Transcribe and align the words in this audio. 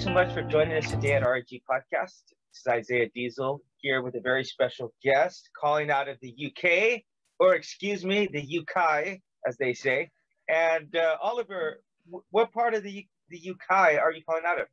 so 0.00 0.10
much 0.10 0.32
for 0.32 0.40
joining 0.40 0.74
us 0.78 0.90
today 0.90 1.12
at 1.12 1.22
RG 1.22 1.60
Podcast. 1.70 2.22
This 2.24 2.60
is 2.60 2.66
Isaiah 2.66 3.10
Diesel 3.14 3.60
here 3.82 4.00
with 4.00 4.14
a 4.14 4.20
very 4.20 4.44
special 4.44 4.94
guest 5.04 5.50
calling 5.54 5.90
out 5.90 6.08
of 6.08 6.16
the 6.22 6.34
UK, 6.46 7.02
or 7.38 7.54
excuse 7.54 8.02
me, 8.02 8.26
the 8.32 8.60
UK, 8.60 9.18
as 9.46 9.58
they 9.58 9.74
say. 9.74 10.08
And 10.48 10.96
uh, 10.96 11.18
Oliver, 11.20 11.82
what 12.30 12.50
part 12.50 12.72
of 12.72 12.82
the 12.82 13.06
the 13.28 13.50
UK 13.50 13.98
are 13.98 14.10
you 14.10 14.22
calling 14.24 14.44
out 14.46 14.58
of? 14.58 14.68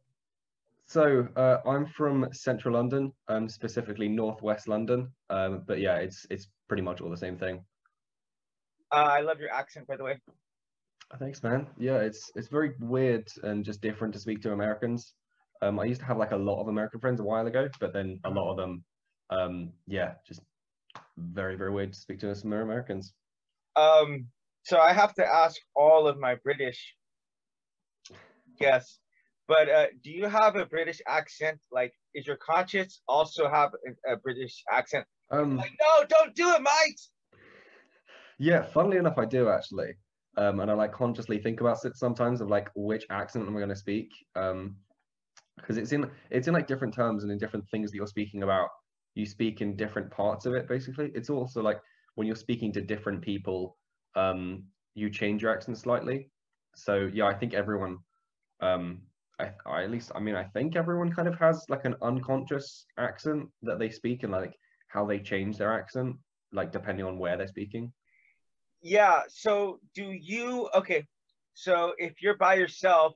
So 0.85 1.27
uh, 1.35 1.57
I'm 1.67 1.87
from 1.87 2.29
central 2.31 2.75
London, 2.75 3.11
um, 3.27 3.49
specifically 3.49 4.07
northwest 4.07 4.69
London. 4.69 5.11
Um, 5.29 5.63
but 5.67 5.81
yeah, 5.81 5.97
it's 5.97 6.25
it's 6.29 6.47
pretty 6.69 6.83
much 6.83 7.01
all 7.01 7.09
the 7.09 7.17
same 7.17 7.37
thing. 7.37 7.65
Uh, 8.93 9.09
I 9.17 9.19
love 9.19 9.41
your 9.41 9.51
accent, 9.51 9.87
by 9.87 9.97
the 9.97 10.05
way. 10.05 10.21
Thanks, 11.19 11.41
man. 11.41 11.67
Yeah, 11.77 11.97
it's 11.97 12.31
it's 12.35 12.49
very 12.49 12.73
weird 12.79 13.27
and 13.43 13.63
just 13.63 13.81
different 13.81 14.13
to 14.13 14.19
speak 14.19 14.41
to 14.43 14.51
Americans. 14.51 15.13
Um, 15.61 15.79
I 15.79 15.85
used 15.85 16.01
to 16.01 16.07
have 16.07 16.17
like 16.17 16.31
a 16.31 16.37
lot 16.37 16.61
of 16.61 16.67
American 16.67 16.99
friends 16.99 17.19
a 17.19 17.23
while 17.23 17.47
ago, 17.47 17.69
but 17.79 17.93
then 17.93 18.19
a 18.23 18.29
lot 18.29 18.51
of 18.51 18.57
them, 18.57 18.83
um, 19.29 19.73
yeah, 19.87 20.13
just 20.27 20.41
very 21.17 21.55
very 21.55 21.71
weird 21.71 21.93
to 21.93 21.99
speak 21.99 22.19
to 22.19 22.35
some 22.35 22.53
Americans. 22.53 23.13
Um, 23.75 24.27
so 24.63 24.79
I 24.79 24.93
have 24.93 25.13
to 25.15 25.25
ask 25.25 25.59
all 25.75 26.07
of 26.07 26.19
my 26.19 26.35
British 26.35 26.95
guests, 28.59 28.99
but 29.47 29.69
uh, 29.69 29.87
do 30.03 30.11
you 30.11 30.25
have 30.27 30.55
a 30.55 30.65
British 30.65 31.01
accent? 31.07 31.59
Like, 31.71 31.93
is 32.13 32.27
your 32.27 32.37
conscience 32.37 33.01
also 33.07 33.49
have 33.49 33.71
a, 34.07 34.13
a 34.13 34.17
British 34.17 34.63
accent? 34.71 35.05
Um, 35.31 35.57
like, 35.57 35.71
no, 35.79 36.05
don't 36.07 36.35
do 36.35 36.49
it, 36.49 36.61
mate. 36.61 37.01
Yeah, 38.39 38.61
funnily 38.61 38.97
enough, 38.97 39.17
I 39.17 39.25
do 39.25 39.49
actually 39.49 39.93
um, 40.37 40.59
and 40.59 40.69
I 40.69 40.73
like 40.75 40.93
consciously 40.93 41.39
think 41.39 41.61
about 41.61 41.83
it 41.83 41.97
sometimes 41.97 42.41
of 42.41 42.49
like 42.49 42.69
which 42.75 43.05
accent 43.09 43.47
am 43.47 43.55
I 43.55 43.59
going 43.59 43.69
to 43.69 43.75
speak, 43.75 44.11
um, 44.35 44.77
because 45.57 45.77
it's 45.77 45.91
in 45.91 46.09
it's 46.29 46.47
in 46.47 46.53
like 46.53 46.67
different 46.67 46.93
terms 46.93 47.23
and 47.23 47.31
in 47.31 47.37
different 47.37 47.67
things 47.69 47.91
that 47.91 47.97
you're 47.97 48.07
speaking 48.07 48.43
about. 48.43 48.69
You 49.15 49.25
speak 49.25 49.61
in 49.61 49.75
different 49.75 50.11
parts 50.11 50.45
of 50.45 50.53
it. 50.53 50.67
Basically, 50.67 51.11
it's 51.15 51.29
also 51.29 51.61
like 51.61 51.79
when 52.15 52.27
you're 52.27 52.35
speaking 52.35 52.71
to 52.73 52.81
different 52.81 53.21
people, 53.21 53.77
um, 54.15 54.63
you 54.93 55.09
change 55.09 55.41
your 55.41 55.53
accent 55.53 55.77
slightly. 55.77 56.29
So 56.75 57.09
yeah, 57.11 57.25
I 57.25 57.33
think 57.33 57.53
everyone, 57.53 57.97
um, 58.61 59.01
I, 59.39 59.51
I 59.65 59.83
at 59.83 59.91
least 59.91 60.11
I 60.15 60.19
mean 60.19 60.35
I 60.35 60.43
think 60.43 60.75
everyone 60.75 61.11
kind 61.11 61.27
of 61.27 61.37
has 61.39 61.65
like 61.69 61.85
an 61.85 61.95
unconscious 62.01 62.85
accent 62.97 63.49
that 63.63 63.79
they 63.79 63.89
speak 63.89 64.23
and 64.23 64.31
like 64.31 64.53
how 64.89 65.05
they 65.05 65.19
change 65.19 65.57
their 65.57 65.73
accent, 65.73 66.15
like 66.51 66.71
depending 66.71 67.05
on 67.05 67.17
where 67.17 67.37
they're 67.37 67.47
speaking 67.47 67.91
yeah 68.81 69.21
so 69.27 69.79
do 69.95 70.11
you 70.11 70.69
okay 70.75 71.05
so 71.53 71.93
if 71.97 72.21
you're 72.21 72.37
by 72.37 72.53
yourself 72.53 73.15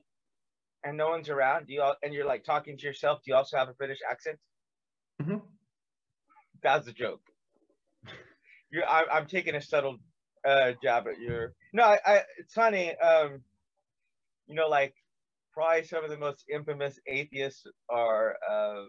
and 0.84 0.96
no 0.96 1.08
one's 1.10 1.28
around 1.28 1.66
do 1.66 1.72
you 1.72 1.82
all, 1.82 1.96
and 2.02 2.12
you're 2.12 2.26
like 2.26 2.44
talking 2.44 2.76
to 2.76 2.86
yourself 2.86 3.20
do 3.24 3.30
you 3.30 3.34
also 3.36 3.56
have 3.56 3.68
a 3.68 3.74
british 3.74 3.98
accent? 4.10 4.38
Mm-hmm. 5.20 5.36
that's 6.62 6.88
a 6.88 6.92
joke. 6.92 7.20
You're 8.70 8.88
I, 8.88 9.04
i'm 9.12 9.26
taking 9.26 9.54
a 9.54 9.60
subtle 9.60 9.98
uh 10.46 10.72
jab 10.82 11.06
at 11.06 11.20
your 11.20 11.52
no 11.72 11.84
I, 11.84 11.98
I 12.04 12.20
it's 12.38 12.54
funny 12.54 12.96
um 12.96 13.42
you 14.46 14.54
know 14.54 14.68
like 14.68 14.94
probably 15.52 15.84
some 15.84 16.02
of 16.04 16.10
the 16.10 16.16
most 16.16 16.44
infamous 16.52 16.98
atheists 17.06 17.66
are 17.88 18.36
uh 18.50 18.84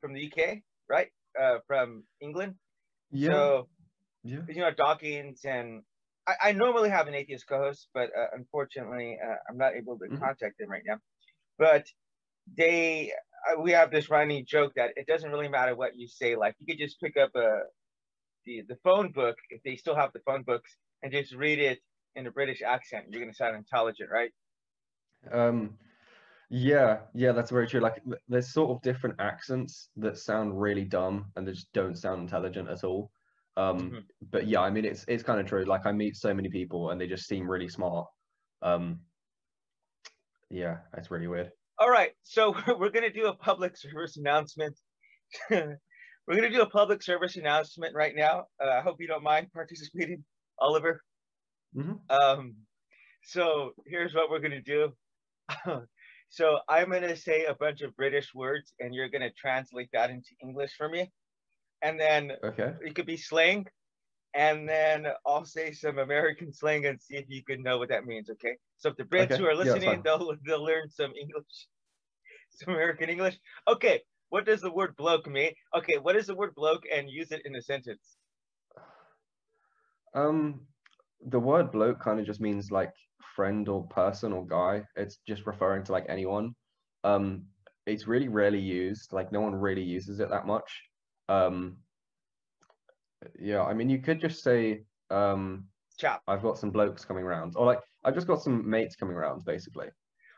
from 0.00 0.12
the 0.14 0.30
uk 0.30 0.58
right? 0.88 1.08
Uh 1.40 1.58
from 1.66 2.04
england. 2.20 2.54
Yeah. 3.10 3.30
So 3.30 3.68
yeah. 4.24 4.40
You 4.48 4.60
know, 4.60 4.70
Dawkins 4.76 5.44
and 5.44 5.82
I, 6.28 6.50
I 6.50 6.52
normally 6.52 6.90
have 6.90 7.08
an 7.08 7.14
atheist 7.14 7.46
co-host, 7.48 7.88
but 7.94 8.10
uh, 8.16 8.26
unfortunately, 8.34 9.18
uh, 9.24 9.36
I'm 9.48 9.56
not 9.56 9.74
able 9.74 9.98
to 9.98 10.04
mm-hmm. 10.04 10.22
contact 10.22 10.58
them 10.58 10.70
right 10.70 10.82
now. 10.86 10.98
But 11.58 11.86
they, 12.56 13.12
uh, 13.50 13.60
we 13.60 13.72
have 13.72 13.90
this 13.90 14.10
running 14.10 14.44
joke 14.46 14.72
that 14.76 14.90
it 14.96 15.06
doesn't 15.06 15.30
really 15.30 15.48
matter 15.48 15.74
what 15.74 15.96
you 15.96 16.06
say. 16.06 16.36
Like 16.36 16.54
you 16.58 16.66
could 16.66 16.78
just 16.78 17.00
pick 17.00 17.16
up 17.16 17.30
a 17.34 17.40
uh, 17.40 17.58
the 18.44 18.62
the 18.68 18.76
phone 18.84 19.10
book 19.12 19.36
if 19.50 19.62
they 19.64 19.76
still 19.76 19.96
have 19.96 20.12
the 20.12 20.20
phone 20.20 20.42
books 20.42 20.76
and 21.02 21.12
just 21.12 21.34
read 21.34 21.58
it 21.58 21.78
in 22.14 22.26
a 22.26 22.30
British 22.30 22.62
accent. 22.62 23.06
You're 23.10 23.20
gonna 23.20 23.34
sound 23.34 23.56
intelligent, 23.56 24.10
right? 24.10 24.30
Um, 25.32 25.76
yeah, 26.50 26.98
yeah, 27.14 27.32
that's 27.32 27.50
very 27.50 27.66
true. 27.66 27.80
Like 27.80 28.02
there's 28.28 28.48
sort 28.48 28.70
of 28.70 28.82
different 28.82 29.16
accents 29.18 29.90
that 29.96 30.16
sound 30.16 30.60
really 30.60 30.84
dumb 30.84 31.26
and 31.36 31.46
they 31.46 31.52
just 31.52 31.72
don't 31.72 31.96
sound 31.96 32.22
intelligent 32.22 32.68
at 32.68 32.84
all. 32.84 33.10
Um, 33.58 33.78
mm-hmm. 33.78 33.98
But 34.30 34.46
yeah, 34.46 34.60
I 34.60 34.70
mean, 34.70 34.84
it's 34.84 35.04
it's 35.08 35.24
kind 35.24 35.40
of 35.40 35.46
true. 35.46 35.64
Like 35.64 35.84
I 35.84 35.90
meet 35.90 36.16
so 36.16 36.32
many 36.32 36.48
people 36.48 36.90
and 36.90 37.00
they 37.00 37.08
just 37.08 37.26
seem 37.26 37.50
really 37.50 37.68
smart. 37.68 38.06
Um, 38.62 39.00
yeah, 40.48 40.78
it's 40.96 41.10
really 41.10 41.26
weird. 41.26 41.50
All 41.78 41.90
right, 41.90 42.12
so 42.22 42.54
we're 42.78 42.90
gonna 42.90 43.12
do 43.12 43.26
a 43.26 43.34
public 43.34 43.76
service 43.76 44.16
announcement. 44.16 44.78
we're 45.50 45.76
gonna 46.28 46.50
do 46.50 46.62
a 46.62 46.70
public 46.70 47.02
service 47.02 47.36
announcement 47.36 47.96
right 47.96 48.14
now. 48.14 48.44
Uh, 48.62 48.70
I 48.70 48.80
hope 48.80 49.00
you 49.00 49.08
don't 49.08 49.24
mind 49.24 49.48
participating, 49.52 50.24
Oliver. 50.60 51.02
Mm-hmm. 51.76 51.94
Um, 52.10 52.54
so 53.24 53.72
here's 53.86 54.14
what 54.14 54.30
we're 54.30 54.38
gonna 54.38 54.62
do. 54.62 54.92
so 56.28 56.60
I'm 56.68 56.90
gonna 56.90 57.16
say 57.16 57.46
a 57.46 57.54
bunch 57.54 57.80
of 57.80 57.96
British 57.96 58.32
words, 58.36 58.72
and 58.78 58.94
you're 58.94 59.08
gonna 59.08 59.32
translate 59.36 59.88
that 59.94 60.10
into 60.10 60.30
English 60.44 60.74
for 60.78 60.88
me 60.88 61.10
and 61.82 61.98
then 61.98 62.32
okay. 62.44 62.74
it 62.80 62.94
could 62.94 63.06
be 63.06 63.16
slang, 63.16 63.66
and 64.34 64.68
then 64.68 65.06
I'll 65.26 65.44
say 65.44 65.72
some 65.72 65.98
American 65.98 66.52
slang 66.52 66.86
and 66.86 67.00
see 67.00 67.16
if 67.16 67.26
you 67.28 67.42
can 67.42 67.62
know 67.62 67.78
what 67.78 67.88
that 67.88 68.06
means. 68.06 68.30
Okay. 68.30 68.56
So 68.76 68.90
if 68.90 68.96
the 68.96 69.04
Brits 69.04 69.32
okay. 69.32 69.38
who 69.38 69.46
are 69.46 69.54
listening, 69.54 69.90
yeah, 69.90 70.00
they'll 70.04 70.34
they'll 70.46 70.64
learn 70.64 70.88
some 70.90 71.12
English, 71.20 71.68
some 72.50 72.74
American 72.74 73.08
English. 73.08 73.38
Okay. 73.66 74.00
What 74.30 74.44
does 74.44 74.60
the 74.60 74.70
word 74.70 74.94
bloke 74.96 75.26
mean? 75.26 75.52
Okay. 75.76 75.98
What 75.98 76.16
is 76.16 76.26
the 76.26 76.34
word 76.34 76.54
bloke 76.54 76.82
and 76.94 77.08
use 77.08 77.32
it 77.32 77.42
in 77.44 77.54
a 77.56 77.62
sentence? 77.62 78.16
Um, 80.14 80.60
the 81.26 81.40
word 81.40 81.70
bloke 81.70 82.00
kind 82.00 82.20
of 82.20 82.26
just 82.26 82.40
means 82.40 82.70
like 82.70 82.92
friend 83.34 83.68
or 83.68 83.86
person 83.86 84.32
or 84.32 84.46
guy. 84.46 84.82
It's 84.96 85.18
just 85.26 85.46
referring 85.46 85.84
to 85.84 85.92
like 85.92 86.06
anyone. 86.08 86.54
Um, 87.04 87.44
it's 87.86 88.06
really 88.06 88.28
rarely 88.28 88.60
used. 88.60 89.12
Like 89.12 89.32
no 89.32 89.40
one 89.40 89.54
really 89.54 89.82
uses 89.82 90.20
it 90.20 90.28
that 90.30 90.46
much. 90.46 90.70
Um, 91.28 91.76
yeah, 93.38 93.62
I 93.62 93.74
mean, 93.74 93.90
you 93.90 93.98
could 93.98 94.20
just 94.20 94.42
say, 94.42 94.84
um, 95.10 95.66
chap. 95.98 96.22
I've 96.26 96.42
got 96.42 96.58
some 96.58 96.70
blokes 96.70 97.04
coming 97.04 97.24
around, 97.24 97.54
or 97.56 97.66
like 97.66 97.80
I've 98.04 98.14
just 98.14 98.26
got 98.26 98.42
some 98.42 98.68
mates 98.68 98.96
coming 98.96 99.16
around, 99.16 99.44
basically. 99.44 99.88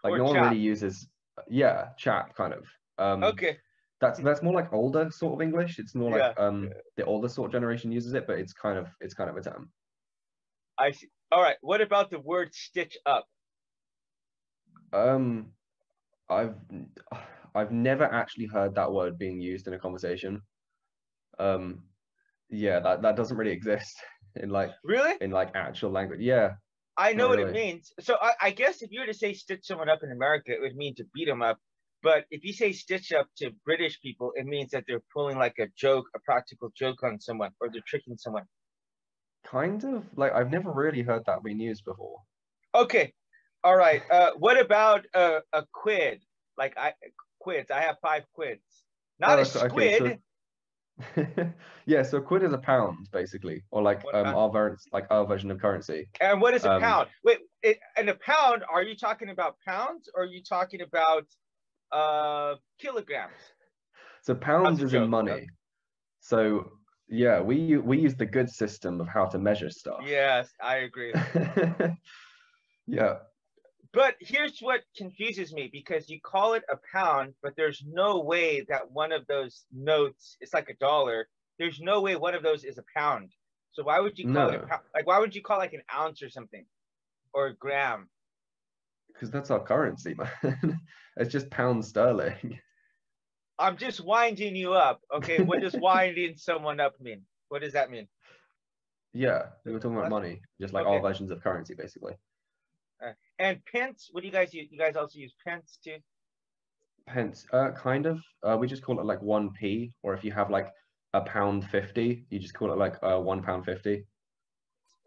Like 0.03 0.13
or 0.13 0.19
no 0.19 0.27
chap. 0.27 0.35
one 0.35 0.51
really 0.51 0.61
uses, 0.61 1.09
yeah, 1.49 1.89
chap 1.99 2.35
kind 2.35 2.55
of. 2.55 2.65
Um, 2.99 3.25
okay. 3.25 3.59
That's 4.01 4.19
that's 4.21 4.43
more 4.43 4.55
like 4.55 4.73
older 4.73 5.11
sort 5.11 5.35
of 5.35 5.43
English. 5.43 5.79
It's 5.79 5.95
more 5.95 6.11
like 6.11 6.35
yeah. 6.37 6.45
um 6.45 6.71
the 6.97 7.05
older 7.05 7.29
sort 7.29 7.49
of 7.49 7.53
generation 7.53 7.93
uses 7.93 8.15
it, 8.15 8.27
but 8.27 8.39
it's 8.39 8.55
kind 8.55 8.79
of 8.79 8.89
it's 9.01 9.13
kind 9.13 9.29
of 9.29 9.37
a 9.37 9.43
term. 9.43 9.71
I 10.79 10.93
see. 10.93 11.09
All 11.31 11.43
right. 11.43 11.57
What 11.61 11.83
about 11.83 12.11
the 12.11 12.19
word 12.19 12.55
stitch 12.55 12.97
up? 13.05 13.27
Um, 14.95 15.53
I've 16.31 16.55
I've 17.55 17.73
never 17.73 18.05
actually 18.05 18.47
heard 18.47 18.75
that 18.77 18.91
word 18.91 19.19
being 19.19 19.39
used 19.39 19.67
in 19.67 19.75
a 19.75 19.79
conversation 19.79 20.41
um 21.39 21.83
yeah 22.49 22.81
that 22.81 23.03
that 23.03 23.17
doesn't 23.17 23.37
really 23.37 23.53
exist 23.53 23.95
in 24.37 24.51
like 24.51 24.71
really? 24.85 25.15
in 25.21 25.31
like 25.31 25.51
actual 25.55 25.91
language. 25.91 26.21
Yeah. 26.21 26.55
I 26.97 27.15
know 27.15 27.29
what 27.29 27.39
it 27.39 27.53
means. 27.53 27.93
So 28.01 28.19
I, 28.21 28.33
I 28.43 28.51
guess 28.51 28.83
if 28.83 28.91
you 28.93 29.01
were 29.01 29.07
to 29.07 29.15
say 29.15 29.33
stitch 29.33 29.61
someone 29.63 29.89
up 29.89 30.03
in 30.03 30.13
america 30.13 30.53
it 30.53 30.61
would 30.61 30.77
mean 30.77 30.95
to 30.97 31.05
beat 31.15 31.27
them 31.27 31.43
up. 31.43 31.59
But 32.03 32.25
if 32.31 32.45
you 32.45 32.53
say 32.53 32.73
stitch 32.73 33.13
up 33.13 33.27
to 33.39 33.51
british 33.65 34.01
people 34.01 34.33
it 34.35 34.47
means 34.47 34.71
that 34.73 34.85
they're 34.87 35.03
pulling 35.13 35.39
like 35.39 35.59
a 35.59 35.67
joke 35.77 36.07
a 36.15 36.21
practical 36.21 36.71
joke 36.77 37.03
on 37.03 37.21
someone 37.21 37.51
or 37.61 37.69
they're 37.71 37.83
tricking 37.87 38.17
someone. 38.17 38.45
Kind 39.47 39.85
of? 39.85 40.05
Like 40.17 40.33
i've 40.33 40.51
never 40.51 40.71
really 40.71 41.03
heard 41.03 41.25
that 41.27 41.43
being 41.43 41.61
used 41.61 41.85
before. 41.85 42.19
Okay. 42.75 43.13
All 43.65 43.77
right. 43.77 44.03
Uh 44.11 44.31
what 44.39 44.59
about 44.59 45.07
a, 45.15 45.41
a 45.53 45.65
quid? 45.73 46.23
Like 46.59 46.77
i 46.77 46.93
quids 47.41 47.71
i 47.71 47.81
have 47.81 47.97
five 48.03 48.23
quids 48.35 48.85
not 49.19 49.39
oh, 49.39 49.43
a 49.43 49.45
squid 49.45 50.03
okay, 50.03 50.13
so 50.15 50.19
yeah, 51.87 52.03
so 52.03 52.21
quid 52.21 52.43
is 52.43 52.53
a 52.53 52.59
pound 52.59 53.09
basically, 53.13 53.63
or 53.71 53.83
like 53.83 54.03
um, 54.13 54.27
our 54.27 54.51
ver- 54.51 54.79
like 54.93 55.07
our 55.11 55.27
version 55.27 55.51
of 55.51 55.61
currency. 55.61 56.09
And 56.21 56.41
what 56.41 56.55
is 56.55 56.65
a 56.65 56.73
um, 56.73 56.81
pound? 56.81 57.09
Wait, 57.25 57.39
it, 57.63 57.79
and 57.97 58.09
a 58.09 58.15
pound? 58.15 58.65
Are 58.73 58.83
you 58.83 58.97
talking 58.97 59.31
about 59.31 59.57
pounds, 59.67 60.09
or 60.15 60.23
are 60.23 60.27
you 60.27 60.43
talking 60.43 60.83
about 60.83 61.27
uh 61.93 62.55
kilograms? 62.79 63.41
So 64.23 64.35
pounds 64.35 64.83
is 64.83 64.95
in 64.95 65.09
money. 65.09 65.47
So 66.21 66.73
yeah, 67.09 67.41
we 67.41 67.77
we 67.79 67.99
use 67.99 68.15
the 68.15 68.27
good 68.27 68.49
system 68.49 69.01
of 69.01 69.09
how 69.09 69.27
to 69.27 69.39
measure 69.39 69.71
stuff. 69.71 70.01
Yes, 70.07 70.49
I 70.63 70.77
agree. 70.77 71.13
yeah, 72.87 73.15
but 73.93 74.15
here's 74.21 74.61
what 74.61 74.83
confuses 74.97 75.53
me 75.53 75.69
because 75.73 76.09
you 76.09 76.21
call 76.21 76.55
it 76.55 76.63
a 76.71 76.77
pound, 76.93 77.35
but 77.43 77.55
there's 77.57 77.83
no 77.87 78.21
way 78.21 78.65
that 78.69 78.91
one 78.91 79.13
of 79.13 79.27
those 79.27 79.65
notes, 79.73 80.37
it's 80.41 80.55
like 80.55 80.69
a 80.69 80.75
dollar. 80.75 81.29
There's 81.59 81.81
no 81.81 82.01
way 82.01 82.17
one 82.17 82.35
of 82.35 82.43
those 82.43 82.65
is 82.65 82.79
a 82.79 82.85
pound. 82.97 83.33
So 83.73 83.83
why 83.83 84.01
would 84.01 84.19
you 84.19 84.25
call 84.25 84.35
no. 84.35 84.49
it 84.51 84.63
a 84.63 84.67
pound? 84.67 84.83
Like, 84.95 85.07
why 85.07 85.19
would 85.19 85.35
you 85.35 85.43
call 85.43 85.59
like 85.59 85.73
an 85.73 85.83
ounce 85.95 86.23
or 86.23 86.31
something 86.31 86.65
or 87.35 87.49
a 87.49 87.55
gram? 87.55 88.09
Because 89.13 89.31
that's 89.31 89.51
our 89.51 89.61
currency, 89.61 90.15
man. 90.43 90.81
it's 91.17 91.33
just 91.33 91.51
pound 91.51 91.85
sterling. 91.85 92.59
I'm 93.59 93.77
just 93.77 94.01
winding 94.01 94.57
you 94.57 94.73
up. 94.73 95.03
Okay, 95.15 95.43
what 95.43 95.61
does 95.61 95.75
winding 95.79 96.35
someone 96.37 96.81
up 96.81 97.01
mean? 97.01 97.23
What 97.49 97.63
does 97.63 97.73
that 97.75 97.91
mean? 97.91 98.09
Yeah, 99.13 99.47
they 99.65 99.73
were 99.73 99.81
talking 99.81 99.99
about 99.99 100.11
money, 100.11 100.41
just 100.61 100.73
like 100.73 100.87
Okay. 100.87 100.95
all 100.95 101.03
versions 101.03 101.31
of 101.33 101.43
currency, 101.43 101.75
basically. 101.75 102.15
And 103.41 103.59
pence, 103.73 104.11
what 104.13 104.21
do 104.21 104.27
you 104.27 104.33
guys 104.33 104.53
use? 104.53 104.69
You 104.71 104.79
guys 104.79 104.97
also 104.97 105.19
use 105.19 105.35
pence 105.45 105.79
too? 105.83 105.97
Pence, 107.07 107.47
uh, 107.55 107.71
kind 107.71 108.05
of. 108.05 108.21
Uh, 108.43 108.57
we 108.61 108.67
just 108.67 108.83
call 108.83 109.01
it 109.01 109.07
like 109.07 109.23
one 109.23 109.51
p, 109.51 109.95
or 110.03 110.13
if 110.13 110.23
you 110.23 110.31
have 110.31 110.51
like 110.51 110.69
a 111.15 111.23
pound 111.23 111.65
fifty, 111.65 112.27
you 112.29 112.39
just 112.39 112.53
call 112.53 112.71
it 112.71 112.77
like 112.77 112.97
uh, 113.03 113.19
one 113.19 113.43
pound 113.43 113.65
fifty. 113.65 114.07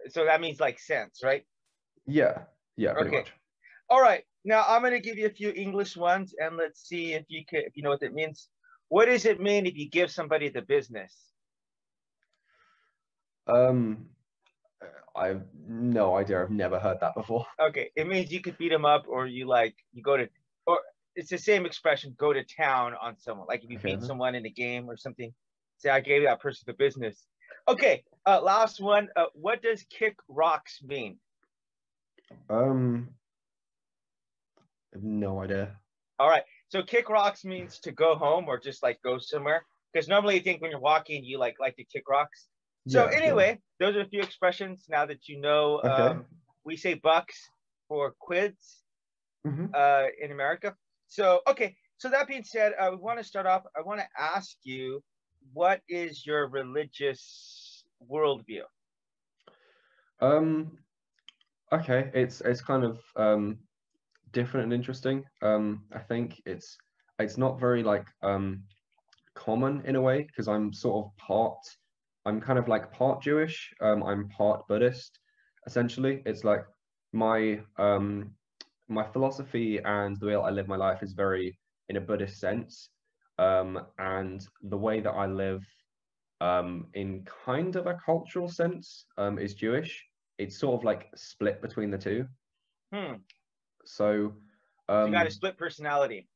So 0.09 0.25
that 0.25 0.41
means 0.41 0.59
like 0.59 0.79
cents, 0.79 1.21
right? 1.23 1.45
Yeah, 2.07 2.45
yeah, 2.75 2.93
pretty 2.93 3.11
Okay. 3.11 3.17
much. 3.19 3.33
All 3.87 4.01
right. 4.01 4.23
Now 4.43 4.65
I'm 4.67 4.81
gonna 4.81 4.99
give 4.99 5.19
you 5.19 5.27
a 5.27 5.29
few 5.29 5.51
English 5.51 5.95
ones, 5.95 6.33
and 6.39 6.57
let's 6.57 6.81
see 6.89 7.13
if 7.13 7.25
you 7.27 7.45
can, 7.45 7.61
if 7.61 7.77
you 7.77 7.83
know 7.83 7.91
what 7.91 7.99
that 7.99 8.15
means. 8.15 8.49
What 8.89 9.05
does 9.05 9.25
it 9.25 9.39
mean 9.39 9.67
if 9.67 9.75
you 9.75 9.89
give 9.89 10.09
somebody 10.09 10.49
the 10.49 10.63
business? 10.63 11.15
Um, 13.47 14.09
I've 15.15 15.43
no 15.67 16.15
idea. 16.17 16.41
I've 16.41 16.49
never 16.49 16.79
heard 16.79 16.99
that 17.01 17.15
before. 17.15 17.45
Okay, 17.59 17.91
it 17.95 18.07
means 18.07 18.31
you 18.31 18.41
could 18.41 18.57
beat 18.57 18.69
them 18.69 18.85
up, 18.85 19.05
or 19.07 19.27
you 19.27 19.47
like 19.47 19.75
you 19.93 20.01
go 20.01 20.17
to, 20.17 20.27
or 20.65 20.79
it's 21.15 21.29
the 21.29 21.37
same 21.37 21.65
expression, 21.65 22.15
go 22.17 22.33
to 22.33 22.43
town 22.43 22.93
on 22.99 23.17
someone. 23.19 23.47
Like 23.47 23.63
if 23.63 23.69
you 23.69 23.79
beat 23.79 24.01
someone 24.01 24.35
in 24.35 24.45
a 24.45 24.49
game 24.49 24.89
or 24.89 24.97
something, 24.97 25.31
say 25.77 25.89
I 25.89 25.99
gave 25.99 26.23
that 26.23 26.41
person 26.41 26.63
the 26.65 26.73
business. 26.73 27.25
Okay, 27.67 28.03
uh, 28.25 28.41
last 28.41 28.81
one. 28.81 29.07
Uh, 29.15 29.25
what 29.33 29.61
does 29.61 29.85
kick 29.89 30.15
rocks 30.27 30.81
mean? 30.83 31.17
Um, 32.49 33.09
I 34.57 34.97
have 34.97 35.03
no 35.03 35.41
idea. 35.41 35.77
All 36.19 36.29
right, 36.29 36.43
so 36.69 36.81
kick 36.81 37.09
rocks 37.09 37.45
means 37.45 37.79
to 37.81 37.91
go 37.91 38.15
home 38.15 38.45
or 38.47 38.59
just 38.59 38.81
like 38.83 39.01
go 39.03 39.19
somewhere. 39.19 39.65
Because 39.93 40.07
normally 40.07 40.35
you 40.35 40.41
think 40.41 40.61
when 40.61 40.71
you're 40.71 40.79
walking, 40.79 41.23
you 41.23 41.37
like 41.37 41.57
like 41.59 41.75
to 41.75 41.83
kick 41.83 42.09
rocks. 42.09 42.47
So 42.87 43.05
Yeah, 43.05 43.11
sure. 43.15 43.17
anyway, 43.17 43.61
those 43.79 43.95
are 43.95 44.01
a 44.01 44.09
few 44.09 44.21
expressions 44.21 44.85
now 44.89 45.05
that 45.05 45.27
you 45.27 45.39
know. 45.39 45.81
Okay. 45.83 46.13
Um, 46.13 46.27
we 46.65 46.77
say 46.77 46.93
bucks 46.95 47.37
for 47.87 48.15
quids 48.19 48.83
Mhm. 49.45 49.73
uh, 49.73 50.07
in 50.19 50.31
America. 50.31 50.75
So 51.07 51.41
okay. 51.47 51.77
So 51.97 52.09
that 52.09 52.27
being 52.27 52.43
said, 52.43 52.73
uh, 52.73 52.89
we 52.91 52.97
want 52.97 53.19
to 53.19 53.23
start 53.23 53.45
off. 53.45 53.63
I 53.77 53.81
want 53.81 54.01
to 54.01 54.07
ask 54.17 54.57
you, 54.63 55.03
what 55.53 55.81
is 55.87 56.25
your 56.25 56.49
religious 56.49 57.85
worldview? 58.03 58.63
Um, 60.19 60.79
okay, 61.71 62.11
it's 62.13 62.41
it's 62.41 62.61
kind 62.61 62.83
of 62.83 63.01
um 63.15 63.59
different 64.31 64.65
and 64.65 64.73
interesting. 64.73 65.25
Um, 65.41 65.87
I 65.93 65.99
think 65.99 66.41
it's 66.45 66.77
it's 67.19 67.37
not 67.37 67.59
very 67.59 67.83
like 67.83 68.07
um 68.23 68.65
common 69.35 69.85
in 69.85 69.95
a 69.97 70.01
way 70.01 70.23
because 70.23 70.47
I'm 70.49 70.73
sort 70.73 71.05
of 71.05 71.17
part 71.17 71.59
I'm 72.25 72.39
kind 72.41 72.59
of 72.59 72.67
like 72.67 72.91
part 72.91 73.21
Jewish. 73.21 73.73
Um, 73.81 74.03
I'm 74.03 74.29
part 74.29 74.67
Buddhist. 74.67 75.19
Essentially, 75.65 76.21
it's 76.25 76.43
like 76.43 76.65
my 77.13 77.63
um 77.77 78.35
my 78.87 79.03
philosophy 79.11 79.79
and 79.83 80.19
the 80.19 80.27
way 80.27 80.33
that 80.33 80.39
I 80.39 80.49
live 80.51 80.67
my 80.67 80.75
life 80.77 81.03
is 81.03 81.13
very 81.13 81.57
in 81.89 81.97
a 81.97 82.01
Buddhist 82.01 82.39
sense. 82.39 82.89
Um, 83.37 83.87
and 83.97 84.45
the 84.61 84.77
way 84.77 85.01
that 85.01 85.11
I 85.11 85.25
live 85.27 85.63
um 86.41 86.89
in 86.93 87.25
kind 87.25 87.75
of 87.75 87.87
a 87.87 87.97
cultural 88.05 88.49
sense 88.49 89.05
um 89.17 89.39
is 89.39 89.53
Jewish. 89.55 90.03
It's 90.37 90.57
sort 90.59 90.79
of 90.79 90.83
like 90.83 91.09
split 91.15 91.61
between 91.61 91.91
the 91.91 91.97
two. 91.97 92.27
Hmm. 92.93 93.15
So 93.85 94.33
So 94.99 95.05
um 95.05 95.07
you 95.07 95.11
got 95.11 95.27
a 95.27 95.31
split 95.31 95.57
personality. 95.57 96.29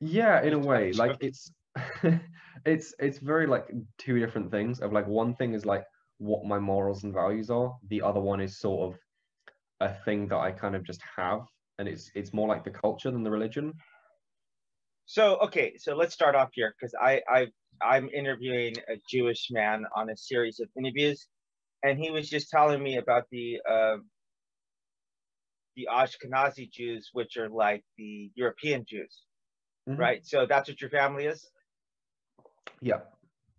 yeah, 0.00 0.42
in 0.42 0.52
a 0.52 0.58
way, 0.58 0.92
like 0.92 1.16
it's 1.20 1.52
it's 2.66 2.94
it's 2.98 3.18
very 3.18 3.46
like 3.46 3.66
two 3.98 4.18
different 4.18 4.50
things 4.50 4.80
of 4.80 4.92
like 4.92 5.06
one 5.06 5.34
thing 5.34 5.54
is 5.54 5.66
like 5.66 5.84
what 6.18 6.44
my 6.46 6.58
morals 6.58 7.04
and 7.04 7.12
values 7.12 7.50
are. 7.50 7.76
The 7.88 8.02
other 8.02 8.20
one 8.20 8.40
is 8.40 8.58
sort 8.58 8.92
of 8.94 9.00
a 9.80 9.94
thing 10.04 10.28
that 10.28 10.38
I 10.38 10.52
kind 10.52 10.76
of 10.76 10.84
just 10.84 11.02
have 11.16 11.42
and 11.78 11.88
it's 11.88 12.10
it's 12.14 12.32
more 12.34 12.48
like 12.48 12.64
the 12.64 12.70
culture 12.70 13.10
than 13.10 13.24
the 13.24 13.30
religion. 13.30 13.74
So 15.06 15.36
okay, 15.40 15.76
so 15.76 15.94
let's 15.94 16.14
start 16.14 16.34
off 16.34 16.50
here 16.54 16.74
because 16.78 16.94
I 17.00 17.22
I 17.28 17.46
I'm 17.82 18.08
interviewing 18.10 18.74
a 18.88 18.96
Jewish 19.08 19.48
man 19.50 19.84
on 19.94 20.10
a 20.10 20.16
series 20.16 20.60
of 20.60 20.70
interviews, 20.78 21.28
and 21.82 21.98
he 21.98 22.10
was 22.10 22.28
just 22.30 22.50
telling 22.50 22.82
me 22.82 22.96
about 22.98 23.24
the 23.30 23.60
uh, 23.68 23.98
the 25.76 25.88
Ashkenazi 25.90 26.70
Jews, 26.70 27.10
which 27.12 27.36
are 27.36 27.48
like 27.48 27.84
the 27.96 28.30
European 28.34 28.84
Jews, 28.86 29.24
Mhm. 29.86 29.96
right? 29.98 30.24
So 30.26 30.46
that's 30.46 30.68
what 30.68 30.80
your 30.80 30.90
family 30.90 31.26
is, 31.26 31.50
Yeah. 32.84 33.00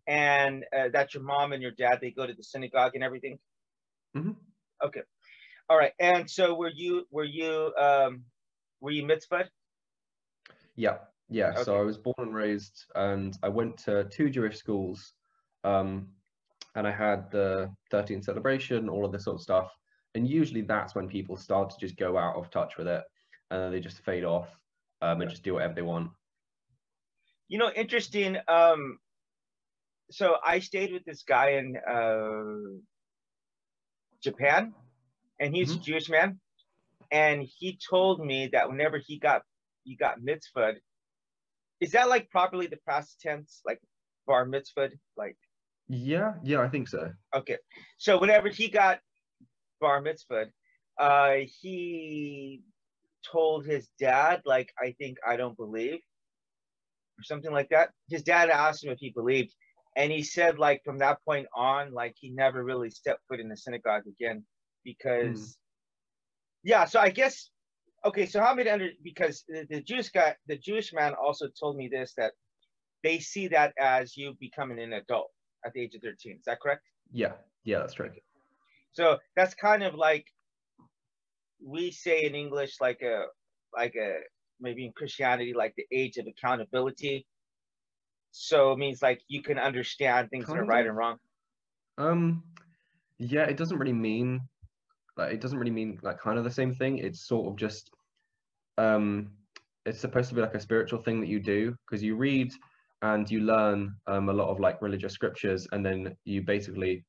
and 0.07 0.63
uh, 0.77 0.89
that's 0.93 1.15
your 1.15 1.23
mom 1.23 1.51
and 1.53 1.61
your 1.63 1.71
dad. 1.71 1.97
They 1.99 2.11
go 2.11 2.27
to 2.27 2.33
the 2.33 2.43
synagogue 2.43 2.93
and 2.93 3.03
everything. 3.03 3.39
Mhm. 4.15 4.35
Okay, 4.83 5.01
all 5.67 5.77
right. 5.77 5.93
And 5.99 6.29
so 6.29 6.53
were 6.53 6.69
you 6.69 7.07
were 7.09 7.23
you 7.23 7.73
um 7.75 8.25
were 8.81 8.91
you 8.91 9.03
mitzvah? 9.05 9.49
Yeah, 10.75 10.97
yeah. 11.29 11.55
So 11.55 11.75
I 11.79 11.81
was 11.81 11.97
born 11.97 12.15
and 12.19 12.35
raised, 12.35 12.85
and 12.93 13.35
I 13.41 13.49
went 13.49 13.77
to 13.85 14.03
two 14.05 14.29
Jewish 14.29 14.57
schools, 14.57 15.13
um, 15.63 16.13
and 16.75 16.85
I 16.87 16.91
had 16.91 17.31
the 17.31 17.73
13th 17.91 18.25
celebration, 18.25 18.89
all 18.89 19.05
of 19.05 19.11
this 19.11 19.23
sort 19.23 19.35
of 19.35 19.41
stuff. 19.41 19.71
And 20.13 20.27
usually 20.29 20.61
that's 20.61 20.93
when 20.95 21.07
people 21.07 21.35
start 21.37 21.69
to 21.71 21.77
just 21.79 21.97
go 21.97 22.17
out 22.17 22.35
of 22.35 22.51
touch 22.51 22.77
with 22.77 22.87
it, 22.87 23.03
and 23.49 23.61
then 23.61 23.71
they 23.71 23.79
just 23.79 23.99
fade 24.03 24.23
off 24.25 24.49
um, 25.01 25.21
and 25.21 25.29
Yeah. 25.29 25.33
just 25.33 25.43
do 25.43 25.53
whatever 25.55 25.73
they 25.73 25.81
want. 25.81 26.11
You 27.47 27.57
know, 27.59 27.71
interesting. 27.71 28.37
Um, 28.47 28.99
so 30.11 30.37
I 30.43 30.59
stayed 30.59 30.93
with 30.93 31.03
this 31.05 31.23
guy 31.23 31.51
in 31.51 31.77
uh, 31.77 32.79
Japan, 34.21 34.73
and 35.39 35.55
he's 35.55 35.75
a 35.75 35.77
Mhm. 35.77 35.83
Jewish 35.83 36.09
man, 36.09 36.39
and 37.11 37.43
he 37.43 37.77
told 37.89 38.25
me 38.25 38.47
that 38.53 38.69
whenever 38.69 38.97
he 38.99 39.19
got 39.19 39.43
he 39.83 39.95
got 39.95 40.21
mitzvah, 40.21 40.75
is 41.79 41.91
that 41.91 42.09
like 42.09 42.29
properly 42.29 42.67
the 42.67 42.79
past 42.87 43.19
tense, 43.21 43.61
like 43.65 43.81
bar 44.27 44.45
mitzvah, 44.45 44.91
like 45.17 45.37
Yeah, 45.87 46.35
yeah, 46.43 46.61
I 46.61 46.69
think 46.69 46.87
so. 46.87 47.13
okay. 47.33 47.57
So 47.97 48.19
whenever 48.19 48.49
he 48.49 48.69
got 48.69 48.99
bar 49.81 50.01
mitzvah, 50.01 50.47
uh, 50.99 51.35
he 51.61 52.63
told 53.31 53.65
his 53.65 53.89
dad, 53.99 54.41
like, 54.45 54.73
I 54.79 54.93
think 54.99 55.17
I 55.27 55.35
don't 55.37 55.57
believe, 55.57 55.99
or 57.19 57.23
something 57.23 57.51
like 57.51 57.69
that. 57.69 57.91
His 58.09 58.23
dad 58.23 58.49
asked 58.49 58.83
him 58.83 58.91
if 58.91 58.99
he 58.99 59.11
believed, 59.11 59.53
and 59.95 60.11
he 60.11 60.23
said, 60.23 60.59
like, 60.59 60.81
from 60.83 60.97
that 60.99 61.23
point 61.23 61.47
on, 61.55 61.93
like, 61.93 62.15
he 62.19 62.29
never 62.29 62.63
really 62.63 62.89
stepped 62.89 63.21
foot 63.27 63.39
in 63.39 63.47
the 63.47 63.57
synagogue 63.57 64.03
again 64.07 64.43
because, 64.83 65.39
hmm. 65.39 65.45
yeah. 66.63 66.85
So 66.85 66.99
I 66.99 67.09
guess, 67.09 67.49
okay. 68.03 68.25
So 68.25 68.41
how 68.41 68.53
many 68.53 68.69
under 68.69 68.89
because 69.03 69.43
the, 69.47 69.65
the 69.69 69.81
Jewish 69.81 70.09
guy, 70.09 70.35
the 70.47 70.57
Jewish 70.57 70.93
man, 70.93 71.13
also 71.13 71.47
told 71.59 71.77
me 71.77 71.87
this 71.87 72.13
that 72.17 72.33
they 73.03 73.19
see 73.19 73.47
that 73.49 73.73
as 73.79 74.17
you 74.17 74.35
becoming 74.39 74.79
an 74.79 74.93
adult 74.93 75.31
at 75.65 75.73
the 75.73 75.81
age 75.81 75.95
of 75.95 76.01
thirteen. 76.01 76.37
Is 76.37 76.45
that 76.45 76.59
correct? 76.59 76.83
Yeah, 77.11 77.33
yeah, 77.63 77.79
that's 77.79 77.93
true. 77.93 78.11
So 78.91 79.19
that's 79.35 79.53
kind 79.53 79.83
of 79.83 79.95
like 79.95 80.25
we 81.63 81.91
say 81.91 82.25
in 82.25 82.35
English, 82.35 82.77
like 82.81 83.01
a 83.01 83.25
like 83.75 83.95
a 83.95 84.19
maybe 84.59 84.85
in 84.85 84.91
Christianity, 84.93 85.53
like 85.53 85.73
the 85.75 85.85
age 85.91 86.17
of 86.17 86.27
accountability. 86.27 87.25
So 88.37 88.73
it 88.73 88.77
means 88.77 89.01
like 89.01 89.21
you 89.27 89.41
can 89.41 89.57
understand 89.57 90.29
things 90.29 90.47
that 90.47 90.57
are 90.57 90.65
right 90.65 90.81
of. 90.81 90.89
and 90.89 90.97
wrong. 90.97 91.17
Um, 91.97 92.43
yeah, 93.17 93.43
it 93.43 93.57
doesn't 93.57 93.77
really 93.77 93.93
mean 93.93 94.41
like 95.17 95.31
it 95.31 95.39
doesn't 95.41 95.57
really 95.57 95.71
mean 95.71 95.99
like 96.03 96.19
kind 96.19 96.37
of 96.37 96.43
the 96.43 96.51
same 96.51 96.73
thing. 96.73 96.97
It's 96.97 97.27
sort 97.27 97.47
of 97.47 97.55
just 97.57 97.89
um 98.77 99.31
it's 99.85 99.99
supposed 99.99 100.29
to 100.29 100.35
be 100.35 100.41
like 100.41 100.55
a 100.55 100.59
spiritual 100.59 101.01
thing 101.01 101.21
that 101.21 101.29
you 101.29 101.39
do 101.39 101.75
because 101.85 102.03
you 102.03 102.15
read 102.15 102.51
and 103.01 103.29
you 103.29 103.41
learn 103.41 103.95
um 104.07 104.29
a 104.29 104.33
lot 104.33 104.49
of 104.49 104.59
like 104.59 104.81
religious 104.81 105.13
scriptures 105.13 105.67
and 105.71 105.85
then 105.85 106.15
you 106.25 106.41
basically 106.41 107.05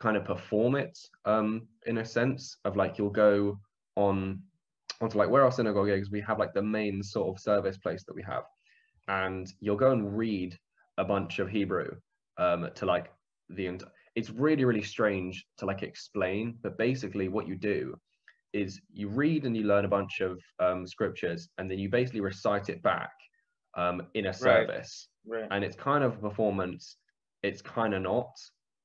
kind 0.00 0.16
of 0.16 0.24
perform 0.24 0.74
it 0.74 0.98
um 1.24 1.66
in 1.86 1.98
a 1.98 2.04
sense 2.04 2.58
of 2.64 2.76
like 2.76 2.98
you'll 2.98 3.10
go 3.10 3.58
on 3.96 4.40
onto 5.00 5.16
like 5.16 5.30
where 5.30 5.44
our 5.44 5.52
synagogue 5.52 5.88
is 5.88 6.10
we 6.10 6.20
have 6.20 6.38
like 6.38 6.52
the 6.54 6.62
main 6.62 7.02
sort 7.02 7.28
of 7.28 7.40
service 7.40 7.78
place 7.78 8.04
that 8.04 8.14
we 8.14 8.22
have 8.22 8.44
and 9.08 9.52
you'll 9.60 9.76
go 9.76 9.92
and 9.92 10.16
read 10.16 10.56
a 10.98 11.04
bunch 11.04 11.38
of 11.38 11.48
Hebrew 11.48 11.96
um 12.38 12.68
to 12.74 12.86
like 12.86 13.12
the 13.50 13.80
it's 14.14 14.30
really 14.30 14.64
really 14.64 14.82
strange 14.82 15.44
to 15.58 15.66
like 15.66 15.82
explain 15.82 16.56
but 16.62 16.78
basically 16.78 17.28
what 17.28 17.48
you 17.48 17.56
do 17.56 17.94
is 18.52 18.80
you 18.92 19.08
read 19.08 19.44
and 19.44 19.56
you 19.56 19.64
learn 19.64 19.84
a 19.84 19.88
bunch 19.88 20.20
of 20.20 20.40
um, 20.58 20.86
scriptures 20.86 21.48
and 21.58 21.70
then 21.70 21.78
you 21.78 21.88
basically 21.88 22.20
recite 22.20 22.68
it 22.68 22.82
back 22.82 23.10
um, 23.76 24.02
in 24.14 24.26
a 24.26 24.32
service. 24.32 25.08
Right. 25.26 25.46
and 25.50 25.62
it's 25.62 25.76
kind 25.76 26.02
of 26.02 26.14
a 26.14 26.16
performance. 26.16 26.96
It's 27.42 27.60
kind 27.60 27.92
of 27.92 28.02
not 28.02 28.30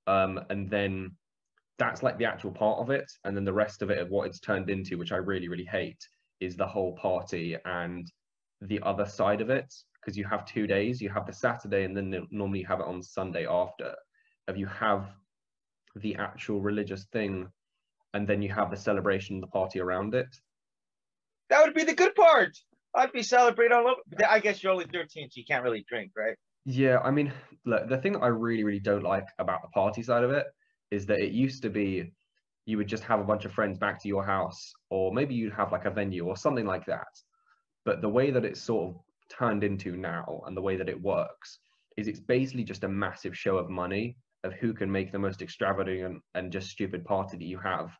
um, 0.07 0.41
and 0.49 0.69
then 0.69 1.11
that's 1.79 2.03
like 2.03 2.17
the 2.17 2.25
actual 2.25 2.51
part 2.51 2.79
of 2.79 2.89
it. 2.89 3.09
And 3.23 3.35
then 3.35 3.45
the 3.45 3.53
rest 3.53 3.81
of 3.81 3.89
it 3.89 3.99
of 3.99 4.09
what 4.09 4.27
it's 4.27 4.39
turned 4.39 4.69
into 4.69 4.97
which 4.97 5.11
i 5.11 5.17
really 5.17 5.47
really 5.47 5.65
hate 5.65 6.07
is 6.39 6.55
the 6.55 6.67
whole 6.67 6.93
party 6.93 7.55
and 7.65 8.11
the 8.61 8.81
other 8.83 9.05
side 9.05 9.41
of 9.41 9.49
it 9.49 9.73
because 10.03 10.17
you 10.17 10.25
have 10.25 10.45
two 10.45 10.67
days 10.67 11.01
you 11.01 11.09
have 11.09 11.25
the 11.25 11.33
saturday 11.33 11.83
and 11.83 11.95
then 11.95 12.27
normally 12.31 12.59
you 12.59 12.65
have 12.65 12.79
it 12.79 12.85
on 12.85 13.01
sunday 13.01 13.45
after. 13.47 13.95
If 14.47 14.57
you 14.57 14.65
have 14.67 15.09
the 15.95 16.15
actual 16.15 16.59
religious 16.59 17.05
thing 17.13 17.47
and 18.13 18.27
then 18.27 18.41
you 18.41 18.49
have 18.49 18.71
the 18.71 18.77
celebration 18.77 19.39
the 19.39 19.47
party 19.47 19.79
around 19.79 20.13
it. 20.15 20.35
That 21.49 21.63
would 21.63 21.73
be 21.73 21.83
the 21.83 21.95
good 21.95 22.15
part. 22.15 22.57
I'd 22.95 23.11
be 23.11 23.23
celebrating 23.23 23.75
all 23.75 23.87
over 23.87 24.01
i 24.29 24.39
guess 24.39 24.61
you're 24.61 24.71
only 24.71 24.85
13 24.85 25.29
so 25.29 25.39
you 25.39 25.45
can't 25.45 25.63
really 25.63 25.85
drink 25.87 26.11
right? 26.15 26.35
Yeah 26.65 26.99
i 26.99 27.11
mean 27.11 27.31
look 27.65 27.89
the 27.89 27.97
thing 27.97 28.13
that 28.13 28.23
i 28.23 28.27
really 28.27 28.63
really 28.63 28.79
don't 28.79 29.03
like 29.03 29.27
about 29.39 29.61
the 29.61 29.69
party 29.69 30.03
side 30.03 30.23
of 30.23 30.31
it 30.31 30.45
is 30.91 31.07
that 31.07 31.19
it 31.19 31.31
used 31.31 31.63
to 31.63 31.69
be 31.69 32.11
you 32.65 32.77
would 32.77 32.87
just 32.87 33.03
have 33.03 33.19
a 33.19 33.23
bunch 33.23 33.45
of 33.45 33.51
friends 33.51 33.77
back 33.77 34.01
to 34.01 34.07
your 34.07 34.23
house, 34.23 34.73
or 34.89 35.13
maybe 35.13 35.35
you'd 35.35 35.53
have 35.53 35.71
like 35.71 35.85
a 35.85 35.91
venue 35.91 36.25
or 36.25 36.37
something 36.37 36.65
like 36.65 36.85
that. 36.85 37.07
But 37.85 38.01
the 38.01 38.09
way 38.09 38.31
that 38.31 38.45
it's 38.45 38.61
sort 38.61 38.95
of 38.95 39.01
turned 39.37 39.63
into 39.63 39.95
now 39.95 40.41
and 40.45 40.55
the 40.55 40.61
way 40.61 40.75
that 40.75 40.89
it 40.89 41.01
works 41.01 41.59
is 41.97 42.07
it's 42.07 42.19
basically 42.19 42.63
just 42.63 42.83
a 42.83 42.87
massive 42.87 43.37
show 43.37 43.57
of 43.57 43.69
money 43.69 44.17
of 44.43 44.53
who 44.53 44.73
can 44.73 44.91
make 44.91 45.11
the 45.11 45.19
most 45.19 45.41
extravagant 45.41 46.21
and 46.35 46.51
just 46.51 46.69
stupid 46.69 47.05
party 47.05 47.37
that 47.37 47.45
you 47.45 47.59
have. 47.59 47.91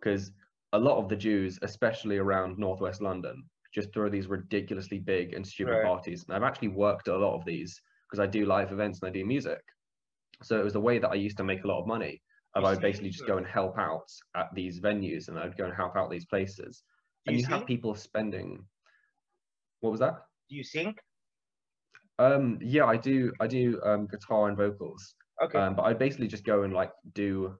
Because 0.00 0.32
a 0.72 0.78
lot 0.78 0.98
of 0.98 1.08
the 1.08 1.16
Jews, 1.16 1.58
especially 1.62 2.18
around 2.18 2.58
northwest 2.58 3.00
London, 3.00 3.44
just 3.72 3.92
throw 3.92 4.08
these 4.08 4.26
ridiculously 4.26 4.98
big 4.98 5.34
and 5.34 5.46
stupid 5.46 5.72
right. 5.72 5.84
parties. 5.84 6.24
And 6.26 6.36
I've 6.36 6.42
actually 6.42 6.68
worked 6.68 7.08
at 7.08 7.14
a 7.14 7.18
lot 7.18 7.36
of 7.36 7.44
these 7.44 7.80
because 8.10 8.20
I 8.20 8.26
do 8.26 8.44
live 8.44 8.72
events 8.72 9.00
and 9.00 9.08
I 9.08 9.12
do 9.12 9.24
music. 9.24 9.60
So 10.42 10.58
it 10.58 10.64
was 10.64 10.72
the 10.72 10.80
way 10.80 10.98
that 10.98 11.10
I 11.10 11.14
used 11.14 11.36
to 11.36 11.44
make 11.44 11.64
a 11.64 11.68
lot 11.68 11.80
of 11.80 11.86
money. 11.86 12.20
And 12.54 12.66
I 12.66 12.70
would 12.70 12.80
basically 12.80 13.08
just 13.10 13.26
go 13.26 13.38
and 13.38 13.46
help 13.46 13.78
out 13.78 14.10
at 14.36 14.48
these 14.54 14.80
venues 14.80 15.28
and 15.28 15.38
I'd 15.38 15.56
go 15.56 15.64
and 15.64 15.74
help 15.74 15.96
out 15.96 16.10
these 16.10 16.26
places. 16.26 16.82
and 17.26 17.36
you, 17.36 17.42
you 17.42 17.48
have 17.48 17.66
people 17.66 17.94
spending 17.94 18.62
what 19.82 19.90
was 19.90 20.00
that? 20.00 20.22
Do 20.52 20.58
you 20.58 20.64
sing? 20.64 20.94
Um 22.18 22.58
yeah, 22.60 22.84
I 22.84 22.98
do 22.98 23.32
I 23.40 23.46
do 23.46 23.80
um 23.82 24.06
guitar 24.06 24.48
and 24.48 24.56
vocals. 24.56 25.14
Okay. 25.42 25.58
Um, 25.58 25.74
but 25.74 25.84
I 25.84 25.94
basically 25.94 26.28
just 26.28 26.44
go 26.44 26.64
and 26.64 26.74
like 26.74 26.92
do 27.14 27.56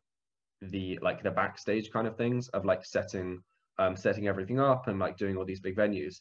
the 0.60 0.98
like 1.00 1.22
the 1.22 1.30
backstage 1.30 1.90
kind 1.90 2.06
of 2.06 2.18
things 2.18 2.48
of 2.48 2.66
like 2.66 2.84
setting 2.84 3.40
um 3.78 3.96
setting 3.96 4.28
everything 4.28 4.60
up 4.60 4.88
and 4.88 4.98
like 4.98 5.16
doing 5.16 5.38
all 5.38 5.46
these 5.46 5.60
big 5.60 5.74
venues. 5.74 6.16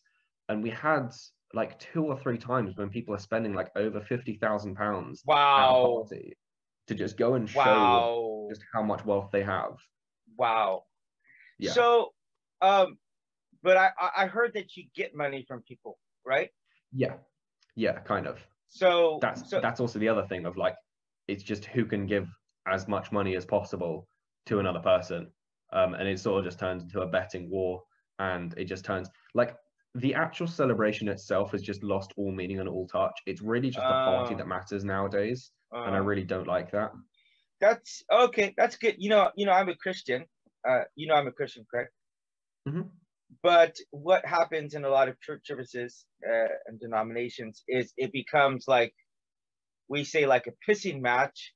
And 0.47 0.63
we 0.63 0.69
had 0.69 1.09
like 1.53 1.77
two 1.77 2.05
or 2.05 2.17
three 2.17 2.37
times 2.37 2.77
when 2.77 2.89
people 2.89 3.13
are 3.13 3.19
spending 3.19 3.53
like 3.53 3.69
over 3.75 3.99
fifty 3.99 4.35
thousand 4.37 4.75
pounds 4.75 5.23
wow 5.25 6.07
to 6.87 6.95
just 6.95 7.17
go 7.17 7.33
and 7.33 7.49
show 7.49 7.59
wow. 7.59 8.47
just 8.49 8.63
how 8.73 8.81
much 8.81 9.03
wealth 9.03 9.27
they 9.33 9.43
have. 9.43 9.73
Wow. 10.37 10.83
Yeah. 11.59 11.73
So, 11.73 12.13
um, 12.61 12.97
but 13.61 13.75
I 13.75 13.91
I 14.15 14.27
heard 14.27 14.53
that 14.53 14.77
you 14.77 14.85
get 14.95 15.13
money 15.13 15.43
from 15.45 15.63
people, 15.63 15.99
right? 16.25 16.49
Yeah. 16.93 17.13
Yeah, 17.75 17.99
kind 17.99 18.27
of. 18.27 18.39
So 18.69 19.19
that's 19.21 19.49
so, 19.49 19.59
that's 19.59 19.79
also 19.79 19.99
the 19.99 20.07
other 20.07 20.25
thing 20.25 20.45
of 20.45 20.57
like 20.57 20.75
it's 21.27 21.43
just 21.43 21.65
who 21.65 21.85
can 21.85 22.05
give 22.05 22.29
as 22.67 22.87
much 22.87 23.11
money 23.11 23.35
as 23.35 23.45
possible 23.45 24.07
to 24.45 24.59
another 24.59 24.79
person. 24.79 25.27
Um, 25.73 25.93
and 25.93 26.07
it 26.07 26.19
sort 26.19 26.39
of 26.39 26.45
just 26.45 26.59
turns 26.59 26.83
into 26.83 27.01
a 27.01 27.07
betting 27.07 27.49
war 27.49 27.81
and 28.19 28.53
it 28.57 28.65
just 28.65 28.83
turns 28.83 29.09
like 29.33 29.55
the 29.95 30.13
actual 30.13 30.47
celebration 30.47 31.07
itself 31.07 31.51
has 31.51 31.61
just 31.61 31.83
lost 31.83 32.13
all 32.17 32.31
meaning 32.31 32.59
and 32.59 32.67
all 32.67 32.87
touch. 32.87 33.13
It's 33.25 33.41
really 33.41 33.69
just 33.69 33.85
a 33.85 34.05
party 34.05 34.35
uh, 34.35 34.37
that 34.37 34.47
matters 34.47 34.83
nowadays 34.83 35.51
and 35.71 35.95
I 35.95 35.99
um, 35.99 36.05
really 36.05 36.23
don't 36.23 36.47
like 36.47 36.71
that. 36.71 36.91
That's 37.59 38.03
okay. 38.11 38.53
That's 38.57 38.75
good. 38.75 38.95
You 38.97 39.09
know, 39.09 39.31
you 39.35 39.45
know, 39.45 39.53
I'm 39.53 39.69
a 39.69 39.75
Christian. 39.75 40.25
Uh, 40.67 40.81
you 40.95 41.07
know, 41.07 41.15
I'm 41.15 41.27
a 41.27 41.31
Christian, 41.31 41.65
correct? 41.69 41.93
Mm-hmm. 42.67 42.81
But 43.43 43.75
what 43.91 44.25
happens 44.25 44.73
in 44.73 44.83
a 44.83 44.89
lot 44.89 45.07
of 45.07 45.19
church 45.21 45.41
services 45.45 46.05
uh, 46.27 46.47
and 46.67 46.79
denominations 46.79 47.63
is 47.67 47.93
it 47.97 48.11
becomes 48.11 48.65
like 48.67 48.93
we 49.87 50.03
say 50.03 50.25
like 50.25 50.47
a 50.47 50.71
pissing 50.71 51.01
match, 51.01 51.53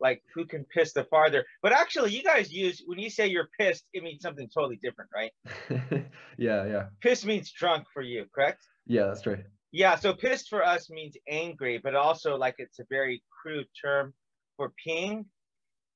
like 0.00 0.22
who 0.34 0.46
can 0.46 0.64
piss 0.64 0.92
the 0.92 1.04
farther. 1.04 1.44
But 1.62 1.72
actually, 1.72 2.12
you 2.12 2.22
guys 2.22 2.52
use 2.52 2.82
when 2.86 2.98
you 2.98 3.10
say 3.10 3.26
you're 3.26 3.48
pissed, 3.58 3.84
it 3.92 4.02
means 4.02 4.22
something 4.22 4.48
totally 4.52 4.78
different, 4.82 5.10
right? 5.14 5.32
yeah, 6.38 6.66
yeah. 6.66 6.86
Piss 7.00 7.24
means 7.24 7.52
drunk 7.52 7.86
for 7.92 8.02
you, 8.02 8.26
correct? 8.34 8.62
Yeah, 8.86 9.06
that's 9.06 9.22
true. 9.22 9.38
Yeah, 9.72 9.96
so 9.96 10.14
pissed 10.14 10.48
for 10.48 10.64
us 10.64 10.88
means 10.88 11.16
angry, 11.28 11.80
but 11.82 11.94
also 11.94 12.36
like 12.36 12.54
it's 12.58 12.78
a 12.78 12.84
very 12.90 13.22
crude 13.42 13.66
term 13.82 14.14
for 14.56 14.72
peeing. 14.86 15.24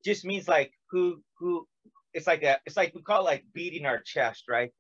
Just 0.04 0.24
means 0.24 0.48
like 0.48 0.72
who 0.90 1.22
who 1.38 1.66
it's 2.12 2.26
like 2.26 2.42
a 2.42 2.58
it's 2.66 2.76
like 2.76 2.94
we 2.94 3.02
call 3.02 3.20
it 3.20 3.24
like 3.24 3.44
beating 3.54 3.86
our 3.86 4.00
chest, 4.04 4.44
right? 4.48 4.70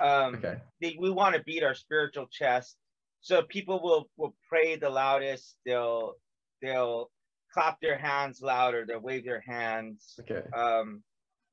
Um 0.00 0.36
okay. 0.36 0.58
They, 0.80 0.96
we 0.98 1.10
want 1.10 1.34
to 1.34 1.42
beat 1.42 1.62
our 1.62 1.74
spiritual 1.74 2.26
chest. 2.30 2.76
So 3.20 3.42
people 3.42 3.80
will 3.82 4.10
will 4.16 4.34
pray 4.48 4.76
the 4.76 4.90
loudest, 4.90 5.56
they'll 5.64 6.14
they'll 6.60 7.10
clap 7.52 7.80
their 7.80 7.98
hands 7.98 8.40
louder, 8.42 8.84
they'll 8.86 9.00
wave 9.00 9.24
their 9.24 9.42
hands. 9.46 10.18
Okay. 10.20 10.42
Um 10.56 11.02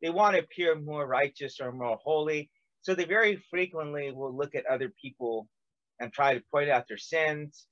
they 0.02 0.10
want 0.10 0.36
to 0.36 0.42
appear 0.42 0.76
more 0.76 1.06
righteous 1.06 1.60
or 1.60 1.72
more 1.72 1.98
holy. 2.04 2.50
So 2.82 2.96
they 2.96 3.06
very 3.06 3.44
frequently 3.50 4.12
will 4.12 4.36
look 4.36 4.56
at 4.56 4.66
other 4.66 4.94
people 5.02 5.48
and 6.00 6.12
try 6.14 6.34
to 6.34 6.44
point 6.52 6.70
out 6.70 6.86
their 6.88 6.98
sins. 6.98 7.68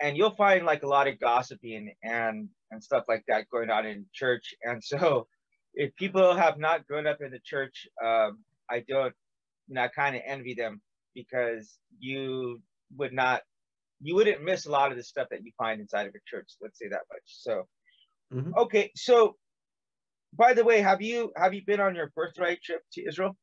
And 0.00 0.16
you'll 0.16 0.36
find 0.36 0.64
like 0.64 0.84
a 0.84 0.88
lot 0.88 1.08
of 1.08 1.18
gossiping 1.18 1.94
and 2.02 2.48
and 2.72 2.82
stuff 2.82 3.04
like 3.08 3.24
that 3.28 3.48
going 3.50 3.70
on 3.70 3.86
in 3.86 4.06
church. 4.12 4.54
And 4.62 4.82
so, 4.82 5.28
if 5.74 5.94
people 5.96 6.34
have 6.34 6.58
not 6.58 6.86
grown 6.86 7.06
up 7.06 7.20
in 7.20 7.30
the 7.30 7.40
church, 7.44 7.86
um, 8.04 8.40
I 8.70 8.82
don't, 8.88 9.14
you 9.68 9.74
know, 9.74 9.82
I 9.82 9.88
kind 9.88 10.16
of 10.16 10.22
envy 10.26 10.54
them 10.54 10.80
because 11.14 11.78
you 11.98 12.60
would 12.96 13.12
not, 13.12 13.42
you 14.00 14.14
wouldn't 14.14 14.42
miss 14.42 14.66
a 14.66 14.70
lot 14.70 14.90
of 14.90 14.96
the 14.96 15.04
stuff 15.04 15.28
that 15.30 15.44
you 15.44 15.52
find 15.56 15.80
inside 15.80 16.06
of 16.06 16.14
a 16.14 16.18
church. 16.26 16.50
Let's 16.60 16.78
say 16.78 16.88
that 16.88 17.02
much. 17.12 17.22
So, 17.24 17.68
mm-hmm. 18.32 18.52
okay, 18.56 18.90
so 18.96 19.36
by 20.34 20.54
the 20.54 20.64
way, 20.64 20.80
have 20.80 21.02
you 21.02 21.32
have 21.36 21.54
you 21.54 21.62
been 21.66 21.80
on 21.80 21.94
your 21.94 22.10
birthright 22.16 22.62
trip 22.62 22.82
to 22.94 23.06
Israel? 23.06 23.36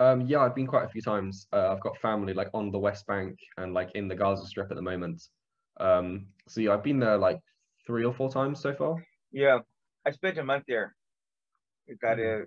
Um, 0.00 0.22
yeah, 0.22 0.40
I've 0.40 0.54
been 0.54 0.66
quite 0.66 0.84
a 0.84 0.88
few 0.88 1.02
times. 1.02 1.46
Uh, 1.52 1.72
I've 1.72 1.80
got 1.80 1.98
family 1.98 2.34
like 2.34 2.48
on 2.52 2.70
the 2.70 2.78
West 2.78 3.06
Bank 3.06 3.38
and 3.56 3.74
like 3.74 3.90
in 3.94 4.08
the 4.08 4.14
Gaza 4.14 4.46
Strip 4.46 4.70
at 4.70 4.76
the 4.76 4.82
moment. 4.82 5.22
Um, 5.78 6.26
so 6.48 6.60
yeah, 6.60 6.72
I've 6.72 6.82
been 6.82 6.98
there 6.98 7.16
like 7.16 7.40
three 7.86 8.04
or 8.04 8.12
four 8.12 8.30
times 8.30 8.60
so 8.60 8.74
far. 8.74 8.96
Yeah, 9.30 9.58
I 10.06 10.10
spent 10.10 10.38
a 10.38 10.44
month 10.44 10.64
there. 10.66 10.94
It 11.86 12.00
got 12.00 12.16
mm-hmm. 12.16 12.44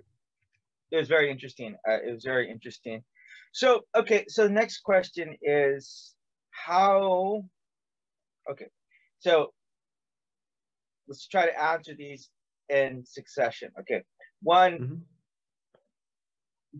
It 0.90 0.96
was 0.96 1.08
very 1.08 1.30
interesting. 1.30 1.76
Uh, 1.88 1.98
it 2.06 2.12
was 2.12 2.24
very 2.24 2.50
interesting. 2.50 3.02
So 3.52 3.82
okay, 3.94 4.24
so 4.28 4.44
the 4.44 4.52
next 4.52 4.80
question 4.80 5.36
is 5.42 6.14
how. 6.50 7.44
Okay, 8.50 8.68
so 9.18 9.52
let's 11.06 11.26
try 11.26 11.46
to 11.46 11.62
answer 11.62 11.94
these 11.96 12.30
in 12.68 13.04
succession. 13.04 13.70
Okay, 13.80 14.02
one. 14.42 14.72
Mm-hmm 14.72 14.94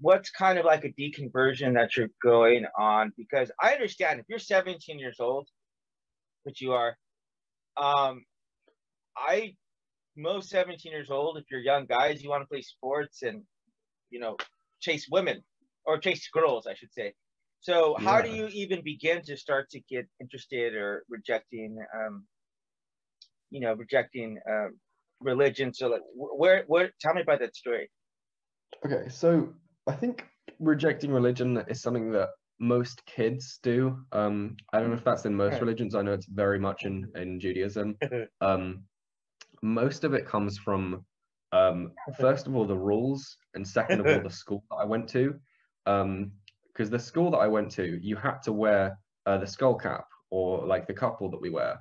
what's 0.00 0.30
kind 0.30 0.58
of 0.58 0.64
like 0.64 0.84
a 0.84 0.92
deconversion 0.92 1.74
that 1.74 1.96
you're 1.96 2.10
going 2.22 2.66
on? 2.78 3.12
Because 3.16 3.50
I 3.60 3.72
understand 3.72 4.20
if 4.20 4.26
you're 4.28 4.38
17 4.38 4.98
years 4.98 5.18
old, 5.20 5.48
which 6.44 6.60
you 6.60 6.72
are, 6.72 6.96
um, 7.76 8.24
I 9.16 9.54
most 10.16 10.50
17 10.50 10.92
years 10.92 11.10
old, 11.10 11.38
if 11.38 11.44
you're 11.50 11.60
young 11.60 11.86
guys, 11.86 12.22
you 12.22 12.30
want 12.30 12.42
to 12.42 12.48
play 12.48 12.62
sports 12.62 13.22
and 13.22 13.42
you 14.10 14.20
know 14.20 14.36
chase 14.80 15.06
women 15.10 15.42
or 15.84 15.98
chase 15.98 16.28
girls, 16.32 16.66
I 16.66 16.74
should 16.74 16.92
say. 16.92 17.14
So 17.60 17.96
how 17.98 18.18
yeah. 18.18 18.22
do 18.22 18.30
you 18.30 18.46
even 18.48 18.82
begin 18.84 19.22
to 19.22 19.36
start 19.36 19.70
to 19.70 19.80
get 19.80 20.06
interested 20.20 20.74
or 20.74 21.04
rejecting, 21.08 21.78
um, 21.94 22.24
you 23.50 23.60
know, 23.60 23.74
rejecting 23.74 24.38
uh, 24.48 24.68
religion? 25.20 25.74
So 25.74 25.88
like, 25.88 26.02
where, 26.14 26.64
where? 26.68 26.92
Tell 27.00 27.14
me 27.14 27.22
about 27.22 27.40
that 27.40 27.56
story. 27.56 27.90
Okay, 28.86 29.08
so 29.08 29.52
I 29.88 29.92
think 29.92 30.24
rejecting 30.60 31.10
religion 31.10 31.64
is 31.68 31.82
something 31.82 32.12
that 32.12 32.28
most 32.60 33.04
kids 33.06 33.58
do. 33.62 33.98
Um, 34.12 34.56
I 34.72 34.78
don't 34.78 34.90
know 34.90 34.96
if 34.96 35.04
that's 35.04 35.24
in 35.24 35.34
most 35.34 35.60
religions. 35.60 35.94
I 35.94 36.02
know 36.02 36.12
it's 36.12 36.26
very 36.26 36.60
much 36.60 36.84
in 36.84 37.10
in 37.16 37.40
Judaism. 37.40 37.96
Um, 38.40 38.84
most 39.60 40.04
of 40.04 40.14
it 40.14 40.24
comes 40.24 40.56
from 40.56 41.04
um, 41.52 41.92
first 42.18 42.46
of 42.46 42.54
all 42.54 42.66
the 42.66 42.76
rules, 42.76 43.36
and 43.54 43.66
second 43.66 44.00
of 44.00 44.06
all 44.06 44.22
the 44.22 44.30
school 44.42 44.64
that 44.70 44.76
I 44.76 44.84
went 44.84 45.08
to. 45.10 45.34
Because 45.84 46.04
um, 46.04 46.32
the 46.74 46.98
school 46.98 47.30
that 47.30 47.38
I 47.38 47.46
went 47.46 47.70
to, 47.72 47.98
you 48.02 48.16
had 48.16 48.42
to 48.42 48.52
wear 48.52 48.98
uh, 49.26 49.38
the 49.38 49.46
skull 49.46 49.74
cap 49.74 50.04
or 50.30 50.66
like 50.66 50.86
the 50.86 50.94
kippah 50.94 51.30
that 51.30 51.40
we 51.40 51.50
wear. 51.50 51.80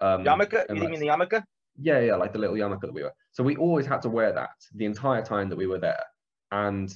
Um, 0.00 0.24
yarmulke? 0.24 0.64
You 0.68 0.88
mean 0.88 1.00
the 1.00 1.06
yarmulke? 1.06 1.42
Yeah, 1.78 2.00
yeah, 2.00 2.16
like 2.16 2.32
the 2.32 2.38
little 2.38 2.56
yarmulke 2.56 2.82
that 2.82 2.94
we 2.94 3.02
wear. 3.02 3.12
So 3.32 3.42
we 3.42 3.56
always 3.56 3.86
had 3.86 4.02
to 4.02 4.08
wear 4.08 4.32
that 4.32 4.50
the 4.74 4.86
entire 4.86 5.22
time 5.22 5.48
that 5.50 5.56
we 5.56 5.66
were 5.66 5.78
there. 5.78 6.02
And 6.50 6.92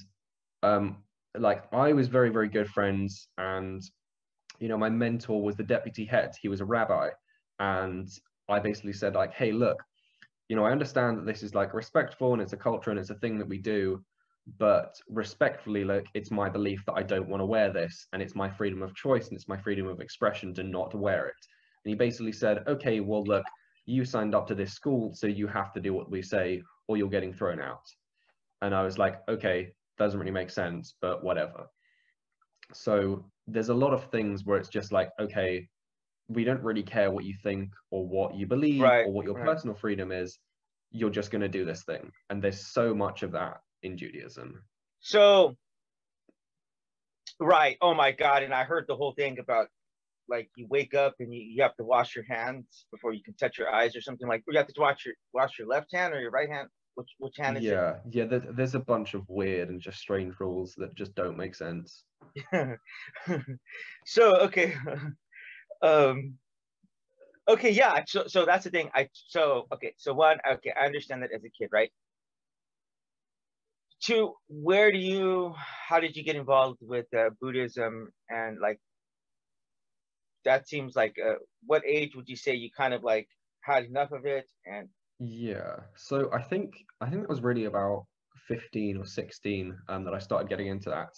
um, 0.63 1.03
like 1.37 1.65
I 1.73 1.93
was 1.93 2.09
very, 2.09 2.31
very 2.31 2.49
good 2.49 2.69
friends, 2.69 3.29
and 3.39 3.83
you 4.59 4.69
know, 4.69 4.79
my 4.79 4.91
mentor 4.91 5.43
was 5.43 5.57
the 5.57 5.63
deputy 5.63 6.05
head. 6.05 6.35
He 6.41 6.49
was 6.49 6.61
a 6.61 6.65
rabbi, 6.65 7.11
and 7.59 8.09
I 8.49 8.59
basically 8.59 8.93
said 8.93 9.15
like, 9.15 9.33
"Hey, 9.33 9.53
look, 9.53 9.83
you 10.51 10.57
know, 10.57 10.65
I 10.65 10.73
understand 10.73 11.17
that 11.17 11.27
this 11.27 11.45
is 11.45 11.55
like 11.55 11.75
respectful 11.75 12.33
and 12.33 12.43
it's 12.43 12.55
a 12.55 12.57
culture 12.57 12.91
and 12.91 12.99
it's 12.99 13.11
a 13.11 13.15
thing 13.15 13.39
that 13.39 13.49
we 13.49 13.57
do, 13.57 14.03
but 14.59 14.97
respectfully, 15.09 15.85
like 15.85 16.09
it's 16.13 16.33
my 16.33 16.49
belief 16.49 16.83
that 16.87 16.95
I 16.95 17.05
don't 17.05 17.29
want 17.29 17.41
to 17.41 17.47
wear 17.47 17.73
this 17.73 18.09
and 18.13 18.21
it's 18.21 18.35
my 18.35 18.51
freedom 18.51 18.83
of 18.83 18.93
choice 18.97 19.29
and 19.29 19.37
it's 19.37 19.47
my 19.47 19.57
freedom 19.57 19.87
of 19.87 20.01
expression 20.01 20.53
to 20.55 20.65
not 20.65 20.93
wear 20.93 21.27
it. 21.29 21.47
And 21.85 21.91
he 21.91 21.95
basically 21.95 22.33
said, 22.33 22.65
okay, 22.67 22.99
well, 22.99 23.23
look, 23.23 23.45
you 23.87 24.05
signed 24.05 24.35
up 24.35 24.49
to 24.49 24.57
this 24.57 24.73
school, 24.73 25.15
so 25.15 25.29
you 25.29 25.47
have 25.47 25.73
to 25.75 25.81
do 25.81 25.95
what 25.95 26.11
we 26.11 26.21
say 26.21 26.63
or 26.89 26.97
you're 26.97 27.09
getting 27.09 27.33
thrown 27.33 27.61
out. 27.61 27.87
And 28.61 28.75
I 28.75 28.83
was 28.83 28.99
like, 28.99 29.21
okay, 29.29 29.71
doesn't 29.99 30.19
really 30.19 30.33
make 30.33 30.51
sense, 30.51 30.97
but 31.01 31.23
whatever. 31.23 31.67
So 32.73 33.25
there's 33.47 33.69
a 33.69 33.75
lot 33.75 33.95
of 33.95 34.11
things 34.11 34.45
where 34.45 34.59
it's 34.59 34.69
just 34.69 34.91
like, 34.91 35.11
okay, 35.21 35.69
we 36.31 36.45
don't 36.45 36.63
really 36.63 36.83
care 36.83 37.11
what 37.11 37.25
you 37.25 37.35
think 37.43 37.71
or 37.91 38.07
what 38.07 38.35
you 38.35 38.47
believe 38.47 38.83
right, 38.83 39.07
or 39.07 39.13
what 39.13 39.27
your 39.27 39.35
right. 39.35 39.45
personal 39.45 39.75
freedom 39.75 40.13
is. 40.13 40.39
You're 40.93 41.11
just 41.11 41.31
going 41.31 41.43
to 41.43 41.49
do 41.49 41.65
this 41.65 41.83
thing. 41.83 42.11
And 42.31 42.43
there's 42.43 42.67
so 42.67 42.95
much 42.95 43.23
of 43.23 43.33
that 43.33 43.61
in 43.83 43.97
Judaism. 43.97 44.63
So, 45.01 45.57
right. 47.41 47.77
Oh 47.81 47.95
my 47.95 48.13
God. 48.13 48.43
And 48.43 48.55
I 48.55 48.65
heard 48.65 48.87
the 48.89 48.97
whole 48.97 49.13
thing 49.13 49.39
about 49.39 49.69
like 50.29 50.49
you 50.55 50.67
wake 50.71 50.95
up 50.95 51.17
and 51.19 51.35
you, 51.35 51.41
you 51.41 51.63
have 51.63 51.77
to 51.77 51.85
wash 51.85 52.15
your 52.15 52.25
hands 52.25 52.87
before 52.93 53.13
you 53.13 53.23
can 53.23 53.35
touch 53.35 53.59
your 53.59 53.69
eyes 53.69 53.97
or 53.97 54.01
something 54.01 54.29
like 54.29 54.43
you 54.49 54.57
have 54.57 54.69
to 54.69 54.81
wash 54.81 55.05
your 55.05 55.15
wash 55.35 55.59
your 55.59 55.67
left 55.67 55.93
hand 55.93 56.15
or 56.15 56.21
your 56.21 56.31
right 56.31 56.49
hand 56.49 56.69
which 56.95 57.09
which 57.19 57.35
hand 57.37 57.59
is 57.59 57.65
yeah 57.65 57.95
it? 57.95 58.01
yeah 58.13 58.25
there's, 58.25 58.43
there's 58.53 58.75
a 58.77 58.81
bunch 58.81 59.15
of 59.15 59.29
weird 59.29 59.69
and 59.69 59.81
just 59.81 59.99
strange 59.99 60.39
rules 60.39 60.75
that 60.77 60.95
just 60.95 61.15
don't 61.17 61.37
make 61.37 61.55
sense 61.55 62.05
so 64.07 64.37
okay 64.37 64.75
um 65.83 66.35
okay 67.49 67.71
yeah 67.71 68.03
so 68.07 68.27
so 68.27 68.45
that's 68.45 68.65
the 68.65 68.71
thing. 68.71 68.91
I 68.95 69.09
so 69.13 69.67
okay 69.73 69.95
so 69.97 70.13
one 70.15 70.39
okay 70.49 70.73
i 70.81 70.87
understand 70.87 71.23
that 71.23 71.33
as 71.33 71.45
a 71.45 71.51
kid 71.51 71.69
right? 71.73 71.91
Two 74.03 74.35
where 74.49 74.91
do 74.91 74.99
you 74.99 75.55
how 75.89 76.01
did 76.01 76.17
you 76.17 76.23
get 76.23 76.37
involved 76.37 76.79
with 76.81 77.07
uh, 77.15 77.31
buddhism 77.41 78.11
and 78.29 78.59
like 78.61 78.81
that 80.45 80.69
seems 80.69 80.97
like 80.97 81.17
uh, 81.23 81.35
what 81.67 81.83
age 81.87 82.15
would 82.17 82.29
you 82.29 82.37
say 82.37 82.55
you 82.55 82.71
kind 82.75 82.95
of 82.95 83.05
like 83.05 83.29
had 83.61 83.85
enough 83.85 84.11
of 84.13 84.25
it 84.25 84.47
and 84.65 84.89
yeah 85.19 85.77
so 85.97 86.31
i 86.33 86.41
think 86.41 86.73
i 87.03 87.11
think 87.11 87.23
it 87.23 87.29
was 87.29 87.43
really 87.43 87.67
about 87.67 88.07
15 88.49 88.97
or 88.97 89.05
16 89.05 89.77
um, 89.89 90.05
that 90.05 90.15
i 90.15 90.19
started 90.19 90.49
getting 90.49 90.69
into 90.69 90.91
that. 90.91 91.13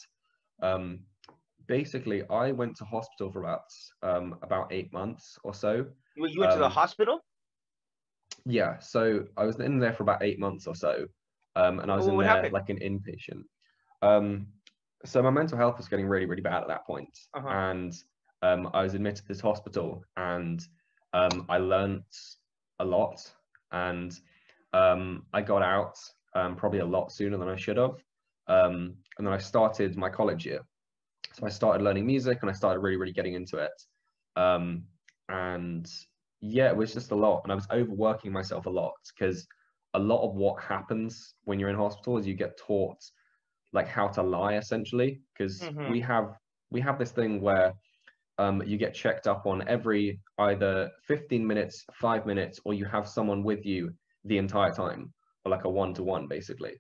Um, 0.67 1.01
basically 1.67 2.23
i 2.29 2.53
went 2.53 2.77
to 2.77 2.85
hospital 2.85 3.31
for 3.31 3.41
about 3.41 3.65
um, 4.03 4.37
about 4.43 4.73
eight 4.73 4.93
months 4.93 5.39
or 5.45 5.55
so 5.55 5.85
you, 6.17 6.27
you 6.27 6.41
went 6.41 6.53
to 6.53 6.59
the 6.59 6.67
um, 6.67 6.73
hospital 6.73 7.21
yeah 8.45 8.79
so 8.79 9.25
i 9.37 9.45
was 9.45 9.59
in 9.61 9.79
there 9.79 9.93
for 9.93 10.03
about 10.03 10.23
eight 10.23 10.39
months 10.39 10.67
or 10.67 10.75
so 10.75 11.07
um, 11.57 11.81
and 11.81 11.91
i 11.91 11.97
was 11.97 12.07
in 12.07 12.17
there 12.17 12.27
happened? 12.29 12.53
like 12.53 12.71
an 12.71 12.79
inpatient 12.79 13.43
um, 14.03 14.47
so 15.05 15.23
my 15.23 15.31
mental 15.31 15.59
health 15.59 15.79
was 15.79 15.89
getting 15.89 16.07
really 16.07 16.27
really 16.27 16.43
bad 16.43 16.63
at 16.63 16.69
that 16.69 16.87
point. 16.87 17.17
Uh-huh. 17.35 17.49
and 17.49 17.95
um, 18.43 18.71
I 18.75 18.83
was 18.83 18.95
admitted 18.95 19.19
to 19.19 19.29
this 19.29 19.41
hospital 19.41 20.05
and 20.17 20.63
um, 21.13 21.47
I 21.49 21.59
learnt 21.59 22.05
a 22.81 22.85
lot 22.85 23.21
and 23.71 24.13
um, 24.73 25.25
I 25.33 25.43
got 25.43 25.63
out 25.63 25.97
um, 26.35 26.57
probably 26.57 26.81
a 26.81 26.85
lot 26.85 27.13
sooner 27.13 27.37
than 27.37 27.49
I 27.49 27.57
should 27.57 27.77
have. 27.77 28.03
Um, 28.49 28.95
and 29.17 29.27
then 29.27 29.33
I 29.33 29.39
started 29.39 29.97
my 29.97 30.09
college 30.09 30.45
year. 30.45 30.61
So 31.35 31.47
I 31.47 31.49
started 31.49 31.83
learning 31.83 32.07
music 32.07 32.39
and 32.43 32.51
I 32.51 32.55
started 32.55 32.81
really, 32.81 32.97
really 32.97 33.13
getting 33.13 33.35
into 33.35 33.57
it. 33.57 33.73
Um, 34.37 34.85
and 35.29 35.91
yeah, 36.41 36.69
it 36.69 36.77
was 36.77 36.93
just 36.93 37.11
a 37.11 37.17
lot. 37.17 37.43
And 37.45 37.53
I 37.53 37.55
was 37.55 37.67
overworking 37.71 38.33
myself 38.33 38.67
a 38.67 38.71
lot 38.71 38.95
because 39.15 39.47
a 39.95 39.99
lot 39.99 40.27
of 40.27 40.35
what 40.35 40.63
happens 40.63 41.35
when 41.45 41.59
you're 41.59 41.69
in 41.69 41.77
hospital 41.77 42.19
is 42.19 42.27
you 42.27 42.35
get 42.35 42.59
taught 42.59 42.99
like 43.73 43.89
how 43.89 44.07
to 44.07 44.23
lie 44.23 44.55
essentially 44.55 45.21
because 45.33 45.61
mm-hmm. 45.61 45.91
we 45.91 46.01
have 46.01 46.35
we 46.71 46.81
have 46.81 46.99
this 46.99 47.11
thing 47.11 47.41
where 47.41 47.75
um, 48.39 48.63
you 48.65 48.79
get 48.79 48.95
checked 48.95 49.27
up 49.27 49.47
on 49.47 49.67
every 49.69 50.19
either 50.39 50.91
15 51.07 51.47
minutes, 51.47 51.85
five 51.93 52.25
minutes, 52.27 52.59
or 52.65 52.73
you 52.73 52.87
have 52.87 53.07
someone 53.07 53.43
with 53.43 53.67
you 53.67 53.93
the 54.25 54.39
entire 54.39 54.73
time, 54.73 55.13
or 55.45 55.51
like 55.51 55.65
a 55.65 55.69
one 55.69 55.93
to 55.95 56.03
one 56.03 56.27
basically. 56.29 56.75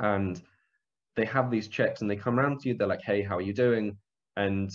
And 0.00 0.42
they 1.16 1.24
have 1.24 1.50
these 1.50 1.68
checks 1.68 2.00
and 2.00 2.10
they 2.10 2.16
come 2.16 2.38
around 2.38 2.60
to 2.60 2.68
you, 2.68 2.74
they're 2.74 2.86
like, 2.86 3.02
hey, 3.02 3.22
how 3.22 3.36
are 3.36 3.42
you 3.42 3.54
doing? 3.54 3.96
And 4.36 4.70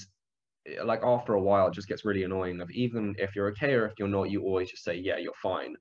eh, 0.67 0.83
like 0.83 1.01
after 1.03 1.33
a 1.33 1.41
while, 1.41 1.67
it 1.67 1.73
just 1.73 1.87
gets 1.87 2.05
really 2.05 2.23
annoying 2.23 2.61
of 2.61 2.71
even 2.71 3.15
if 3.17 3.35
you're 3.35 3.49
okay 3.51 3.73
or 3.73 3.85
if 3.85 3.93
you're 3.97 4.07
not, 4.07 4.31
you 4.31 4.43
always 4.43 4.71
just 4.71 4.83
say, 4.83 4.95
yeah, 4.95 5.17
you're 5.17 5.33
fine. 5.41 5.75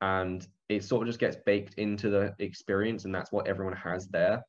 And 0.00 0.46
it 0.68 0.84
sort 0.84 1.02
of 1.02 1.08
just 1.08 1.20
gets 1.20 1.36
baked 1.46 1.74
into 1.74 2.10
the 2.10 2.34
experience, 2.38 3.04
and 3.04 3.14
that's 3.14 3.32
what 3.32 3.46
everyone 3.46 3.76
has 3.76 4.08
there 4.08 4.42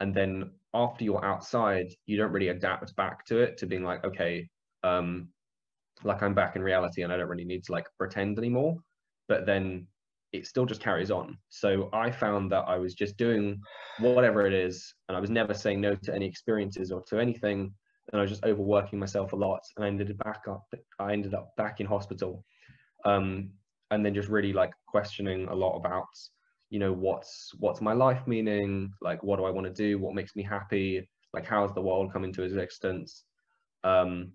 and 0.00 0.14
then 0.14 0.50
after 0.74 1.04
you're 1.04 1.24
outside 1.24 1.86
you 2.06 2.16
don't 2.16 2.32
really 2.32 2.48
adapt 2.48 2.94
back 2.96 3.24
to 3.24 3.38
it 3.38 3.56
to 3.56 3.66
being 3.66 3.82
like 3.82 4.04
okay 4.04 4.48
um 4.82 5.28
like 6.04 6.22
i'm 6.22 6.34
back 6.34 6.56
in 6.56 6.62
reality 6.62 7.02
and 7.02 7.12
i 7.12 7.16
don't 7.16 7.28
really 7.28 7.44
need 7.44 7.64
to 7.64 7.72
like 7.72 7.86
pretend 7.98 8.38
anymore 8.38 8.76
but 9.28 9.46
then 9.46 9.86
it 10.36 10.46
still 10.46 10.66
just 10.66 10.80
carries 10.80 11.10
on. 11.10 11.36
So 11.48 11.88
i 11.92 12.10
found 12.10 12.50
that 12.52 12.64
i 12.68 12.76
was 12.76 12.94
just 12.94 13.16
doing 13.16 13.60
whatever 13.98 14.46
it 14.46 14.52
is 14.52 14.94
and 15.08 15.16
i 15.16 15.20
was 15.20 15.30
never 15.30 15.54
saying 15.54 15.80
no 15.80 15.94
to 15.94 16.14
any 16.14 16.26
experiences 16.26 16.92
or 16.92 17.02
to 17.08 17.18
anything 17.18 17.72
and 18.12 18.20
i 18.20 18.22
was 18.22 18.30
just 18.30 18.44
overworking 18.44 18.98
myself 18.98 19.32
a 19.32 19.36
lot 19.36 19.60
and 19.76 19.84
i 19.84 19.88
ended 19.88 20.16
back 20.18 20.42
up 20.48 20.64
i 20.98 21.12
ended 21.12 21.34
up 21.34 21.54
back 21.56 21.80
in 21.80 21.86
hospital. 21.86 22.44
Um 23.04 23.50
and 23.92 24.04
then 24.04 24.14
just 24.14 24.28
really 24.28 24.52
like 24.52 24.72
questioning 24.86 25.46
a 25.48 25.54
lot 25.54 25.76
about 25.76 26.08
you 26.70 26.78
know 26.78 26.92
what's 26.92 27.52
what's 27.58 27.80
my 27.80 27.92
life 27.92 28.26
meaning? 28.26 28.92
Like 29.00 29.22
what 29.22 29.36
do 29.36 29.44
i 29.44 29.50
want 29.50 29.66
to 29.66 29.72
do? 29.72 29.98
What 29.98 30.14
makes 30.14 30.34
me 30.34 30.42
happy? 30.42 31.08
Like 31.32 31.46
how's 31.46 31.72
the 31.74 31.82
world 31.82 32.12
come 32.12 32.24
into 32.24 32.42
existence? 32.42 33.24
Um, 33.84 34.32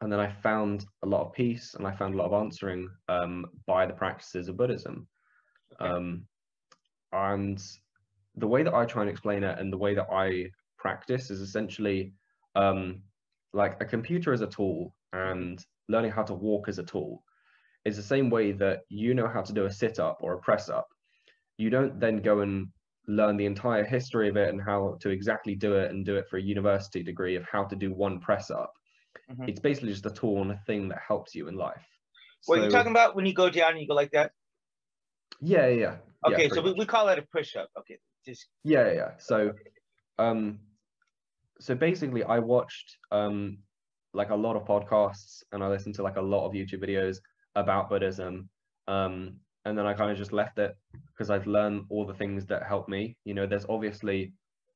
and 0.00 0.12
then 0.12 0.20
i 0.20 0.30
found 0.30 0.86
a 1.02 1.06
lot 1.06 1.26
of 1.26 1.32
peace 1.32 1.74
and 1.74 1.86
i 1.86 1.92
found 1.92 2.14
a 2.14 2.16
lot 2.16 2.26
of 2.26 2.32
answering 2.32 2.88
um, 3.08 3.46
by 3.66 3.86
the 3.86 3.92
practices 3.92 4.48
of 4.48 4.56
buddhism 4.56 5.06
okay. 5.80 5.90
um, 5.90 6.26
and 7.12 7.62
the 8.36 8.46
way 8.46 8.62
that 8.62 8.74
i 8.74 8.84
try 8.84 9.02
and 9.02 9.10
explain 9.10 9.42
it 9.42 9.58
and 9.58 9.72
the 9.72 9.78
way 9.78 9.94
that 9.94 10.08
i 10.12 10.44
practice 10.78 11.30
is 11.30 11.40
essentially 11.40 12.12
um, 12.54 13.02
like 13.52 13.76
a 13.80 13.84
computer 13.84 14.32
is 14.32 14.40
a 14.40 14.46
tool 14.46 14.94
and 15.12 15.64
learning 15.88 16.10
how 16.10 16.22
to 16.22 16.34
walk 16.34 16.68
is 16.68 16.78
a 16.78 16.82
tool 16.82 17.22
It's 17.84 17.96
the 17.96 18.02
same 18.02 18.30
way 18.30 18.52
that 18.52 18.80
you 18.88 19.14
know 19.14 19.28
how 19.28 19.42
to 19.42 19.52
do 19.52 19.66
a 19.66 19.70
sit 19.70 19.98
up 19.98 20.18
or 20.20 20.34
a 20.34 20.38
press 20.38 20.68
up 20.68 20.88
you 21.58 21.70
don't 21.70 21.98
then 21.98 22.18
go 22.18 22.40
and 22.40 22.68
learn 23.08 23.36
the 23.36 23.46
entire 23.46 23.84
history 23.84 24.28
of 24.28 24.36
it 24.36 24.48
and 24.48 24.60
how 24.60 24.96
to 25.00 25.10
exactly 25.10 25.54
do 25.54 25.74
it 25.74 25.90
and 25.90 26.04
do 26.04 26.16
it 26.16 26.28
for 26.28 26.38
a 26.38 26.42
university 26.42 27.02
degree 27.02 27.36
of 27.36 27.44
how 27.50 27.64
to 27.64 27.76
do 27.76 27.92
one 27.92 28.18
press 28.20 28.50
up. 28.50 28.72
Mm-hmm. 29.30 29.48
It's 29.48 29.60
basically 29.60 29.90
just 29.90 30.06
a 30.06 30.10
tool 30.10 30.42
and 30.42 30.52
a 30.52 30.60
thing 30.66 30.88
that 30.88 31.00
helps 31.06 31.34
you 31.34 31.48
in 31.48 31.56
life. 31.56 31.84
What 32.46 32.56
so, 32.56 32.62
are 32.62 32.64
you 32.66 32.70
talking 32.70 32.92
about 32.92 33.16
when 33.16 33.26
you 33.26 33.34
go 33.34 33.50
down 33.50 33.72
and 33.72 33.80
you 33.80 33.88
go 33.88 33.94
like 33.94 34.12
that? 34.12 34.30
Yeah, 35.40 35.66
yeah. 35.68 35.96
Okay, 36.26 36.44
yeah, 36.44 36.54
so 36.54 36.62
we, 36.62 36.72
we 36.72 36.86
call 36.86 37.06
that 37.06 37.18
a 37.18 37.22
push 37.22 37.56
up. 37.56 37.68
Okay, 37.78 37.98
just 38.24 38.46
yeah, 38.64 38.92
yeah. 38.92 39.10
So, 39.18 39.52
um, 40.18 40.60
so 41.60 41.74
basically, 41.74 42.22
I 42.24 42.38
watched 42.38 42.96
um 43.10 43.58
like 44.16 44.30
a 44.30 44.34
lot 44.34 44.56
of 44.56 44.64
podcasts 44.64 45.42
and 45.52 45.62
I 45.62 45.68
listened 45.68 45.94
to 45.96 46.02
like 46.02 46.16
a 46.16 46.22
lot 46.22 46.46
of 46.46 46.52
YouTube 46.52 46.82
videos 46.82 47.18
about 47.54 47.90
Buddhism. 47.90 48.48
Um, 48.88 49.36
and 49.64 49.76
then 49.76 49.86
I 49.86 49.92
kind 49.94 50.10
of 50.10 50.16
just 50.16 50.32
left 50.32 50.58
it 50.58 50.74
because 51.12 51.28
I've 51.28 51.46
learned 51.46 51.84
all 51.90 52.06
the 52.06 52.14
things 52.14 52.46
that 52.46 52.62
help 52.62 52.88
me. 52.88 53.16
You 53.24 53.34
know, 53.34 53.46
there's 53.46 53.66
obviously 53.68 54.32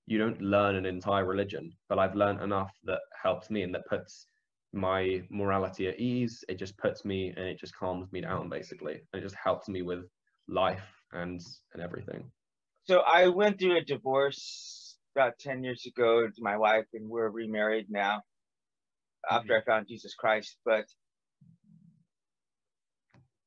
you 0.06 0.18
don't 0.18 0.40
learn 0.42 0.74
an 0.74 0.84
entire 0.84 1.24
religion, 1.24 1.72
but 1.88 1.98
I've 1.98 2.16
learned 2.16 2.42
enough 2.42 2.72
that 2.84 3.00
helps 3.22 3.50
me 3.50 3.62
and 3.62 3.74
that 3.74 3.86
puts 3.86 4.26
my 4.72 5.22
morality 5.30 5.88
at 5.88 5.98
ease. 5.98 6.44
It 6.48 6.58
just 6.58 6.76
puts 6.78 7.04
me 7.04 7.32
and 7.36 7.46
it 7.46 7.58
just 7.58 7.76
calms 7.76 8.10
me 8.12 8.20
down 8.20 8.48
basically. 8.48 9.00
And 9.12 9.20
it 9.20 9.22
just 9.22 9.36
helps 9.42 9.68
me 9.68 9.82
with 9.82 10.04
life 10.48 10.86
and 11.12 11.40
and 11.74 11.82
everything. 11.82 12.30
So 12.84 13.00
I 13.00 13.28
went 13.28 13.58
through 13.58 13.78
a 13.78 13.84
divorce 13.84 14.96
about 15.16 15.38
10 15.38 15.64
years 15.64 15.86
ago 15.86 16.26
to 16.26 16.42
my 16.42 16.56
wife 16.56 16.86
and 16.94 17.08
we're 17.08 17.28
remarried 17.28 17.86
now 17.90 18.22
after 19.28 19.54
mm-hmm. 19.54 19.70
I 19.70 19.72
found 19.72 19.88
Jesus 19.88 20.14
Christ. 20.14 20.56
But 20.64 20.86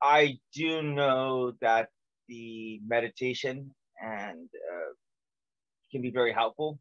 I 0.01 0.37
do 0.53 0.81
know 0.81 1.53
that 1.61 1.89
the 2.27 2.81
meditation 2.85 3.71
and 4.01 4.49
uh, 4.53 4.93
can 5.91 6.01
be 6.01 6.11
very 6.11 6.33
helpful. 6.33 6.79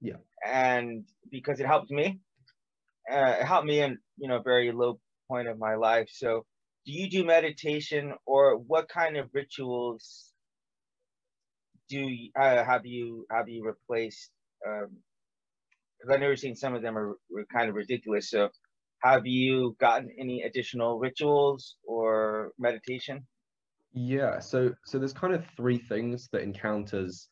Yeah. 0.00 0.16
And 0.44 1.04
because 1.30 1.60
it 1.60 1.66
helped 1.66 1.90
me, 1.90 2.20
uh, 3.10 3.36
it 3.40 3.44
helped 3.44 3.66
me 3.66 3.80
in 3.80 3.98
you 4.16 4.28
know 4.28 4.40
very 4.40 4.72
low 4.72 4.98
point 5.28 5.48
of 5.48 5.58
my 5.58 5.74
life. 5.74 6.08
So, 6.12 6.44
do 6.86 6.92
you 6.92 7.10
do 7.10 7.24
meditation, 7.24 8.14
or 8.26 8.56
what 8.56 8.88
kind 8.88 9.16
of 9.16 9.28
rituals 9.32 10.32
do 11.88 12.00
you, 12.00 12.30
uh, 12.38 12.64
have 12.64 12.86
you 12.86 13.26
have 13.30 13.48
you 13.48 13.64
replaced? 13.64 14.30
Because 14.62 14.90
um, 14.90 16.12
I've 16.12 16.20
never 16.20 16.36
seen 16.36 16.56
some 16.56 16.74
of 16.74 16.82
them 16.82 16.96
are, 16.96 17.10
are 17.10 17.46
kind 17.52 17.68
of 17.68 17.74
ridiculous. 17.74 18.30
So, 18.30 18.50
have 19.02 19.26
you 19.26 19.76
gotten 19.80 20.10
any 20.18 20.42
additional 20.42 20.98
rituals 20.98 21.76
or 21.86 22.52
meditation? 22.58 23.26
Yeah, 23.92 24.38
so 24.38 24.74
so 24.84 24.98
there's 24.98 25.12
kind 25.12 25.34
of 25.34 25.44
three 25.56 25.78
things 25.78 26.28
that 26.32 26.42
encounters 26.42 27.28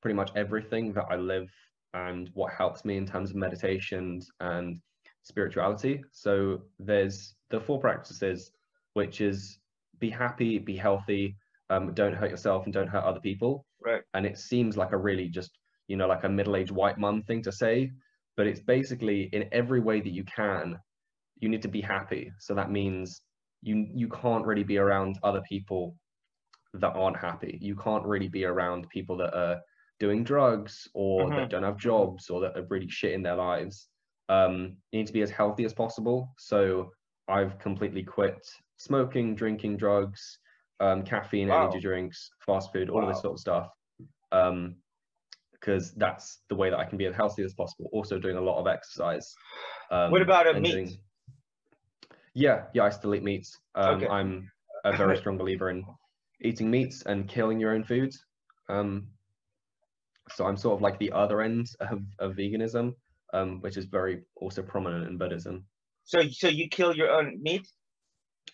pretty 0.00 0.14
much 0.14 0.30
everything 0.34 0.92
that 0.94 1.06
I 1.10 1.16
live 1.16 1.48
and 1.94 2.30
what 2.34 2.52
helps 2.52 2.84
me 2.84 2.96
in 2.96 3.06
terms 3.06 3.30
of 3.30 3.36
meditations 3.36 4.28
and 4.40 4.80
spirituality. 5.22 6.02
So 6.10 6.62
there's 6.78 7.34
the 7.50 7.60
four 7.60 7.80
practices, 7.80 8.52
which 8.94 9.20
is 9.20 9.58
be 9.98 10.10
happy, 10.10 10.58
be 10.58 10.76
healthy, 10.76 11.36
um, 11.70 11.94
don't 11.94 12.14
hurt 12.14 12.30
yourself 12.30 12.64
and 12.64 12.72
don't 12.72 12.88
hurt 12.88 13.04
other 13.04 13.20
people. 13.20 13.64
Right. 13.80 14.02
And 14.14 14.26
it 14.26 14.38
seems 14.38 14.76
like 14.76 14.92
a 14.92 14.98
really 14.98 15.28
just, 15.28 15.50
you 15.88 15.96
know, 15.96 16.06
like 16.06 16.24
a 16.24 16.28
middle-aged 16.28 16.70
white 16.70 16.98
mum 16.98 17.22
thing 17.22 17.42
to 17.42 17.52
say, 17.52 17.90
but 18.36 18.46
it's 18.46 18.60
basically 18.60 19.28
in 19.32 19.48
every 19.52 19.80
way 19.80 20.00
that 20.00 20.12
you 20.12 20.24
can, 20.24 20.78
you 21.38 21.48
need 21.48 21.62
to 21.62 21.68
be 21.68 21.80
happy. 21.80 22.30
So 22.38 22.54
that 22.54 22.70
means 22.70 23.22
you 23.62 23.86
you 23.94 24.08
can't 24.08 24.44
really 24.44 24.64
be 24.64 24.78
around 24.78 25.18
other 25.22 25.42
people 25.48 25.96
that 26.74 26.94
aren't 26.96 27.16
happy. 27.16 27.58
You 27.60 27.76
can't 27.76 28.04
really 28.04 28.28
be 28.28 28.44
around 28.44 28.88
people 28.88 29.16
that 29.18 29.34
are 29.34 29.60
doing 30.00 30.24
drugs 30.24 30.88
or 30.94 31.30
Mhm. 31.30 31.36
that 31.36 31.50
don't 31.50 31.62
have 31.62 31.76
jobs 31.76 32.28
or 32.30 32.40
that 32.40 32.56
are 32.56 32.66
really 32.68 32.88
shit 32.88 33.12
in 33.12 33.22
their 33.22 33.36
lives. 33.36 33.88
Um, 34.28 34.76
you 34.92 35.00
need 35.00 35.06
to 35.06 35.12
be 35.12 35.22
as 35.22 35.30
healthy 35.30 35.64
as 35.64 35.72
possible. 35.74 36.32
So 36.38 36.90
I've 37.28 37.58
completely 37.58 38.02
quit 38.02 38.46
smoking, 38.76 39.34
drinking 39.34 39.76
drugs, 39.76 40.38
um, 40.80 41.02
caffeine, 41.04 41.48
Wow. 41.48 41.64
energy 41.64 41.80
drinks, 41.80 42.30
fast 42.44 42.72
food, 42.72 42.90
all 42.90 43.02
of 43.02 43.08
this 43.08 43.20
sort 43.20 43.34
of 43.34 43.40
stuff. 43.40 43.68
Um, 44.32 44.76
because 45.52 45.92
that's 45.94 46.40
the 46.48 46.56
way 46.56 46.70
that 46.70 46.78
I 46.80 46.84
can 46.84 46.98
be 46.98 47.06
as 47.06 47.14
healthy 47.14 47.44
as 47.44 47.54
possible. 47.54 47.88
Also 47.92 48.18
doing 48.18 48.36
a 48.36 48.40
lot 48.40 48.58
of 48.58 48.66
exercise. 48.66 49.32
Um, 49.92 50.10
What 50.10 50.20
about 50.22 50.48
a 50.48 50.58
meat? 50.58 50.72
doing- 50.72 50.98
Yeah, 52.34 52.64
yeah, 52.74 52.82
I 52.84 52.88
still 52.88 53.14
eat 53.14 53.22
meats. 53.22 53.60
Um, 53.76 53.96
Okay. 53.96 54.08
I'm 54.08 54.50
a 54.84 54.96
very 54.96 55.16
strong 55.16 55.38
believer 55.38 55.70
in 55.70 55.84
eating 56.40 56.68
meats 56.68 57.02
and 57.02 57.28
killing 57.28 57.60
your 57.60 57.70
own 57.72 57.84
food. 57.84 58.12
Um, 58.68 59.06
so 60.30 60.46
I'm 60.46 60.56
sort 60.56 60.74
of 60.74 60.80
like 60.82 60.98
the 60.98 61.12
other 61.12 61.42
end 61.42 61.68
of, 61.78 62.00
of 62.18 62.32
veganism, 62.34 62.96
um, 63.32 63.60
which 63.60 63.76
is 63.76 63.86
very 63.86 64.24
also 64.36 64.62
prominent 64.62 65.08
in 65.08 65.18
Buddhism. 65.18 65.66
So 66.04 66.22
so 66.28 66.48
you 66.48 66.68
kill 66.68 66.94
your 66.96 67.10
own 67.10 67.40
meat? 67.42 67.66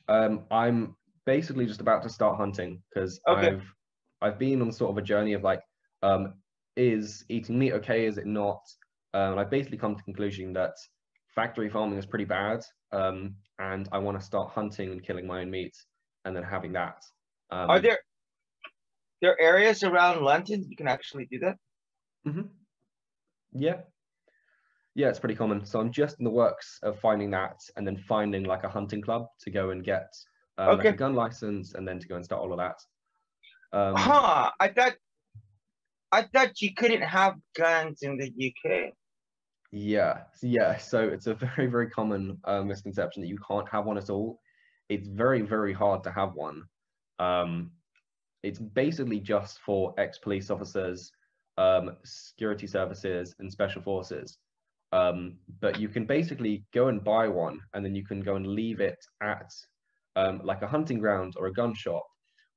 Um, 0.08 0.46
I'm 0.50 0.96
basically 1.26 1.66
just 1.66 1.80
about 1.80 2.02
to 2.02 2.08
start 2.08 2.36
hunting 2.36 2.82
because 2.92 3.20
Okay. 3.28 3.52
I've 3.52 3.62
I've 4.20 4.38
been 4.38 4.62
on 4.62 4.72
sort 4.72 4.90
of 4.90 4.98
a 4.98 5.02
journey 5.02 5.34
of 5.34 5.42
like, 5.42 5.60
um, 6.02 6.34
is 6.76 7.24
eating 7.28 7.58
meat 7.58 7.72
okay? 7.74 8.06
Is 8.06 8.18
it 8.18 8.26
not? 8.26 8.60
Um, 9.14 9.32
and 9.32 9.40
I've 9.40 9.50
basically 9.50 9.78
come 9.78 9.94
to 9.94 9.98
the 9.98 10.04
conclusion 10.04 10.52
that 10.54 10.72
factory 11.34 11.68
farming 11.70 11.98
is 11.98 12.06
pretty 12.06 12.24
bad, 12.24 12.60
um, 12.92 13.36
and 13.58 13.88
I 13.92 13.98
want 13.98 14.18
to 14.18 14.24
start 14.24 14.50
hunting 14.50 14.90
and 14.92 15.02
killing 15.04 15.26
my 15.26 15.40
own 15.40 15.50
meat, 15.50 15.74
and 16.24 16.34
then 16.34 16.42
having 16.42 16.72
that. 16.72 17.00
Um, 17.50 17.70
Are 17.70 17.80
there 17.80 17.98
there 19.20 19.30
are 19.32 19.40
areas 19.40 19.82
around 19.84 20.22
London 20.24 20.64
you 20.68 20.76
can 20.76 20.88
actually 20.88 21.26
do 21.26 21.38
that? 21.40 21.56
Mhm. 22.24 22.58
Yeah. 23.52 23.82
Yeah, 24.98 25.11
it's 25.11 25.20
pretty 25.20 25.37
common. 25.37 25.64
So 25.64 25.78
I'm 25.78 25.92
just 25.92 26.18
in 26.18 26.24
the 26.24 26.30
works 26.30 26.80
of 26.82 26.98
finding 26.98 27.30
that 27.30 27.61
and 27.76 27.87
then 27.87 27.96
finding 27.96 28.42
like 28.42 28.64
a 28.64 28.68
hunting 28.68 29.00
club 29.00 29.28
to 29.42 29.48
go 29.48 29.70
and 29.70 29.84
get 29.84 30.12
um, 30.58 30.76
like 30.76 30.87
a 30.87 30.92
gun 30.92 31.14
license 31.14 31.74
and 31.74 31.87
then 31.87 32.00
to 32.00 32.08
go 32.08 32.16
and 32.16 32.24
start 32.24 32.42
all 32.42 32.52
of 32.52 32.58
that. 32.58 32.80
Um, 33.72 33.94
huh? 33.94 34.50
I 34.58 34.66
thought 34.66 34.94
I 36.11 36.22
thought 36.22 36.61
you 36.61 36.74
couldn't 36.74 37.02
have 37.02 37.37
guns 37.56 38.02
in 38.02 38.18
the 38.18 38.26
UK. 38.26 38.92
Yeah, 39.70 40.22
yeah. 40.42 40.78
So 40.78 41.06
it's 41.06 41.28
a 41.28 41.34
very, 41.56 41.68
very 41.68 41.88
common 41.90 42.38
uh, 42.42 42.62
misconception 42.62 43.22
that 43.22 43.28
you 43.28 43.38
can't 43.48 43.68
have 43.68 43.84
one 43.84 43.98
at 43.98 44.11
all. 44.11 44.40
It's 44.88 45.06
very, 45.06 45.42
very 45.42 45.72
hard 45.72 46.02
to 46.02 46.11
have 46.11 46.34
one. 46.34 46.64
Um, 47.20 47.70
it's 48.42 48.58
basically 48.58 49.20
just 49.20 49.61
for 49.61 49.94
ex-police 49.96 50.50
officers, 50.50 51.12
um, 51.56 51.96
security 52.04 52.66
services, 52.66 53.37
and 53.38 53.52
special 53.52 53.80
forces. 53.80 54.38
Um, 54.92 55.37
but 55.61 55.79
you 55.79 55.88
can 55.88 56.07
basically 56.07 56.64
go 56.72 56.88
and 56.88 57.03
buy 57.05 57.29
one, 57.29 57.61
and 57.74 57.85
then 57.85 57.94
you 57.94 58.05
can 58.05 58.20
go 58.20 58.37
and 58.37 58.46
leave 58.46 58.81
it 58.81 58.98
at 59.22 59.51
um, 60.16 60.40
like 60.44 60.62
a 60.62 60.66
hunting 60.66 60.98
ground 60.98 61.35
or 61.37 61.46
a 61.46 61.53
gun 61.53 61.74
shop 61.74 62.07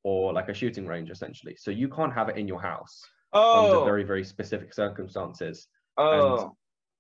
or 0.04 0.34
like 0.34 0.50
a 0.50 0.54
shooting 0.54 0.88
range, 0.88 1.10
essentially. 1.10 1.56
So 1.58 1.72
you 1.72 1.90
can't 1.90 2.14
have 2.14 2.30
it 2.30 2.38
in 2.38 2.48
your 2.48 2.62
house 2.62 3.02
under 3.34 3.78
Oh, 3.78 3.86
very, 3.86 4.04
very 4.04 4.24
specific 4.24 4.74
circumstances 4.74 5.68
oh, 5.98 6.56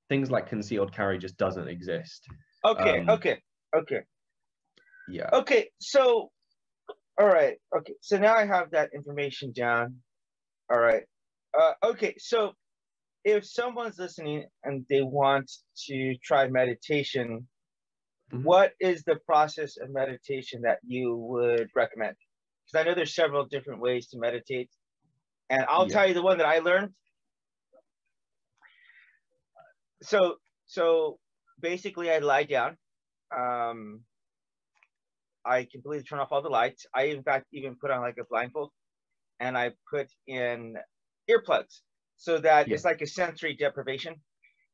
things 0.10 0.30
like 0.30 0.48
concealed 0.48 0.94
carry 0.94 1.18
just 1.18 1.38
doesn't 1.38 1.68
exist. 1.68 2.28
okay, 2.66 3.00
um, 3.00 3.08
okay, 3.10 3.42
okay, 3.76 4.02
Yeah. 5.10 5.30
okay. 5.32 5.70
So, 5.80 6.32
all 7.20 7.28
right, 7.28 7.58
okay. 7.78 7.94
So 8.02 8.18
now 8.18 8.36
I 8.36 8.46
have 8.46 8.72
that 8.72 8.90
information 8.94 9.54
down. 9.54 9.96
All 10.70 10.80
right. 10.80 11.04
Uh, 11.58 11.74
okay, 11.84 12.16
so 12.18 12.54
if 13.24 13.46
someone's 13.46 13.98
listening 14.00 14.48
and 14.64 14.86
they 14.90 15.02
want 15.02 15.52
to 15.88 16.16
try 16.24 16.48
meditation, 16.48 17.48
Mhm. 18.32 18.44
what 18.44 18.74
is 18.80 19.04
the 19.04 19.18
process 19.26 19.78
of 19.78 19.92
meditation 19.92 20.62
that 20.64 20.80
you 20.84 21.16
would 21.16 21.70
recommend? 21.76 22.16
Because 22.66 22.82
I 22.82 22.90
know 22.90 22.96
there's 22.96 23.16
several 23.16 23.46
different 23.46 23.82
ways 23.82 24.08
to 24.10 24.20
meditate, 24.20 24.72
and 25.50 25.66
I'll 25.68 25.88
Yeah. 25.88 25.94
tell 25.94 26.08
you 26.08 26.14
the 26.14 26.24
one 26.24 26.38
that 26.40 26.48
I 26.48 26.60
learned. 26.60 26.96
So, 30.02 30.38
so 30.66 31.20
basically, 31.60 32.12
I 32.12 32.20
lie 32.20 32.44
down. 32.44 32.78
Um, 33.36 34.06
I 35.46 35.66
completely 35.66 36.04
turn 36.04 36.20
off 36.20 36.32
all 36.32 36.42
the 36.42 36.50
lights. 36.50 36.86
I, 36.94 37.04
in 37.06 37.24
fact, 37.24 37.48
even 37.52 37.78
put 37.80 37.92
on 37.92 38.02
like 38.02 38.18
a 38.20 38.26
blindfold, 38.26 38.72
and 39.40 39.58
I 39.58 39.74
put 39.90 40.12
in 40.28 40.76
earplugs 41.30 41.82
so 42.22 42.38
that 42.40 42.68
Yeah. 42.68 42.74
it's 42.74 42.86
like 42.86 43.02
a 43.02 43.08
sensory 43.08 43.56
deprivation. 43.56 44.22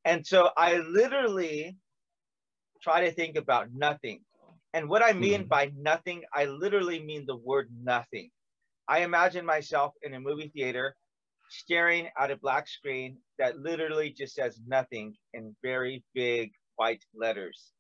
And 0.06 0.26
so 0.28 0.52
I 0.58 0.78
literally 0.80 1.78
try 2.82 3.02
to 3.02 3.12
think 3.12 3.38
about 3.38 3.72
nothing. 3.74 4.26
And 4.74 4.90
what 4.90 5.04
I 5.04 5.14
mean 5.14 5.46
Mhm. 5.46 5.50
by 5.50 5.72
nothing, 5.78 6.24
I 6.34 6.46
literally 6.46 7.04
mean 7.04 7.26
the 7.26 7.38
word 7.38 7.70
nothing. 7.82 8.32
I 8.88 9.00
imagine 9.04 9.46
myself 9.46 9.94
in 10.04 10.14
a 10.14 10.20
movie 10.20 10.50
theater 10.50 10.96
staring 11.50 12.10
at 12.18 12.32
a 12.32 12.38
black 12.38 12.68
screen 12.68 13.20
that 13.40 13.58
literally 13.60 14.12
just 14.12 14.36
says 14.36 14.60
nothing 14.68 15.16
in 15.34 15.56
very 15.64 16.04
big 16.14 16.52
white 16.76 17.04
letters. 17.16 17.74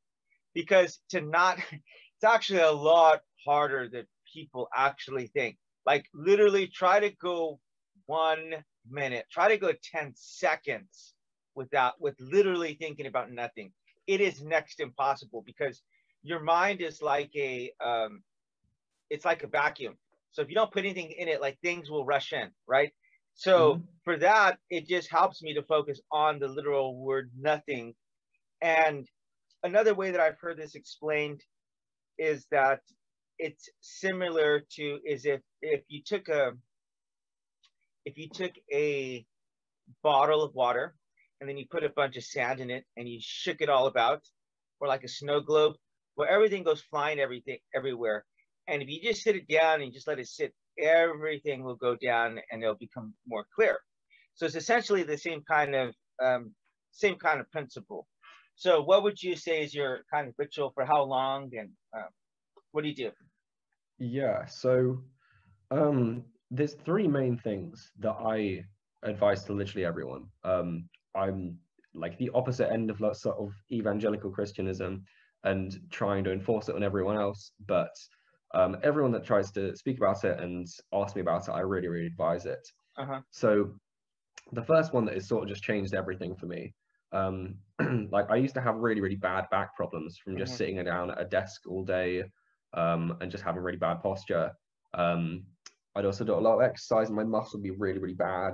Because 0.53 0.99
to 1.09 1.21
not, 1.21 1.59
it's 1.71 2.25
actually 2.25 2.61
a 2.61 2.71
lot 2.71 3.21
harder 3.45 3.89
than 3.89 4.07
people 4.33 4.69
actually 4.75 5.27
think. 5.27 5.57
Like 5.85 6.07
literally 6.13 6.67
try 6.67 6.99
to 6.99 7.11
go 7.11 7.59
one 8.07 8.63
minute, 8.91 9.25
try 9.31 9.49
to 9.49 9.57
go 9.57 9.73
10 9.83 10.13
seconds 10.15 11.15
without, 11.55 11.99
with 12.01 12.15
literally 12.19 12.75
thinking 12.75 13.07
about 13.07 13.31
nothing. 13.31 13.73
It 14.07 14.21
is 14.21 14.43
next 14.43 14.79
impossible 14.79 15.43
because 15.45 15.83
your 16.23 16.39
mind 16.41 16.81
is 16.81 17.01
like 17.01 17.31
a, 17.35 17.71
um, 17.81 18.23
it's 19.09 19.25
like 19.25 19.43
a 19.43 19.47
vacuum. 19.47 19.97
So 20.31 20.41
if 20.41 20.49
you 20.49 20.55
don't 20.55 20.71
put 20.71 20.85
anything 20.85 21.11
in 21.11 21.27
it, 21.27 21.41
like 21.41 21.59
things 21.61 21.89
will 21.89 22.05
rush 22.05 22.33
in, 22.33 22.51
right? 22.67 22.93
So 23.35 23.81
Mhm. 23.81 23.87
for 24.03 24.17
that, 24.19 24.59
it 24.69 24.87
just 24.87 25.09
helps 25.09 25.41
me 25.43 25.53
to 25.55 25.63
focus 25.63 26.01
on 26.11 26.39
the 26.39 26.47
literal 26.47 26.97
word 26.97 27.31
nothing. 27.37 27.95
And 28.61 29.07
another 29.63 29.95
way 29.95 30.11
that 30.11 30.21
I've 30.21 30.39
heard 30.39 30.57
this 30.57 30.75
explained 30.75 31.43
is 32.17 32.47
that 32.51 32.81
it's 33.39 33.69
similar 33.81 34.61
to 34.71 34.99
is 35.05 35.25
if 35.25 35.41
if 35.61 35.83
you 35.89 36.03
took 36.03 36.29
a 36.29 36.53
if 38.07 38.17
you 38.17 38.29
took 38.29 38.53
a 38.71 39.25
bottle 40.01 40.41
of 40.41 40.55
water 40.55 40.95
and 41.39 41.49
then 41.49 41.57
you 41.57 41.65
put 41.69 41.83
a 41.83 41.89
bunch 41.89 42.15
of 42.15 42.23
sand 42.23 42.61
in 42.61 42.69
it 42.69 42.85
and 42.95 43.07
you 43.07 43.19
shook 43.21 43.59
it 43.59 43.67
all 43.69 43.87
about 43.87 44.21
or 44.79 44.87
like 44.87 45.03
a 45.03 45.09
snow 45.09 45.41
globe 45.41 45.75
where 46.15 46.29
everything 46.29 46.63
goes 46.63 46.81
flying 46.81 47.19
everything 47.19 47.57
everywhere. 47.75 48.23
And 48.69 48.81
if 48.81 48.87
you 48.87 49.01
just 49.01 49.23
sit 49.23 49.35
it 49.35 49.47
down 49.49 49.81
and 49.81 49.91
just 49.91 50.07
let 50.07 50.19
it 50.19 50.27
sit 50.27 50.53
everything 50.79 51.63
will 51.63 51.75
go 51.75 51.97
down 51.97 52.39
and 52.49 52.63
it'll 52.63 52.75
become 52.75 53.13
more 53.27 53.45
clear. 53.53 53.77
So 54.35 54.45
it's 54.45 54.55
essentially 54.55 55.03
the 55.03 55.17
same 55.17 55.41
kind 55.41 55.75
of 55.75 55.93
um, 56.23 56.53
same 56.91 57.15
kind 57.15 57.41
of 57.41 57.51
principle. 57.51 58.07
So 58.55 58.81
what 58.81 59.03
would 59.03 59.21
you 59.21 59.35
say 59.35 59.63
is 59.63 59.73
your 59.73 59.99
kind 60.13 60.29
of 60.29 60.33
ritual 60.37 60.71
for 60.73 60.85
how 60.85 61.03
long 61.03 61.51
and 61.59 61.69
um, 61.93 62.09
what 62.71 62.83
do 62.83 62.89
you 62.89 62.95
do? 62.95 63.11
Yeah. 63.99 64.45
So 64.45 65.01
um 65.71 66.23
there's 66.49 66.75
three 66.75 67.07
main 67.07 67.37
things 67.37 67.91
that 67.99 68.13
I 68.13 68.63
advise 69.03 69.43
to 69.45 69.53
literally 69.53 69.85
everyone. 69.85 70.29
Um 70.43 70.89
I'm 71.15 71.59
like 71.93 72.17
the 72.17 72.29
opposite 72.33 72.71
end 72.71 72.89
of 72.91 73.01
like 73.01 73.15
sort 73.15 73.37
of 73.37 73.53
evangelical 73.71 74.31
Christianism 74.31 75.03
and 75.43 75.71
trying 75.91 76.23
to 76.25 76.31
enforce 76.31 76.69
it 76.69 76.75
on 76.75 76.83
everyone 76.83 77.17
else. 77.17 77.53
But 77.59 77.91
um 78.53 78.77
everyone 78.83 79.11
that 79.11 79.23
tries 79.25 79.51
to 79.53 79.75
speak 79.75 79.97
about 79.97 80.23
it 80.23 80.39
and 80.39 80.67
ask 80.93 81.15
me 81.15 81.21
about 81.21 81.47
it, 81.47 81.51
I 81.51 81.61
really, 81.61 81.87
really 81.87 82.07
advise 82.07 82.45
it. 82.45 82.65
uh-huh 82.97 83.21
So 83.31 83.79
the 84.51 84.63
first 84.63 84.93
one 84.93 85.05
that 85.05 85.15
has 85.15 85.27
sort 85.27 85.43
of 85.43 85.49
just 85.49 85.63
changed 85.63 85.93
everything 85.93 86.35
for 86.35 86.45
me. 86.45 86.73
Um, 87.11 87.59
like 88.11 88.29
I 88.29 88.35
used 88.35 88.55
to 88.55 88.61
have 88.61 88.75
really, 88.75 89.01
really 89.01 89.15
bad 89.15 89.49
back 89.49 89.75
problems 89.75 90.17
from 90.17 90.37
just 90.37 90.55
Mhm. 90.55 90.57
sitting 90.57 90.83
down 90.83 91.11
at 91.11 91.19
a 91.21 91.25
desk 91.25 91.67
all 91.67 91.83
day 91.85 92.23
um, 92.73 93.17
and 93.21 93.31
just 93.31 93.43
having 93.43 93.61
really 93.63 93.77
bad 93.77 94.01
posture. 94.01 94.53
Um, 94.93 95.47
I'd 95.97 96.05
also 96.05 96.23
do 96.23 96.35
a 96.35 96.39
lot 96.39 96.55
of 96.55 96.61
exercise, 96.61 97.07
and 97.07 97.15
my 97.15 97.23
muscle 97.23 97.57
would 97.57 97.63
be 97.63 97.71
really, 97.71 97.97
really 97.97 98.13
bad. 98.13 98.53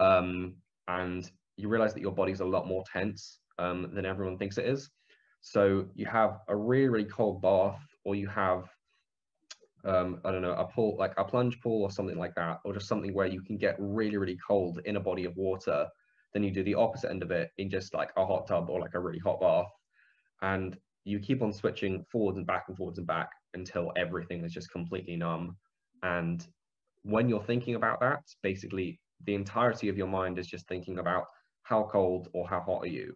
Um, 0.00 0.54
and 0.88 1.30
you 1.56 1.68
realize 1.68 1.92
that 1.92 2.00
your 2.00 2.12
body's 2.12 2.40
a 2.40 2.46
lot 2.46 2.66
more 2.66 2.82
tense 2.90 3.40
um, 3.58 3.90
than 3.92 4.06
everyone 4.06 4.38
thinks 4.38 4.56
it 4.56 4.64
is. 4.64 4.90
So 5.42 5.86
you 5.94 6.06
have 6.06 6.38
a 6.48 6.56
really, 6.56 6.88
really 6.88 7.04
cold 7.04 7.42
bath, 7.42 7.78
or 8.04 8.14
you 8.14 8.26
have, 8.28 8.64
um, 9.84 10.20
I 10.24 10.32
don't 10.32 10.40
know, 10.40 10.54
a 10.54 10.64
pool, 10.64 10.96
like 10.98 11.12
a 11.18 11.24
plunge 11.24 11.60
pool 11.60 11.82
or 11.82 11.90
something 11.90 12.18
like 12.18 12.34
that, 12.36 12.60
or 12.64 12.72
just 12.72 12.88
something 12.88 13.12
where 13.12 13.26
you 13.26 13.42
can 13.42 13.58
get 13.58 13.76
really, 13.78 14.16
really 14.16 14.38
cold 14.46 14.80
in 14.86 14.96
a 14.96 15.00
body 15.00 15.26
of 15.26 15.36
water. 15.36 15.86
Then 16.32 16.42
you 16.42 16.50
do 16.50 16.62
the 16.62 16.74
opposite 16.74 17.10
end 17.10 17.22
of 17.22 17.30
it 17.30 17.50
in 17.58 17.68
just 17.68 17.92
like 17.92 18.10
a 18.16 18.24
hot 18.24 18.46
tub 18.46 18.70
or 18.70 18.80
like 18.80 18.94
a 18.94 19.00
really 19.00 19.18
hot 19.18 19.40
bath. 19.40 19.70
And 20.40 20.76
you 21.04 21.18
keep 21.18 21.42
on 21.42 21.52
switching 21.52 22.04
forwards 22.10 22.38
and 22.38 22.46
back 22.46 22.64
and 22.68 22.76
forwards 22.76 22.98
and 22.98 23.06
back 23.06 23.30
until 23.54 23.92
everything 23.96 24.44
is 24.44 24.52
just 24.52 24.70
completely 24.70 25.16
numb. 25.16 25.56
And 26.02 26.46
when 27.02 27.28
you're 27.28 27.42
thinking 27.42 27.74
about 27.74 28.00
that, 28.00 28.22
basically 28.42 29.00
the 29.24 29.34
entirety 29.34 29.88
of 29.88 29.96
your 29.96 30.06
mind 30.06 30.38
is 30.38 30.46
just 30.46 30.66
thinking 30.68 30.98
about 30.98 31.24
how 31.62 31.88
cold 31.90 32.28
or 32.32 32.48
how 32.48 32.60
hot 32.60 32.82
are 32.82 32.88
you. 32.88 33.14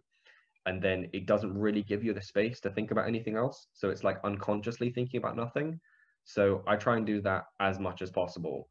And 0.65 0.81
then 0.81 1.09
it 1.13 1.25
doesn't 1.25 1.57
really 1.57 1.83
give 1.83 2.03
you 2.03 2.13
the 2.13 2.21
space 2.21 2.59
to 2.61 2.69
think 2.69 2.91
about 2.91 3.07
anything 3.07 3.35
else. 3.35 3.67
So 3.73 3.89
it's 3.89 4.03
like 4.03 4.17
unconsciously 4.23 4.91
thinking 4.91 5.17
about 5.17 5.35
nothing. 5.35 5.79
So 6.25 6.63
i 6.67 6.77
try 6.77 6.95
and 6.95 7.05
do 7.05 7.21
that 7.21 7.43
as 7.59 7.79
much 7.79 8.01
as 8.01 8.11
possible. 8.11 8.69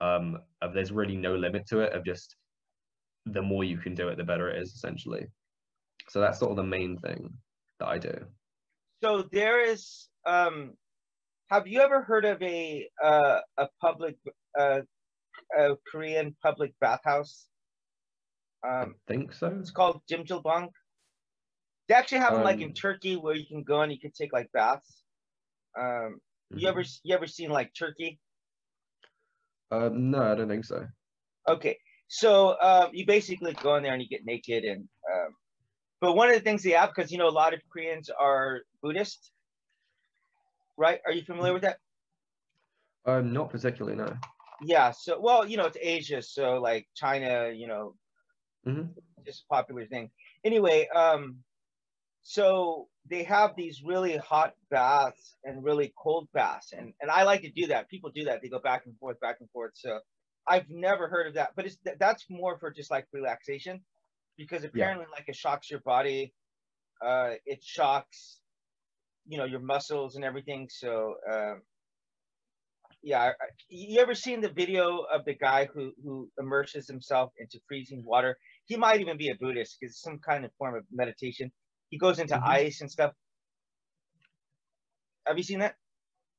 Um 0.00 0.38
of 0.62 0.72
there's 0.72 0.92
really 0.92 1.16
no 1.16 1.34
limit 1.34 1.66
to 1.68 1.80
it 1.80 1.92
of 1.92 2.04
just 2.04 2.36
the 3.26 3.42
more 3.42 3.64
you 3.64 3.78
can 3.78 3.94
do 3.94 4.08
it 4.08 4.16
the 4.16 4.24
better 4.24 4.48
it 4.50 4.60
is 4.60 4.72
essentially. 4.74 5.26
So 6.08 6.20
that's 6.20 6.38
sort 6.38 6.50
of 6.50 6.56
the 6.56 6.64
main 6.64 6.98
thing 6.98 7.30
that 7.80 7.88
i 7.88 7.98
do. 7.98 8.14
So 9.02 9.24
there 9.32 9.60
is 9.60 10.08
um 10.26 10.72
have 11.50 11.66
you 11.66 11.80
ever 11.80 12.02
heard 12.02 12.24
of 12.24 12.42
a 12.42 12.88
uh, 13.02 13.40
a 13.58 13.68
public 13.80 14.16
uh, 14.58 14.80
a 15.58 15.76
korean 15.90 16.34
public 16.42 16.72
bathhouse 16.80 17.46
um, 18.64 18.94
I 19.08 19.12
think 19.12 19.32
so. 19.32 19.54
It's 19.60 19.70
called 19.70 20.00
Jjimjilbang. 20.10 20.68
They 21.88 21.94
actually 21.94 22.18
have 22.18 22.30
them 22.30 22.40
um, 22.40 22.44
like 22.44 22.60
in 22.60 22.68
um, 22.68 22.72
Turkey 22.72 23.16
where 23.16 23.34
you 23.34 23.44
can 23.46 23.62
go 23.62 23.82
and 23.82 23.92
you 23.92 23.98
can 24.00 24.10
take 24.12 24.32
like 24.32 24.50
baths. 24.52 25.02
Um, 25.78 25.84
mm-hmm. 25.84 26.58
you 26.58 26.68
ever 26.68 26.82
you 27.02 27.14
ever 27.14 27.26
seen 27.26 27.50
like 27.50 27.72
Turkey? 27.78 28.18
Uh, 29.70 29.90
no, 29.92 30.32
I 30.32 30.34
don't 30.34 30.48
think 30.48 30.64
so. 30.64 30.86
Okay, 31.46 31.76
so 32.08 32.58
um, 32.60 32.88
you 32.92 33.04
basically 33.04 33.52
go 33.54 33.76
in 33.76 33.82
there 33.82 33.92
and 33.92 34.02
you 34.02 34.08
get 34.08 34.24
naked 34.24 34.64
and. 34.64 34.80
Um, 34.80 35.34
but 36.00 36.16
one 36.16 36.28
of 36.28 36.34
the 36.34 36.40
things 36.40 36.62
they 36.62 36.70
have, 36.70 36.90
because 36.94 37.10
you 37.10 37.16
know 37.16 37.28
a 37.28 37.30
lot 37.30 37.54
of 37.54 37.60
Koreans 37.72 38.10
are 38.10 38.60
Buddhist, 38.82 39.30
right? 40.76 41.00
Are 41.06 41.12
you 41.12 41.22
familiar 41.22 41.52
with 41.52 41.62
that? 41.62 41.78
Um, 43.06 43.32
not 43.32 43.50
particularly, 43.50 43.96
no. 43.96 44.16
Yeah. 44.62 44.92
So, 44.92 45.20
well, 45.20 45.46
you 45.46 45.56
know, 45.56 45.66
it's 45.66 45.76
Asia, 45.80 46.22
so 46.22 46.60
like 46.60 46.86
China, 46.94 47.50
you 47.54 47.66
know, 47.66 47.94
mm-hmm. 48.66 48.88
just 49.26 49.44
a 49.50 49.54
popular 49.54 49.86
thing. 49.86 50.10
Anyway, 50.44 50.88
um, 50.94 51.36
so 52.22 52.88
they 53.08 53.22
have 53.24 53.54
these 53.56 53.82
really 53.84 54.16
hot 54.16 54.54
baths 54.70 55.36
and 55.44 55.62
really 55.62 55.92
cold 56.02 56.28
baths, 56.32 56.72
and 56.72 56.94
and 57.00 57.10
I 57.10 57.24
like 57.24 57.42
to 57.42 57.50
do 57.50 57.66
that. 57.66 57.90
People 57.90 58.10
do 58.14 58.24
that; 58.24 58.40
they 58.42 58.48
go 58.48 58.58
back 58.58 58.86
and 58.86 58.96
forth, 58.98 59.20
back 59.20 59.36
and 59.40 59.50
forth. 59.50 59.72
So 59.74 59.98
I've 60.46 60.68
never 60.70 61.08
heard 61.08 61.26
of 61.26 61.34
that, 61.34 61.50
but 61.56 61.66
it's 61.66 61.76
that's 61.98 62.24
more 62.30 62.58
for 62.58 62.70
just 62.70 62.90
like 62.90 63.06
relaxation, 63.12 63.82
because 64.38 64.64
apparently, 64.64 65.06
yeah. 65.08 65.14
like 65.18 65.28
it 65.28 65.36
shocks 65.36 65.70
your 65.70 65.80
body, 65.80 66.32
uh, 67.04 67.32
it 67.44 67.62
shocks, 67.62 68.40
you 69.26 69.38
know, 69.38 69.44
your 69.44 69.60
muscles 69.60 70.16
and 70.16 70.24
everything. 70.24 70.68
So. 70.70 71.14
Uh, 71.30 71.54
yeah, 73.04 73.32
you 73.68 74.00
ever 74.00 74.14
seen 74.14 74.40
the 74.40 74.48
video 74.48 75.04
of 75.12 75.26
the 75.26 75.34
guy 75.34 75.68
who 75.72 75.92
who 76.02 76.30
immerses 76.40 76.88
himself 76.88 77.32
into 77.38 77.60
freezing 77.68 78.02
water? 78.02 78.36
He 78.64 78.76
might 78.76 79.00
even 79.00 79.18
be 79.18 79.28
a 79.28 79.34
Buddhist 79.34 79.76
because 79.78 79.92
it's 79.92 80.02
some 80.02 80.18
kind 80.18 80.44
of 80.44 80.50
form 80.58 80.74
of 80.74 80.84
meditation. 80.90 81.52
He 81.90 81.98
goes 81.98 82.18
into 82.18 82.34
mm-hmm. 82.34 82.48
ice 82.48 82.80
and 82.80 82.90
stuff. 82.90 83.12
Have 85.26 85.36
you 85.36 85.42
seen 85.42 85.58
that? 85.58 85.74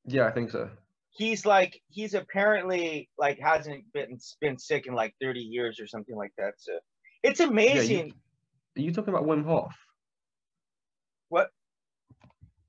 Yeah, 0.06 0.26
I 0.26 0.32
think 0.32 0.50
so. 0.52 0.70
He's 1.12 1.46
like 1.46 1.80
he's 1.90 2.14
apparently 2.14 3.10
like 3.18 3.40
hasn't 3.40 3.84
been 3.94 4.18
been 4.42 4.58
sick 4.58 4.88
in 4.88 4.94
like 4.94 5.14
30 5.22 5.40
years 5.40 5.80
or 5.80 5.88
something 5.88 6.16
like 6.16 6.34
that. 6.38 6.54
So 6.58 6.74
it's 7.24 7.40
amazing. 7.40 8.08
Yeah, 8.08 8.14
you, 8.76 8.84
are 8.84 8.86
you 8.88 8.92
talking 8.92 9.14
about 9.14 9.26
Wim 9.26 9.46
Hof? 9.46 9.74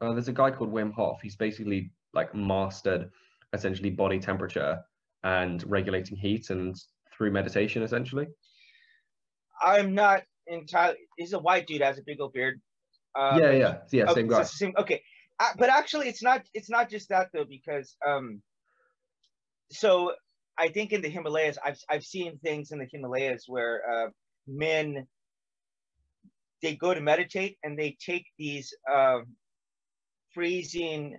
Uh, 0.07 0.13
there's 0.13 0.29
a 0.29 0.33
guy 0.33 0.51
called 0.51 0.73
Wim 0.73 0.93
Hof. 0.93 1.21
He's 1.23 1.37
basically 1.37 1.91
like 2.15 2.35
mastered 2.35 3.11
essentially 3.53 3.91
body 3.91 4.19
temperature 4.19 4.81
and 5.25 5.69
regulating 5.69 6.17
heat 6.17 6.51
and 6.51 6.77
through 7.13 7.33
meditation 7.33 7.83
essentially. 7.83 8.29
I'm 9.61 9.95
not 9.95 10.23
entirely. 10.47 10.99
He's 11.17 11.33
a 11.33 11.39
white 11.39 11.67
dude, 11.67 11.81
has 11.83 11.99
a 11.99 12.03
big 12.03 12.21
old 12.21 12.33
beard. 12.33 12.61
Um, 13.19 13.41
yeah, 13.41 13.51
yeah, 13.53 13.77
yeah, 13.91 14.13
same 14.13 14.29
guy. 14.29 14.43
Same, 14.43 14.75
okay, 14.79 15.03
uh, 15.41 15.53
but 15.57 15.71
actually, 15.71 16.09
it's 16.09 16.23
not. 16.23 16.43
It's 16.53 16.69
not 16.69 16.91
just 16.91 17.09
that 17.09 17.29
though, 17.33 17.47
because 17.49 17.97
um, 18.07 18.43
so 19.71 20.13
I 20.59 20.69
think 20.69 20.93
in 20.93 21.01
the 21.01 21.09
Himalayas, 21.09 21.57
I've 21.65 21.79
I've 21.89 22.05
seen 22.05 22.39
things 22.39 22.73
in 22.73 22.79
the 22.79 22.87
Himalayas 22.93 23.45
where 23.47 23.83
uh, 23.91 24.11
men 24.47 25.07
they 26.63 26.77
go 26.77 26.93
to 26.93 27.01
meditate 27.01 27.57
and 27.63 27.79
they 27.79 27.97
take 28.05 28.27
these 28.39 28.75
um, 28.93 29.27
freezing, 30.37 31.17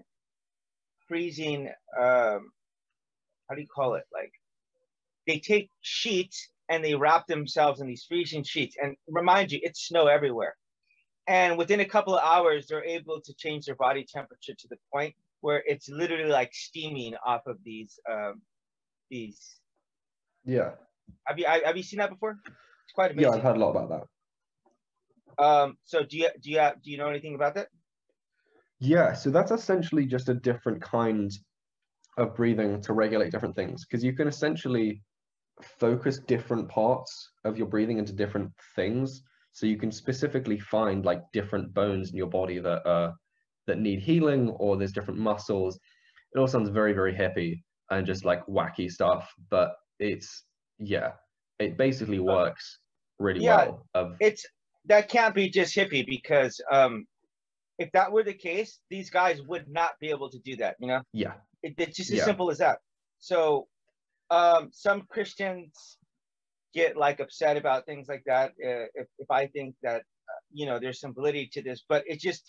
freezing. 1.08 1.68
Um, 2.00 2.52
how 3.50 3.56
do 3.56 3.62
you 3.62 3.68
call 3.68 3.96
it? 3.96 4.04
Like 4.14 4.32
they 5.26 5.40
take 5.40 5.72
sheets 5.82 6.50
and 6.70 6.86
they 6.86 6.94
wrap 6.94 7.26
themselves 7.26 7.82
in 7.82 7.88
these 7.88 8.06
freezing 8.08 8.44
sheets. 8.44 8.76
And 8.82 8.96
remind 9.08 9.52
you, 9.52 9.60
it's 9.64 9.88
snow 9.88 10.06
everywhere. 10.06 10.56
And 11.28 11.58
within 11.58 11.80
a 11.80 11.86
couple 11.86 12.16
of 12.16 12.24
hours, 12.24 12.68
they're 12.68 12.86
able 12.86 13.20
to 13.22 13.34
change 13.34 13.66
their 13.66 13.76
body 13.76 14.06
temperature 14.08 14.54
to 14.54 14.68
the 14.70 14.78
point 14.94 15.16
where 15.42 15.64
it's 15.66 15.90
literally 15.90 16.30
like 16.30 16.54
steaming 16.54 17.16
off 17.26 17.42
of 17.48 17.58
these 17.66 18.00
um, 18.10 18.42
these. 19.10 19.60
Yeah. 20.46 20.72
Have 21.26 21.40
you 21.40 21.46
have 21.48 21.76
you 21.76 21.84
seen 21.84 21.98
that 21.98 22.12
before? 22.12 22.38
It's 22.46 22.94
quite 22.94 23.12
amazing. 23.12 23.32
Yeah, 23.32 23.38
I've 23.38 23.44
heard 23.44 23.58
a 23.58 23.60
lot 23.60 23.72
about 23.72 23.90
that. 23.90 25.44
Um. 25.44 25.78
So 25.86 26.04
do 26.04 26.18
you 26.18 26.30
do 26.42 26.52
you 26.52 26.60
have, 26.60 26.82
do 26.84 26.92
you 26.92 26.98
know 26.98 27.10
anything 27.10 27.36
about 27.36 27.56
that? 27.56 27.68
Yeah. 28.80 29.14
So 29.14 29.30
that's 29.30 29.52
essentially 29.52 30.06
just 30.06 30.30
a 30.30 30.34
different 30.34 30.82
kind 30.82 31.32
of 32.18 32.36
breathing 32.36 32.82
to 32.82 32.94
regulate 32.94 33.32
different 33.32 33.56
things 33.56 33.86
because 33.86 34.04
you 34.04 34.14
can 34.14 34.28
essentially 34.28 35.02
focus 35.62 36.20
different 36.20 36.68
parts 36.70 37.32
of 37.46 37.58
your 37.58 37.68
breathing 37.68 37.98
into 37.98 38.14
different 38.14 38.52
things 38.76 39.24
so 39.54 39.66
you 39.66 39.78
can 39.78 39.92
specifically 39.92 40.60
find 40.60 41.06
like 41.06 41.22
different 41.34 41.74
bones 41.74 42.12
in 42.12 42.18
your 42.18 42.28
body 42.28 42.60
that 42.60 42.86
uh 42.88 43.12
that 43.66 43.80
need 43.80 44.00
healing 44.00 44.50
or 44.60 44.78
there's 44.78 44.92
different 44.92 45.20
muscles 45.20 45.80
it 46.36 46.40
all 46.40 46.48
sounds 46.48 46.70
very 46.70 46.94
very 46.94 47.14
hippie 47.14 47.62
and 47.90 48.06
just 48.06 48.24
like 48.26 48.46
wacky 48.46 48.90
stuff 48.90 49.32
but 49.50 49.76
it's 50.00 50.44
yeah 50.80 51.12
it 51.60 51.78
basically 51.78 52.20
works 52.20 52.80
really 53.20 53.44
yeah, 53.44 53.66
well 53.66 53.88
of... 53.96 54.16
it's 54.20 54.46
that 54.86 55.10
can't 55.10 55.34
be 55.34 55.50
just 55.50 55.76
hippie 55.76 56.06
because 56.06 56.62
um 56.72 57.06
if 57.80 57.92
that 57.92 58.12
were 58.12 58.24
the 58.24 58.34
case 58.34 58.80
these 58.90 59.10
guys 59.10 59.42
would 59.42 59.68
not 59.68 59.92
be 60.00 60.10
able 60.10 60.30
to 60.30 60.40
do 60.40 60.56
that 60.56 60.76
you 60.80 60.88
know 60.88 61.02
yeah 61.14 61.34
it, 61.64 61.74
it's 61.78 61.98
just 61.98 62.12
as 62.12 62.18
yeah. 62.18 62.26
simple 62.26 62.50
as 62.52 62.58
that 62.58 62.80
so 63.20 63.68
um, 64.30 64.70
some 64.72 65.04
Christians 65.10 65.98
get 66.74 66.98
like 66.98 67.20
upset 67.20 67.58
about 67.58 67.86
things 67.86 68.08
like 68.08 68.24
that. 68.26 68.52
Uh, 68.52 68.88
if, 68.94 69.08
if 69.20 69.32
I 69.32 69.48
think 69.48 69.76
that, 69.84 70.02
uh, 70.02 70.42
you 70.52 70.66
know, 70.66 70.80
there's 70.80 71.00
some 71.00 71.14
validity 71.14 71.50
to 71.54 71.62
this, 71.62 71.84
but 71.88 72.04
it 72.08 72.20
just, 72.20 72.44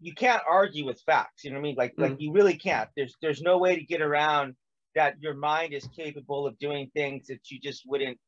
you 0.00 0.14
can't 0.14 0.42
argue 0.48 0.84
with 0.84 1.00
facts. 1.06 1.44
You 1.44 1.50
know 1.50 1.56
what 1.56 1.60
I 1.60 1.62
mean? 1.62 1.74
Like, 1.76 1.94
mm. 1.96 2.02
like 2.02 2.16
you 2.18 2.32
really 2.32 2.56
can't. 2.56 2.88
There's, 2.96 3.14
there's 3.22 3.40
no 3.40 3.58
way 3.58 3.76
to 3.76 3.84
get 3.84 4.02
around 4.02 4.54
that 4.94 5.14
your 5.20 5.34
mind 5.34 5.72
is 5.72 5.88
capable 5.96 6.46
of 6.46 6.58
doing 6.58 6.90
things 6.94 7.26
that 7.28 7.50
you 7.50 7.60
just 7.60 7.82
wouldn't 7.86 8.18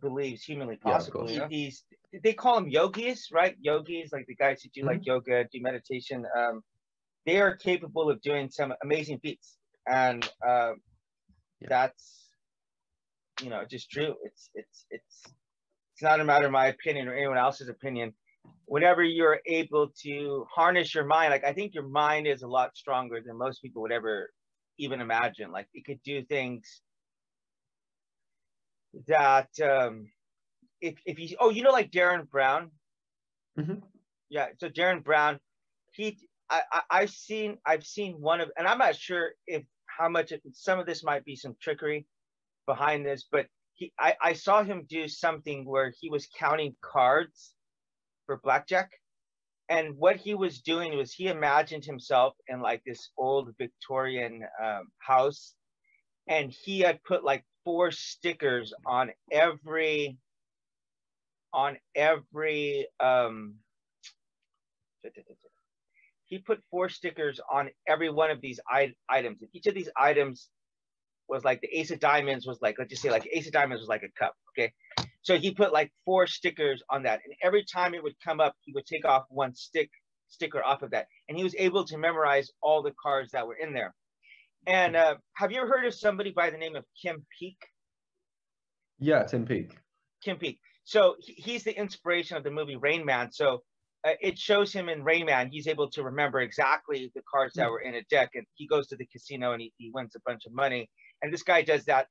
believe 0.00 0.34
is 0.34 0.44
humanly 0.44 0.76
possible. 0.76 1.30
Yeah, 1.30 1.48
These, 1.48 1.84
they 2.22 2.32
call 2.32 2.56
them 2.56 2.68
yogis, 2.68 3.28
right? 3.32 3.56
Yogis, 3.60 4.12
like 4.12 4.26
the 4.26 4.34
guys 4.34 4.62
who 4.62 4.68
do 4.70 4.80
mm-hmm. 4.80 4.88
like 4.88 5.06
yoga, 5.06 5.44
do 5.52 5.60
meditation. 5.60 6.24
Um, 6.36 6.62
they 7.26 7.40
are 7.40 7.56
capable 7.56 8.10
of 8.10 8.20
doing 8.20 8.50
some 8.50 8.74
amazing 8.82 9.18
feats. 9.20 9.56
And, 9.86 10.28
uh, 10.46 10.72
yeah. 11.60 11.68
that's 11.68 12.24
you 13.42 13.50
know 13.50 13.62
just 13.68 13.90
true 13.90 14.14
it's 14.22 14.50
it's 14.54 14.86
it's 14.90 15.22
it's 15.92 16.02
not 16.02 16.20
a 16.20 16.24
matter 16.24 16.46
of 16.46 16.52
my 16.52 16.66
opinion 16.66 17.08
or 17.08 17.14
anyone 17.14 17.38
else's 17.38 17.68
opinion 17.68 18.12
whenever 18.66 19.02
you're 19.02 19.40
able 19.46 19.88
to 20.02 20.46
harness 20.54 20.94
your 20.94 21.04
mind 21.04 21.30
like 21.30 21.44
i 21.44 21.52
think 21.52 21.74
your 21.74 21.88
mind 21.88 22.26
is 22.26 22.42
a 22.42 22.46
lot 22.46 22.76
stronger 22.76 23.20
than 23.24 23.36
most 23.36 23.60
people 23.60 23.82
would 23.82 23.92
ever 23.92 24.30
even 24.78 25.00
imagine 25.00 25.50
like 25.50 25.66
it 25.74 25.84
could 25.84 26.00
do 26.04 26.22
things 26.24 26.82
that 29.06 29.48
um 29.62 30.06
if 30.80 30.94
if 31.06 31.18
you 31.18 31.36
oh 31.40 31.50
you 31.50 31.62
know 31.62 31.70
like 31.70 31.90
Derren 31.90 32.28
brown 32.28 32.70
mm-hmm. 33.58 33.80
yeah 34.28 34.48
so 34.58 34.68
Derren 34.68 35.02
brown 35.02 35.38
he 35.92 36.18
I, 36.50 36.62
I 36.72 36.82
i've 36.90 37.10
seen 37.10 37.58
i've 37.64 37.84
seen 37.84 38.20
one 38.20 38.40
of 38.40 38.50
and 38.56 38.66
i'm 38.66 38.78
not 38.78 38.96
sure 38.96 39.30
if 39.46 39.64
how 39.86 40.08
much 40.08 40.32
it, 40.32 40.42
some 40.52 40.78
of 40.78 40.86
this 40.86 41.04
might 41.04 41.24
be 41.24 41.36
some 41.36 41.56
trickery 41.60 42.06
behind 42.66 43.04
this, 43.04 43.26
but 43.30 43.46
he 43.74 43.92
I, 43.98 44.14
I 44.22 44.32
saw 44.32 44.62
him 44.62 44.86
do 44.88 45.08
something 45.08 45.64
where 45.64 45.92
he 46.00 46.10
was 46.10 46.28
counting 46.38 46.74
cards 46.82 47.54
for 48.26 48.40
blackjack. 48.42 48.90
And 49.68 49.96
what 49.96 50.16
he 50.16 50.34
was 50.34 50.60
doing 50.60 50.96
was 50.96 51.12
he 51.12 51.28
imagined 51.28 51.84
himself 51.84 52.34
in 52.48 52.60
like 52.60 52.82
this 52.84 53.10
old 53.16 53.50
Victorian 53.58 54.42
um, 54.62 54.88
house, 54.98 55.54
and 56.28 56.50
he 56.50 56.80
had 56.80 57.02
put 57.04 57.24
like 57.24 57.44
four 57.64 57.90
stickers 57.90 58.72
on 58.86 59.10
every 59.30 60.18
on 61.52 61.78
every 61.94 62.86
um, 63.00 63.54
he 66.26 66.38
put 66.38 66.60
four 66.70 66.88
stickers 66.88 67.40
on 67.50 67.70
every 67.86 68.10
one 68.10 68.30
of 68.30 68.40
these 68.40 68.58
items. 68.68 69.40
And 69.40 69.50
each 69.52 69.66
of 69.66 69.74
these 69.74 69.90
items 69.96 70.48
was 71.28 71.44
like 71.44 71.60
the 71.60 71.68
ace 71.78 71.90
of 71.90 72.00
diamonds 72.00 72.46
was 72.46 72.58
like, 72.60 72.76
let's 72.78 72.90
just 72.90 73.02
say 73.02 73.10
like 73.10 73.28
ace 73.32 73.46
of 73.46 73.52
diamonds 73.52 73.80
was 73.80 73.88
like 73.88 74.02
a 74.02 74.18
cup. 74.18 74.34
Okay. 74.50 74.72
So 75.22 75.38
he 75.38 75.52
put 75.52 75.72
like 75.72 75.92
four 76.04 76.26
stickers 76.26 76.82
on 76.90 77.04
that. 77.04 77.20
And 77.24 77.34
every 77.42 77.64
time 77.64 77.94
it 77.94 78.02
would 78.02 78.14
come 78.22 78.40
up, 78.40 78.54
he 78.62 78.72
would 78.74 78.86
take 78.86 79.04
off 79.04 79.24
one 79.28 79.54
stick 79.54 79.90
sticker 80.28 80.62
off 80.62 80.82
of 80.82 80.90
that. 80.90 81.06
And 81.28 81.38
he 81.38 81.44
was 81.44 81.54
able 81.56 81.84
to 81.86 81.98
memorize 81.98 82.50
all 82.60 82.82
the 82.82 82.94
cards 83.00 83.32
that 83.32 83.46
were 83.46 83.54
in 83.54 83.72
there. 83.72 83.94
And 84.66 84.96
uh, 84.96 85.16
have 85.34 85.52
you 85.52 85.58
ever 85.58 85.68
heard 85.68 85.84
of 85.84 85.94
somebody 85.94 86.30
by 86.30 86.50
the 86.50 86.58
name 86.58 86.76
of 86.76 86.84
Kim 87.00 87.24
Peek? 87.38 87.58
Yeah, 88.98 89.24
Tim 89.24 89.44
Peake. 89.44 89.76
Kim 90.22 90.38
Peek. 90.38 90.58
So 90.84 91.16
he's 91.20 91.64
the 91.64 91.76
inspiration 91.78 92.36
of 92.36 92.44
the 92.44 92.50
movie 92.50 92.76
Rain 92.76 93.04
Man. 93.04 93.30
So 93.32 93.62
uh, 94.06 94.12
it 94.20 94.38
shows 94.38 94.72
him 94.72 94.88
in 94.88 95.02
Rain 95.02 95.26
Man. 95.26 95.48
He's 95.50 95.66
able 95.66 95.90
to 95.90 96.02
remember 96.02 96.40
exactly 96.40 97.10
the 97.14 97.22
cards 97.30 97.54
that 97.54 97.70
were 97.70 97.80
in 97.80 97.94
a 97.94 98.02
deck, 98.10 98.30
and 98.34 98.46
he 98.54 98.66
goes 98.66 98.86
to 98.88 98.96
the 98.96 99.06
casino 99.06 99.52
and 99.52 99.62
he, 99.62 99.72
he 99.78 99.90
wins 99.92 100.14
a 100.14 100.20
bunch 100.26 100.46
of 100.46 100.52
money. 100.52 100.88
And 101.22 101.32
this 101.32 101.42
guy 101.42 101.62
does 101.62 101.84
that 101.86 102.08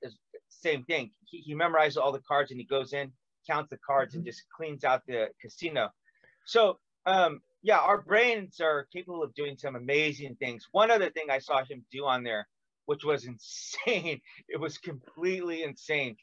same 0.50 0.84
thing. 0.86 1.12
He, 1.26 1.40
he 1.40 1.56
memorizes 1.56 1.98
all 1.98 2.12
the 2.12 2.22
cards 2.28 2.52
and 2.52 2.60
he 2.60 2.66
goes 2.66 2.94
in, 2.94 3.12
counts 3.48 3.70
the 3.70 3.78
cards, 3.86 4.12
mm-hmm. 4.12 4.20
and 4.20 4.26
just 4.26 4.44
cleans 4.56 4.84
out 4.84 5.02
the 5.08 5.28
casino. 5.42 5.90
So 6.46 6.80
um, 7.06 7.42
yeah, 7.64 7.78
our 7.80 8.02
brains 8.02 8.60
are 8.60 8.88
capable 8.94 9.24
of 9.24 9.34
doing 9.34 9.58
some 9.58 9.76
amazing 9.76 10.36
things. 10.36 10.68
One 10.74 10.92
other 10.92 11.10
thing 11.10 11.28
I 11.32 11.40
saw 11.40 11.64
him 11.64 11.86
do 11.92 12.06
on 12.06 12.24
there, 12.24 12.48
which 12.86 13.06
was 13.06 13.26
insane. 13.26 14.22
It 14.50 14.60
was 14.60 14.78
completely 14.78 15.64
insane. 15.64 16.18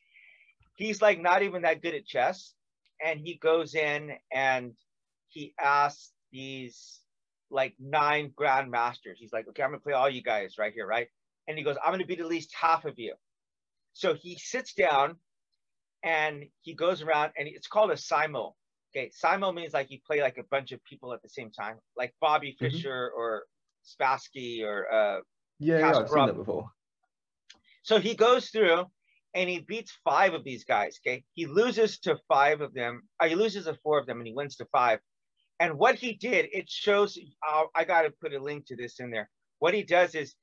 He's 0.77 1.03
like 1.03 1.21
not 1.21 1.43
even 1.43 1.63
that 1.63 1.83
good 1.83 1.95
at 1.95 2.07
chess, 2.07 2.55
and 3.05 3.19
he 3.19 3.37
goes 3.37 3.75
in 3.75 4.13
and 4.33 4.73
he 5.29 5.55
asks 5.59 6.13
these 6.31 7.01
like 7.51 7.75
nine 7.81 8.33
grandmasters. 8.39 9.17
He's 9.17 9.33
like, 9.33 9.49
okay, 9.49 9.63
I'm 9.63 9.71
gonna 9.71 9.81
play 9.81 9.95
all 9.95 10.09
you 10.09 10.23
guys 10.23 10.57
right 10.59 10.73
here, 10.73 10.87
right? 10.87 11.09
And 11.49 11.57
he 11.59 11.65
goes, 11.65 11.77
I'm 11.85 11.93
gonna 11.93 12.07
beat 12.07 12.21
at 12.21 12.27
least 12.27 12.55
half 12.59 12.85
of 12.85 12.99
you. 12.99 13.15
So 13.95 14.15
he 14.15 14.37
sits 14.39 14.75
down 14.75 15.17
and 16.05 16.45
he 16.61 16.75
goes 16.75 17.03
around 17.03 17.33
and 17.37 17.49
it's 17.49 17.67
called 17.67 17.91
a 17.91 17.95
simo. 17.95 18.53
Okay, 18.95 19.11
simo 19.11 19.55
means 19.55 19.73
like 19.73 19.91
you 19.91 19.99
play 20.05 20.21
like 20.21 20.39
a 20.39 20.45
bunch 20.51 20.73
of 20.73 20.83
people 20.85 21.13
at 21.13 21.23
the 21.23 21.29
same 21.29 21.51
time, 21.51 21.77
like 21.97 22.13
Bobby 22.21 22.57
mm-hmm. 22.61 22.77
Fischer 22.77 23.11
mm-hmm. 23.13 23.21
or 23.21 23.45
Spassky 23.85 24.63
or 24.65 24.93
uh 24.93 25.21
yeah, 25.59 25.79
yeah, 25.79 25.99
I've 25.99 26.09
seen 26.09 26.27
that 26.27 26.37
before. 26.37 26.71
So 27.83 27.99
he 27.99 28.15
goes 28.15 28.49
through 28.49 28.87
and 29.35 29.49
he 29.49 29.61
beats 29.61 29.93
five 30.05 30.35
of 30.35 30.45
these 30.45 30.65
guys. 30.65 30.99
Okay, 31.01 31.23
he 31.35 31.47
loses 31.47 31.99
to 32.01 32.19
five 32.29 32.61
of 32.61 32.75
them. 32.75 33.03
Uh, 33.21 33.29
he 33.29 33.35
loses 33.35 33.67
to 33.67 33.77
four 33.83 33.99
of 33.99 34.07
them, 34.07 34.19
and 34.19 34.27
he 34.27 34.33
wins 34.35 34.57
to 34.57 34.67
five. 34.67 34.99
And 35.61 35.79
what 35.79 35.95
he 35.95 36.15
did, 36.15 36.49
it 36.53 36.69
shows. 36.69 37.19
Uh, 37.49 37.65
I 37.75 37.85
got 37.85 38.03
to 38.03 38.11
put 38.11 38.35
a 38.35 38.43
link 38.43 38.67
to 38.67 38.77
this 38.77 38.99
in 39.01 39.11
there. 39.11 39.29
What 39.59 39.75
he 39.75 39.83
does 39.83 40.15
is 40.15 40.35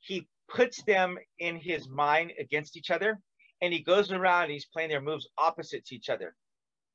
he 0.00 0.28
puts 0.48 0.82
them 0.84 1.18
in 1.38 1.56
his 1.56 1.88
mind 1.88 2.32
against 2.38 2.76
each 2.76 2.90
other, 2.90 3.18
and 3.60 3.72
he 3.72 3.80
goes 3.80 4.12
around. 4.12 4.44
And 4.44 4.52
he's 4.52 4.66
playing 4.66 4.90
their 4.90 5.00
moves 5.00 5.28
opposite 5.38 5.84
to 5.86 5.94
each 5.94 6.10
other, 6.10 6.34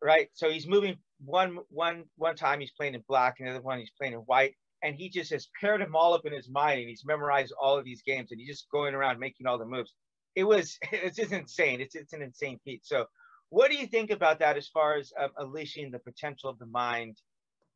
right? 0.03 0.29
So 0.33 0.49
he's 0.49 0.67
moving 0.67 0.97
one 1.23 1.59
one 1.69 2.03
one 2.17 2.35
time 2.35 2.59
he's 2.59 2.71
playing 2.71 2.95
in 2.95 3.03
black, 3.07 3.39
and 3.39 3.47
the 3.47 3.53
other 3.53 3.61
one 3.61 3.79
he's 3.79 3.91
playing 3.97 4.13
in 4.13 4.19
white, 4.19 4.55
and 4.83 4.95
he 4.95 5.09
just 5.09 5.31
has 5.31 5.47
paired 5.59 5.81
them 5.81 5.95
all 5.95 6.13
up 6.13 6.25
in 6.25 6.33
his 6.33 6.49
mind, 6.49 6.79
and 6.79 6.89
he's 6.89 7.05
memorized 7.05 7.53
all 7.59 7.77
of 7.77 7.85
these 7.85 8.01
games, 8.03 8.31
and 8.31 8.39
he's 8.39 8.49
just 8.49 8.69
going 8.71 8.93
around 8.93 9.19
making 9.19 9.47
all 9.47 9.57
the 9.57 9.65
moves. 9.65 9.93
It 10.35 10.43
was 10.43 10.77
it's 10.91 11.17
just 11.17 11.31
insane. 11.31 11.81
It's 11.81 11.95
it's 11.95 12.13
an 12.13 12.21
insane 12.21 12.59
feat. 12.63 12.85
So, 12.85 13.05
what 13.49 13.71
do 13.71 13.77
you 13.77 13.87
think 13.87 14.11
about 14.11 14.39
that 14.39 14.57
as 14.57 14.67
far 14.67 14.95
as 14.95 15.11
um, 15.19 15.29
unleashing 15.37 15.91
the 15.91 15.99
potential 15.99 16.49
of 16.49 16.59
the 16.59 16.65
mind 16.65 17.17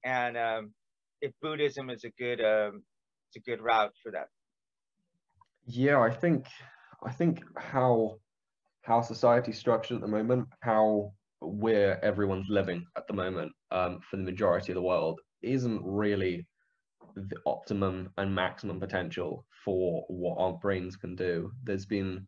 and 0.03 0.37
um, 0.37 0.71
if 1.21 1.31
Buddhism 1.41 1.89
is 1.89 2.03
a 2.03 2.09
good 2.11 2.41
um, 2.41 2.83
it's 3.27 3.37
a 3.37 3.49
good 3.49 3.61
route 3.61 3.93
for 4.01 4.11
that. 4.11 4.29
Yeah, 5.65 5.99
I 5.99 6.09
think 6.09 6.45
I 7.03 7.11
think 7.11 7.43
how 7.57 8.19
how 8.83 9.01
society's 9.01 9.59
structured 9.59 9.95
at 9.95 10.01
the 10.01 10.07
moment, 10.07 10.47
how 10.61 11.11
where 11.41 12.03
everyone's 12.03 12.47
living 12.49 12.83
at 12.97 13.07
the 13.07 13.13
moment 13.13 13.51
um, 13.71 13.99
for 14.09 14.17
the 14.17 14.23
majority 14.23 14.71
of 14.71 14.75
the 14.75 14.81
world 14.81 15.19
isn't 15.41 15.81
really 15.83 16.45
the 17.15 17.37
optimum 17.45 18.09
and 18.17 18.33
maximum 18.33 18.79
potential 18.79 19.45
for 19.63 20.03
what 20.07 20.37
our 20.39 20.53
brains 20.53 20.95
can 20.95 21.15
do. 21.15 21.51
There's 21.63 21.85
been 21.85 22.27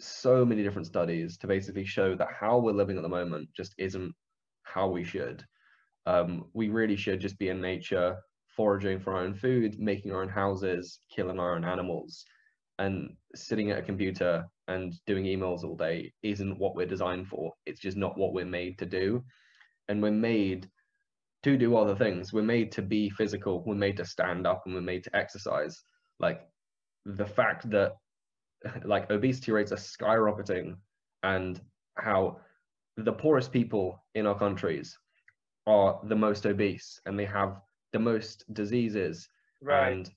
so 0.00 0.44
many 0.44 0.62
different 0.62 0.86
studies 0.86 1.38
to 1.38 1.46
basically 1.46 1.84
show 1.84 2.16
that 2.16 2.28
how 2.38 2.58
we're 2.58 2.72
living 2.72 2.96
at 2.96 3.02
the 3.02 3.08
moment 3.08 3.48
just 3.56 3.74
isn't 3.78 4.12
how 4.62 4.88
we 4.88 5.04
should 5.04 5.44
um, 6.06 6.44
we 6.52 6.68
really 6.68 6.96
should 6.96 7.20
just 7.20 7.38
be 7.38 7.48
in 7.48 7.60
nature, 7.60 8.16
foraging 8.56 9.00
for 9.00 9.14
our 9.14 9.22
own 9.22 9.34
food, 9.34 9.78
making 9.78 10.12
our 10.12 10.22
own 10.22 10.28
houses, 10.28 11.00
killing 11.14 11.38
our 11.38 11.56
own 11.56 11.64
animals. 11.64 12.24
And 12.78 13.16
sitting 13.34 13.70
at 13.70 13.78
a 13.78 13.82
computer 13.82 14.44
and 14.68 14.94
doing 15.06 15.24
emails 15.24 15.62
all 15.62 15.76
day 15.76 16.12
isn't 16.22 16.58
what 16.58 16.74
we're 16.74 16.86
designed 16.86 17.28
for. 17.28 17.52
It's 17.66 17.80
just 17.80 17.96
not 17.96 18.18
what 18.18 18.32
we're 18.32 18.44
made 18.44 18.78
to 18.78 18.86
do. 18.86 19.22
And 19.88 20.02
we're 20.02 20.10
made 20.10 20.68
to 21.44 21.56
do 21.56 21.76
other 21.76 21.94
things. 21.94 22.32
We're 22.32 22.42
made 22.42 22.72
to 22.72 22.82
be 22.82 23.10
physical. 23.10 23.62
We're 23.64 23.74
made 23.74 23.98
to 23.98 24.04
stand 24.04 24.46
up 24.46 24.62
and 24.64 24.74
we're 24.74 24.80
made 24.80 25.04
to 25.04 25.16
exercise. 25.16 25.84
Like 26.18 26.40
the 27.04 27.26
fact 27.26 27.70
that 27.70 27.92
like 28.84 29.10
obesity 29.10 29.52
rates 29.52 29.72
are 29.72 29.76
skyrocketing 29.76 30.76
and 31.22 31.60
how 31.96 32.38
the 32.96 33.12
poorest 33.12 33.52
people 33.52 34.02
in 34.14 34.26
our 34.26 34.38
countries 34.38 34.96
are 35.66 36.00
the 36.04 36.16
most 36.16 36.46
obese 36.46 37.00
and 37.06 37.18
they 37.18 37.24
have 37.24 37.60
the 37.92 37.98
most 37.98 38.44
diseases 38.52 39.28
right. 39.62 39.92
and 39.92 40.10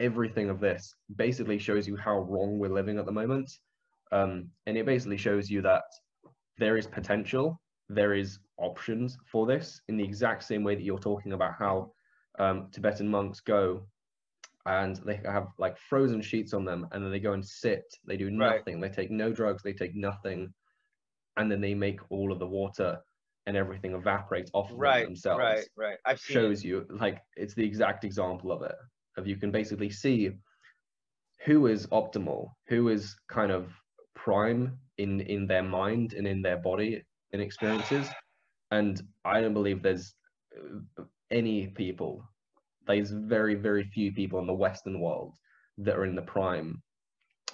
everything 0.00 0.48
of 0.48 0.60
this 0.60 0.94
basically 1.16 1.58
shows 1.58 1.86
you 1.86 1.96
how 1.96 2.18
wrong 2.20 2.58
we're 2.58 2.68
living 2.68 2.98
at 2.98 3.06
the 3.06 3.12
moment 3.12 3.50
um, 4.12 4.48
and 4.66 4.76
it 4.76 4.86
basically 4.86 5.16
shows 5.16 5.50
you 5.50 5.60
that 5.62 5.82
there 6.58 6.76
is 6.76 6.86
potential 6.86 7.60
there 7.88 8.14
is 8.14 8.38
options 8.58 9.16
for 9.30 9.46
this 9.46 9.80
in 9.88 9.96
the 9.96 10.04
exact 10.04 10.44
same 10.44 10.62
way 10.62 10.74
that 10.74 10.82
you're 10.82 10.98
talking 10.98 11.32
about 11.32 11.54
how 11.58 11.90
um, 12.38 12.68
tibetan 12.72 13.08
monks 13.08 13.40
go 13.40 13.82
and 14.66 14.96
they 15.06 15.20
have 15.24 15.48
like 15.58 15.78
frozen 15.78 16.20
sheets 16.20 16.52
on 16.52 16.64
them 16.64 16.86
and 16.92 17.02
then 17.02 17.10
they 17.10 17.20
go 17.20 17.32
and 17.32 17.44
sit 17.44 17.84
they 18.06 18.16
do 18.16 18.30
nothing 18.30 18.80
right. 18.80 18.90
they 18.90 19.02
take 19.02 19.10
no 19.10 19.32
drugs 19.32 19.62
they 19.62 19.72
take 19.72 19.94
nothing 19.94 20.52
and 21.38 21.50
then 21.50 21.60
they 21.60 21.74
make 21.74 22.00
all 22.10 22.32
of 22.32 22.38
the 22.38 22.46
water 22.46 22.98
and 23.48 23.56
everything 23.56 23.94
evaporates 23.94 24.50
off 24.52 24.70
of 24.70 24.78
right, 24.78 25.06
themselves. 25.06 25.38
Right, 25.38 25.64
right. 25.74 25.96
I've 26.04 26.20
shows 26.20 26.62
it. 26.62 26.68
you 26.68 26.86
like 27.00 27.22
it's 27.34 27.54
the 27.54 27.64
exact 27.64 28.04
example 28.04 28.52
of 28.52 28.60
it. 28.62 28.74
Of 29.18 29.26
you 29.26 29.36
can 29.36 29.50
basically 29.50 29.90
see 29.90 30.30
who 31.44 31.66
is 31.66 31.86
optimal, 31.88 32.50
who 32.68 32.88
is 32.88 33.14
kind 33.28 33.52
of 33.52 33.72
prime 34.14 34.78
in 34.96 35.20
in 35.20 35.46
their 35.46 35.62
mind 35.62 36.12
and 36.12 36.26
in 36.26 36.42
their 36.42 36.58
body 36.58 37.02
and 37.32 37.42
experiences. 37.42 38.08
And 38.70 39.00
I 39.24 39.40
don't 39.40 39.54
believe 39.54 39.82
there's 39.82 40.14
any 41.30 41.68
people. 41.68 42.22
There's 42.86 43.10
very 43.10 43.54
very 43.54 43.84
few 43.84 44.12
people 44.12 44.38
in 44.40 44.46
the 44.46 44.54
Western 44.54 45.00
world 45.00 45.34
that 45.78 45.96
are 45.96 46.04
in 46.04 46.14
the 46.14 46.22
prime 46.22 46.82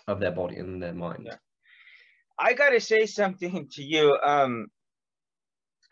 of 0.06 0.20
their 0.20 0.32
body 0.32 0.56
and 0.56 0.82
their 0.82 0.94
mind. 0.94 1.24
Yeah. 1.26 1.36
I 2.38 2.54
gotta 2.54 2.80
say 2.80 3.06
something 3.06 3.68
to 3.72 3.82
you. 3.82 4.16
Um, 4.24 4.66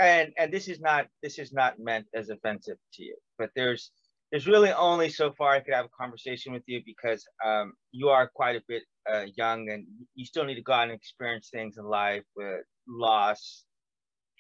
and 0.01 0.33
and 0.39 0.53
this 0.53 0.69
is 0.69 0.81
not 0.81 1.07
this 1.23 1.39
is 1.39 1.53
not 1.53 1.79
meant 1.79 2.07
as 2.15 2.31
offensive 2.31 2.79
to 2.95 3.03
you, 3.05 3.17
but 3.39 3.51
there's 3.55 3.91
there's 4.33 4.47
really 4.47 4.73
only 4.73 5.11
so 5.11 5.31
far 5.31 5.51
I 5.51 5.61
could 5.61 5.75
have 5.75 5.85
a 5.85 5.97
conversation 6.01 6.55
with 6.55 6.63
you 6.67 6.81
because 6.87 7.25
um, 7.45 7.75
you 7.93 8.09
are 8.09 8.31
quite 8.35 8.57
a 8.57 8.63
bit 8.67 8.83
uh, 9.13 9.27
young 9.37 9.69
and 9.69 9.85
you 10.15 10.25
still 10.25 10.45
need 10.45 10.55
to 10.55 10.63
go 10.63 10.73
out 10.73 10.85
and 10.85 10.93
experience 10.93 11.51
things 11.51 11.77
in 11.77 11.85
life 11.85 12.25
with 12.35 12.63
loss, 12.89 13.65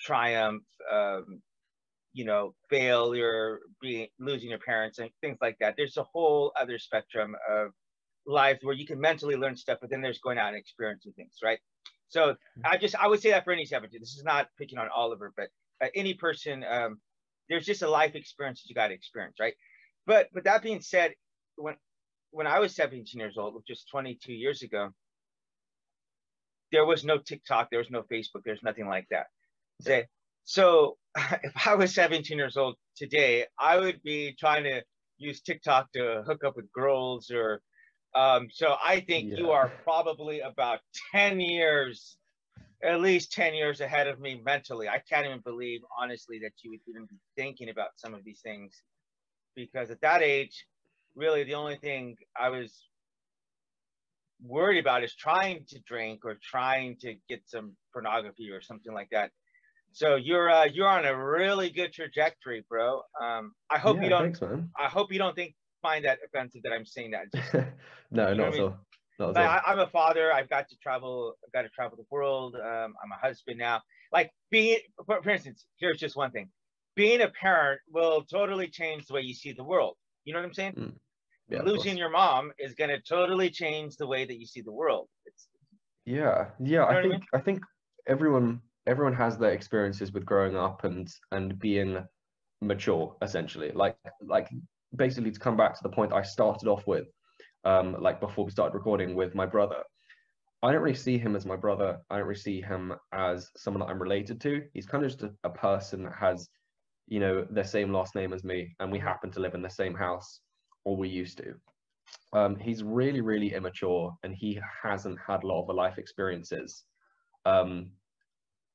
triumph, 0.01 0.63
um, 0.91 1.43
you 2.15 2.25
know, 2.25 2.55
failure, 2.71 3.61
being 3.83 4.09
losing 4.19 4.49
your 4.49 4.59
parents 4.61 4.99
and 4.99 5.11
things 5.21 5.37
like 5.43 5.59
that. 5.61 5.75
There's 5.77 5.99
a 5.99 6.05
whole 6.05 6.53
other 6.59 6.79
spectrum 6.79 7.37
of 7.51 7.73
life 8.27 8.61
where 8.63 8.75
you 8.75 8.87
can 8.87 8.99
mentally 8.99 9.37
learn 9.37 9.57
stuff, 9.57 9.79
but 9.83 9.91
then 9.91 10.01
there's 10.01 10.21
going 10.21 10.39
out 10.39 10.49
and 10.49 10.57
experiencing 10.57 11.13
things, 11.17 11.35
right? 11.45 11.59
So 12.09 12.37
I 12.65 12.79
just 12.79 12.95
I 12.95 13.09
would 13.09 13.21
say 13.21 13.31
that 13.31 13.45
for 13.45 13.53
any 13.53 13.67
17. 13.67 14.01
This 14.01 14.17
is 14.17 14.25
not 14.25 14.49
picking 14.59 14.79
on 14.79 14.89
Oliver, 14.95 15.33
but 15.37 15.49
uh, 15.83 15.89
any 15.95 16.15
person. 16.15 16.65
Um, 16.65 17.01
there's 17.49 17.67
just 17.67 17.83
a 17.83 17.91
life 17.91 18.15
experience 18.15 18.63
that 18.63 18.69
you 18.69 18.75
got 18.75 18.89
to 18.89 18.95
experience, 18.95 19.37
right? 19.41 19.55
But 20.07 20.29
but 20.33 20.45
that 20.45 20.63
being 20.63 20.81
said, 20.81 21.15
when 21.57 21.77
when 22.31 22.47
I 22.47 22.59
was 22.61 22.75
17 22.75 23.19
years 23.21 23.37
old, 23.37 23.55
which 23.55 23.67
was 23.69 23.85
22 23.91 24.33
years 24.33 24.63
ago, 24.63 24.91
there 26.73 26.87
was 26.87 27.05
no 27.05 27.19
TikTok, 27.19 27.69
there 27.71 27.79
was 27.79 27.91
no 27.91 28.03
Facebook, 28.03 28.43
there's 28.45 28.63
nothing 28.63 28.89
like 28.89 29.07
that. 29.11 29.27
So 30.45 30.97
if 31.43 31.67
I 31.67 31.75
was 31.75 31.95
17 31.95 32.37
years 32.37 32.57
old 32.57 32.77
today, 32.97 33.47
I 33.59 33.79
would 33.79 34.03
be 34.03 34.35
trying 34.39 34.65
to 34.65 34.83
use 35.19 35.41
TikTok 35.41 35.93
to 35.93 36.23
hook 36.27 36.45
up 36.45 36.57
with 36.57 36.73
girls 36.73 37.31
or 37.31 37.61
um, 38.15 38.49
so 38.53 38.77
I 38.85 39.01
think 39.01 39.31
yeah. 39.31 39.39
you 39.39 39.51
are 39.53 39.73
probably 39.85 40.41
about 40.41 40.81
10 41.13 41.41
years, 41.41 42.19
at 42.85 43.01
least 43.01 43.33
10 43.33 43.55
years 43.55 43.81
ahead 43.81 44.07
of 44.07 44.21
me 44.21 44.39
mentally. 44.45 44.87
I 44.87 44.99
can't 45.09 45.25
even 45.25 45.41
believe 45.41 45.81
honestly 45.99 46.39
that 46.41 46.53
you 46.63 46.71
would 46.73 46.81
even 46.87 47.07
be 47.07 47.17
thinking 47.37 47.71
about 47.71 47.91
some 47.97 48.13
of 48.13 48.23
these 48.23 48.41
things 48.43 48.83
because 49.55 49.91
at 49.91 50.01
that 50.01 50.23
age, 50.23 50.67
really 51.15 51.45
the 51.45 51.55
only 51.55 51.77
thing 51.77 52.17
I 52.39 52.49
was 52.49 52.87
worried 54.45 54.79
about 54.79 55.05
is 55.05 55.15
trying 55.15 55.65
to 55.69 55.79
drink 55.81 56.25
or 56.25 56.37
trying 56.43 56.97
to 57.01 57.15
get 57.29 57.43
some 57.47 57.77
pornography 57.93 58.51
or 58.51 58.61
something 58.61 58.93
like 58.93 59.09
that. 59.13 59.31
So 59.93 60.17
you're 60.17 60.51
uh, 60.51 60.65
you're 60.65 60.89
on 60.89 61.05
a 61.05 61.15
really 61.15 61.71
good 61.71 61.93
trajectory, 61.93 62.65
bro. 62.69 63.03
Um, 63.21 63.53
I 63.71 63.79
hope 63.79 63.99
yeah, 63.99 64.03
you 64.05 64.09
don't. 64.09 64.37
Thanks, 64.37 64.65
I 64.79 64.87
hope 64.89 65.13
you 65.13 65.19
don't 65.19 65.37
think 65.37 65.55
find 65.83 66.05
that 66.05 66.19
offensive 66.25 66.63
that 66.63 66.73
I'm 66.73 66.87
saying 66.87 67.11
that. 67.11 67.27
Just, 67.35 67.67
no, 68.11 68.33
not 68.33 68.55
so. 68.55 68.77
Not 69.19 69.37
I, 69.37 69.61
I'm 69.67 69.79
a 69.79 69.87
father. 69.87 70.33
I've 70.33 70.49
got 70.49 70.69
to 70.71 70.77
travel. 70.83 71.35
I've 71.45 71.53
got 71.53 71.63
to 71.63 71.69
travel 71.69 71.97
the 71.97 72.07
world. 72.11 72.57
Um, 72.57 72.95
I'm 73.03 73.13
a 73.13 73.21
husband 73.21 73.59
now. 73.59 73.83
Like 74.11 74.31
being, 74.51 74.79
for, 75.07 75.23
for 75.23 75.31
instance, 75.31 75.67
here's 75.79 75.99
just 75.99 76.17
one 76.17 76.31
thing: 76.31 76.49
being 76.95 77.23
a 77.23 77.29
parent 77.29 77.81
will 77.91 78.23
totally 78.25 78.69
change 78.69 79.07
the 79.07 79.15
way 79.15 79.23
you 79.23 79.35
see 79.35 79.53
the 79.53 79.65
world. 79.65 79.97
You 80.25 80.33
know 80.33 80.41
what 80.41 80.47
I'm 80.47 80.55
saying? 80.55 80.75
Mm. 80.75 80.93
Yeah, 81.49 81.63
Losing 81.63 81.99
your 81.99 82.11
mom 82.11 82.53
is 82.59 82.75
going 82.75 82.91
to 82.91 83.01
totally 83.01 83.51
change 83.51 83.97
the 83.97 84.07
way 84.07 84.25
that 84.25 84.39
you 84.39 84.47
see 84.47 84.63
the 84.63 84.73
world. 84.73 85.09
It's, 85.27 85.49
yeah, 86.07 86.47
yeah. 86.61 86.67
You 86.69 86.79
know 86.79 86.87
I 86.87 87.03
think 87.03 87.05
I, 87.05 87.09
mean? 87.09 87.23
I 87.35 87.39
think 87.41 87.63
everyone 88.07 88.61
everyone 88.87 89.15
has 89.15 89.39
their 89.39 89.53
experiences 89.53 90.13
with 90.13 90.25
growing 90.25 90.57
up 90.57 90.85
and 90.85 91.09
and 91.31 91.59
being 91.59 92.05
mature 92.61 93.17
essentially 93.23 93.73
like 93.73 93.97
like 94.27 94.49
basically 94.97 95.31
to 95.31 95.41
come 95.41 95.57
back 95.57 95.75
to 95.75 95.83
the 95.83 95.89
point 95.89 96.13
i 96.13 96.23
started 96.23 96.69
off 96.69 96.87
with 96.87 97.07
um 97.65 97.97
like 98.01 98.21
before 98.21 98.45
we 98.45 98.51
started 98.51 98.75
recording 98.75 99.15
with 99.15 99.35
my 99.35 99.47
brother 99.47 99.83
i 100.63 100.71
don't 100.71 100.83
really 100.83 100.97
see 100.97 101.19
him 101.19 101.35
as 101.35 101.47
my 101.47 101.57
brother 101.57 101.99
i 102.11 102.19
don't 102.19 102.27
really 102.27 102.39
see 102.39 102.61
him 102.61 102.93
as 103.13 103.51
someone 103.57 103.81
that 103.81 103.93
i'm 103.93 104.01
related 104.01 104.41
to 104.41 104.63
he's 104.75 104.87
kind 104.87 105.05
of 105.05 105.11
just 105.11 105.23
a, 105.23 105.33
a 105.45 105.51
person 105.51 106.05
that 106.05 106.15
has 106.15 106.49
you 107.09 107.21
know 107.21 107.47
the 107.51 107.65
same 107.65 107.93
last 107.93 108.15
name 108.15 108.33
as 108.33 108.45
me 108.45 108.75
and 108.81 108.91
we 108.91 108.99
happen 108.99 109.31
to 109.31 109.41
live 109.41 109.55
in 109.55 109.63
the 109.63 109.71
same 109.71 109.95
house 109.95 110.41
or 110.85 110.97
we 110.97 111.09
used 111.09 111.39
to 111.39 111.55
um, 112.33 112.57
he's 112.57 112.83
really 112.83 113.21
really 113.21 113.55
immature 113.55 114.13
and 114.23 114.35
he 114.35 114.61
hasn't 114.83 115.19
had 115.27 115.43
a 115.43 115.47
lot 115.47 115.67
of 115.69 115.75
life 115.75 115.99
experiences 115.99 116.85
um, 117.45 117.91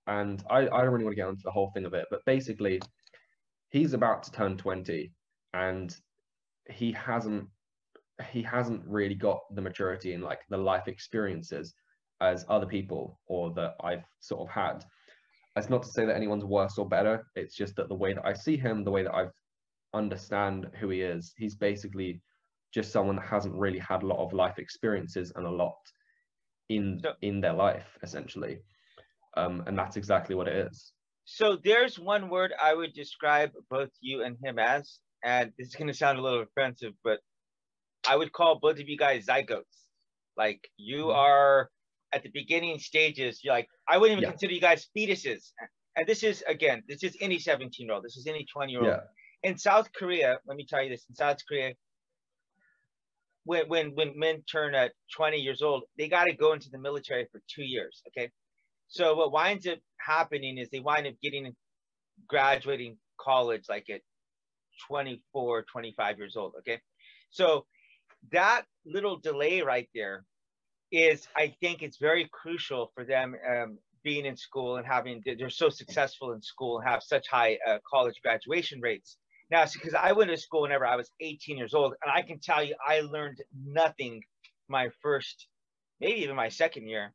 and 0.07 0.41
I, 0.49 0.59
I 0.59 0.81
don't 0.81 0.91
really 0.91 1.03
want 1.03 1.15
to 1.15 1.21
get 1.21 1.29
into 1.29 1.43
the 1.43 1.51
whole 1.51 1.71
thing 1.73 1.85
of 1.85 1.93
it, 1.93 2.05
but 2.09 2.25
basically, 2.25 2.81
he's 3.69 3.93
about 3.93 4.23
to 4.23 4.31
turn 4.31 4.57
20 4.57 5.11
and 5.53 5.95
he 6.69 6.91
hasn't 6.93 7.47
he 8.31 8.41
hasn't 8.41 8.81
really 8.87 9.13
got 9.13 9.39
the 9.53 9.61
maturity 9.61 10.13
and 10.13 10.23
like 10.23 10.39
the 10.49 10.57
life 10.57 10.87
experiences 10.87 11.75
as 12.19 12.45
other 12.49 12.65
people 12.65 13.19
or 13.27 13.53
that 13.53 13.75
I've 13.83 14.03
sort 14.21 14.41
of 14.41 14.49
had. 14.49 14.83
It's 15.57 15.69
not 15.69 15.83
to 15.83 15.89
say 15.89 16.05
that 16.05 16.15
anyone's 16.15 16.45
worse 16.45 16.77
or 16.77 16.87
better. 16.87 17.25
It's 17.35 17.55
just 17.55 17.75
that 17.75 17.89
the 17.89 17.95
way 17.95 18.13
that 18.13 18.25
I 18.25 18.33
see 18.33 18.57
him, 18.57 18.83
the 18.83 18.91
way 18.91 19.03
that 19.03 19.13
I 19.13 19.27
understand 19.93 20.67
who 20.79 20.89
he 20.89 21.01
is, 21.01 21.33
he's 21.37 21.55
basically 21.55 22.21
just 22.73 22.91
someone 22.91 23.15
that 23.15 23.25
hasn't 23.25 23.55
really 23.55 23.79
had 23.79 24.03
a 24.03 24.07
lot 24.07 24.23
of 24.23 24.33
life 24.33 24.59
experiences 24.59 25.31
and 25.35 25.45
a 25.45 25.49
lot 25.49 25.77
in 26.69 27.01
in 27.21 27.39
their 27.39 27.53
life 27.53 27.97
essentially 28.03 28.59
um, 29.37 29.63
and 29.67 29.77
that's 29.77 29.95
exactly 29.95 30.35
what 30.35 30.47
it 30.47 30.67
is. 30.67 30.91
So 31.25 31.57
there's 31.63 31.99
one 31.99 32.29
word 32.29 32.53
I 32.61 32.73
would 32.73 32.93
describe 32.93 33.51
both 33.69 33.89
you 34.01 34.23
and 34.23 34.37
him 34.43 34.57
as, 34.59 34.99
and 35.23 35.51
this 35.57 35.67
is 35.67 35.75
going 35.75 35.87
to 35.87 35.93
sound 35.93 36.17
a 36.17 36.21
little 36.21 36.41
offensive, 36.41 36.93
but 37.03 37.19
I 38.07 38.15
would 38.15 38.31
call 38.31 38.59
both 38.59 38.79
of 38.79 38.89
you 38.89 38.97
guys 38.97 39.25
zygotes. 39.25 39.63
Like 40.35 40.69
you 40.77 41.05
mm-hmm. 41.05 41.17
are 41.17 41.69
at 42.13 42.23
the 42.23 42.29
beginning 42.29 42.79
stages. 42.79 43.41
You're 43.43 43.53
like 43.53 43.67
I 43.87 43.97
wouldn't 43.97 44.17
even 44.17 44.23
yeah. 44.23 44.31
consider 44.31 44.53
you 44.53 44.61
guys 44.61 44.87
fetuses. 44.95 45.51
And 45.95 46.05
this 46.05 46.23
is 46.23 46.43
again, 46.47 46.83
this 46.87 47.03
is 47.03 47.17
any 47.21 47.39
17 47.39 47.85
year 47.85 47.95
old. 47.95 48.03
This 48.03 48.17
is 48.17 48.27
any 48.27 48.45
20 48.51 48.71
year 48.71 48.81
old. 48.81 48.89
Yeah. 48.89 49.49
In 49.49 49.57
South 49.57 49.89
Korea, 49.93 50.39
let 50.47 50.57
me 50.57 50.65
tell 50.65 50.83
you 50.83 50.89
this: 50.89 51.05
in 51.09 51.15
South 51.15 51.37
Korea, 51.47 51.73
when 53.45 53.67
when 53.67 53.91
when 53.95 54.17
men 54.17 54.43
turn 54.51 54.75
at 54.75 54.91
20 55.15 55.37
years 55.37 55.61
old, 55.61 55.83
they 55.97 56.07
got 56.07 56.25
to 56.25 56.33
go 56.33 56.53
into 56.53 56.69
the 56.69 56.77
military 56.77 57.27
for 57.31 57.41
two 57.47 57.63
years. 57.63 58.01
Okay, 58.09 58.29
so 58.87 59.15
what 59.15 59.31
winds 59.31 59.67
up 59.67 59.79
happening 59.99 60.57
is 60.57 60.69
they 60.69 60.79
wind 60.79 61.07
up 61.07 61.13
getting 61.21 61.55
graduating 62.27 62.97
college 63.19 63.63
like 63.69 63.89
at 63.89 64.01
24, 64.87 65.65
25 65.71 66.17
years 66.17 66.35
old. 66.35 66.53
Okay. 66.59 66.79
So 67.31 67.65
that 68.31 68.63
little 68.85 69.17
delay 69.17 69.61
right 69.61 69.89
there 69.93 70.23
is, 70.91 71.27
I 71.35 71.53
think 71.61 71.81
it's 71.81 71.97
very 71.97 72.29
crucial 72.31 72.91
for 72.95 73.03
them 73.03 73.35
um, 73.49 73.77
being 74.03 74.25
in 74.25 74.37
school 74.37 74.77
and 74.77 74.85
having, 74.85 75.21
they're 75.25 75.49
so 75.49 75.69
successful 75.69 76.31
in 76.33 76.41
school 76.41 76.79
and 76.79 76.87
have 76.87 77.03
such 77.03 77.27
high 77.27 77.57
uh, 77.67 77.79
college 77.89 78.21
graduation 78.23 78.79
rates. 78.81 79.17
Now, 79.49 79.65
because 79.71 79.93
I 79.93 80.11
went 80.11 80.29
to 80.31 80.37
school 80.37 80.61
whenever 80.61 80.85
I 80.85 80.95
was 80.95 81.09
18 81.21 81.57
years 81.57 81.73
old, 81.73 81.93
and 82.03 82.11
I 82.11 82.21
can 82.21 82.39
tell 82.39 82.63
you, 82.63 82.75
I 82.85 83.01
learned 83.01 83.41
nothing 83.65 84.21
my 84.67 84.89
first, 85.01 85.47
maybe 86.01 86.21
even 86.21 86.35
my 86.35 86.49
second 86.49 86.87
year 86.87 87.13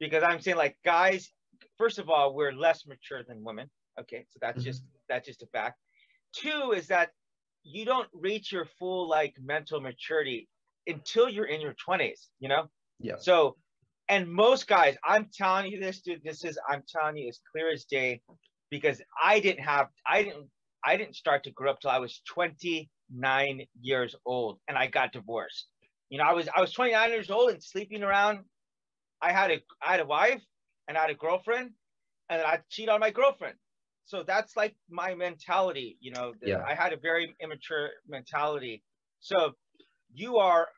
because 0.00 0.22
I'm 0.22 0.40
saying 0.40 0.56
like 0.56 0.76
guys, 0.84 1.30
first 1.78 1.98
of 1.98 2.08
all, 2.10 2.34
we're 2.34 2.52
less 2.52 2.86
mature 2.86 3.22
than 3.26 3.44
women. 3.44 3.70
Okay, 4.00 4.26
so 4.30 4.38
that's 4.40 4.58
mm-hmm. 4.58 4.66
just 4.66 4.82
that's 5.08 5.26
just 5.26 5.42
a 5.42 5.46
fact. 5.46 5.78
Two 6.34 6.72
is 6.72 6.88
that 6.88 7.10
you 7.62 7.84
don't 7.84 8.08
reach 8.12 8.52
your 8.52 8.66
full 8.78 9.08
like 9.08 9.34
mental 9.42 9.80
maturity 9.80 10.48
until 10.86 11.28
you're 11.28 11.46
in 11.46 11.60
your 11.60 11.74
20s, 11.88 12.26
you 12.40 12.48
know? 12.48 12.68
Yeah. 13.04 13.16
So 13.18 13.56
and 14.08 14.30
most 14.30 14.66
guys, 14.66 14.96
I'm 15.04 15.28
telling 15.32 15.70
you 15.70 15.80
this, 15.80 16.00
dude, 16.00 16.22
this 16.24 16.44
is 16.44 16.58
I'm 16.68 16.82
telling 16.88 17.16
you 17.16 17.28
as 17.28 17.40
clear 17.52 17.72
as 17.72 17.84
day 17.84 18.20
because 18.70 19.00
I 19.22 19.40
didn't 19.40 19.64
have 19.64 19.88
I 20.06 20.22
didn't 20.22 20.48
I 20.84 20.96
didn't 20.96 21.16
start 21.16 21.44
to 21.44 21.50
grow 21.52 21.70
up 21.70 21.80
till 21.80 21.90
I 21.90 21.98
was 21.98 22.20
29 22.28 23.66
years 23.80 24.14
old 24.26 24.58
and 24.68 24.76
I 24.76 24.88
got 24.88 25.12
divorced. 25.12 25.68
You 26.10 26.18
know, 26.18 26.24
I 26.24 26.32
was 26.32 26.48
I 26.54 26.60
was 26.60 26.72
29 26.72 27.10
years 27.10 27.30
old 27.30 27.50
and 27.50 27.62
sleeping 27.62 28.02
around 28.02 28.40
I 29.24 29.32
had 29.32 29.50
a 29.50 29.60
I 29.82 29.92
had 29.92 30.00
a 30.00 30.06
wife 30.06 30.42
and 30.88 30.98
I 30.98 31.02
had 31.02 31.10
a 31.10 31.14
girlfriend, 31.14 31.70
and 32.28 32.42
I 32.42 32.58
cheat 32.70 32.88
on 32.88 33.00
my 33.00 33.10
girlfriend. 33.10 33.56
So 34.04 34.22
that's 34.22 34.56
like 34.56 34.76
my 34.90 35.14
mentality. 35.14 35.96
You 36.00 36.12
know, 36.12 36.34
yeah. 36.42 36.62
I 36.66 36.74
had 36.74 36.92
a 36.92 36.98
very 36.98 37.34
immature 37.40 37.90
mentality. 38.06 38.82
So 39.20 39.52
you 40.12 40.36
are 40.36 40.68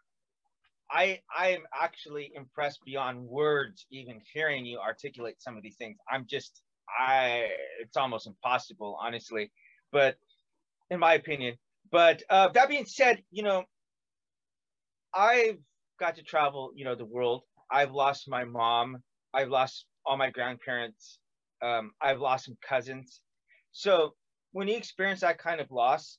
I 0.90 1.20
I 1.36 1.48
am 1.48 1.62
actually 1.74 2.32
impressed 2.34 2.80
beyond 2.84 3.26
words 3.26 3.86
even 3.90 4.20
hearing 4.32 4.64
you 4.64 4.78
articulate 4.78 5.40
some 5.40 5.56
of 5.56 5.62
these 5.62 5.76
things. 5.76 5.96
I'm 6.10 6.26
just 6.28 6.62
I 6.98 7.48
it's 7.80 7.96
almost 7.96 8.26
impossible 8.26 8.98
honestly, 9.00 9.50
but 9.92 10.16
in 10.90 11.00
my 11.00 11.14
opinion. 11.14 11.56
But 11.90 12.22
uh, 12.30 12.48
that 12.48 12.68
being 12.68 12.84
said, 12.86 13.22
you 13.30 13.42
know, 13.42 13.64
I've 15.14 15.58
got 15.98 16.16
to 16.16 16.22
travel, 16.22 16.72
you 16.74 16.84
know, 16.84 16.94
the 16.94 17.04
world. 17.04 17.42
I've 17.70 17.92
lost 17.92 18.28
my 18.28 18.44
mom. 18.44 18.98
I've 19.32 19.48
lost 19.48 19.86
all 20.04 20.16
my 20.16 20.30
grandparents. 20.30 21.18
Um, 21.62 21.92
I've 22.00 22.20
lost 22.20 22.46
some 22.46 22.56
cousins. 22.66 23.20
So 23.72 24.14
when 24.52 24.68
you 24.68 24.76
experience 24.76 25.20
that 25.20 25.38
kind 25.38 25.60
of 25.60 25.70
loss, 25.70 26.18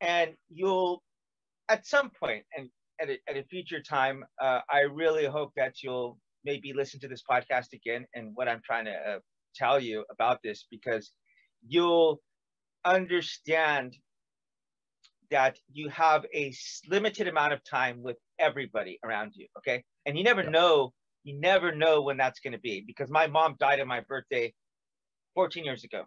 and 0.00 0.34
you'll, 0.48 1.02
at 1.68 1.86
some 1.86 2.10
point, 2.10 2.44
and 2.56 2.68
at 3.00 3.08
a, 3.10 3.18
at 3.28 3.36
a 3.36 3.44
future 3.44 3.80
time, 3.80 4.24
uh, 4.40 4.60
I 4.70 4.80
really 4.80 5.26
hope 5.26 5.52
that 5.56 5.82
you'll 5.82 6.18
maybe 6.44 6.72
listen 6.72 7.00
to 7.00 7.08
this 7.08 7.22
podcast 7.28 7.72
again 7.72 8.06
and 8.14 8.30
what 8.34 8.48
I'm 8.48 8.62
trying 8.64 8.86
to 8.86 8.92
uh, 8.92 9.18
tell 9.54 9.80
you 9.80 10.04
about 10.10 10.38
this 10.42 10.66
because 10.70 11.12
you'll 11.66 12.20
understand 12.84 13.96
that 15.30 15.58
you 15.72 15.88
have 15.90 16.24
a 16.34 16.54
limited 16.88 17.28
amount 17.28 17.52
of 17.52 17.62
time 17.64 18.02
with 18.02 18.16
everybody 18.38 18.98
around 19.04 19.32
you. 19.34 19.46
Okay. 19.58 19.84
And 20.06 20.16
you 20.16 20.24
never 20.24 20.42
yeah. 20.42 20.50
know, 20.50 20.92
you 21.24 21.38
never 21.38 21.74
know 21.74 22.02
when 22.02 22.16
that's 22.16 22.40
going 22.40 22.52
to 22.52 22.58
be 22.58 22.82
because 22.86 23.10
my 23.10 23.26
mom 23.26 23.56
died 23.58 23.80
on 23.80 23.88
my 23.88 24.00
birthday 24.00 24.54
14 25.34 25.64
years 25.64 25.84
ago. 25.84 26.04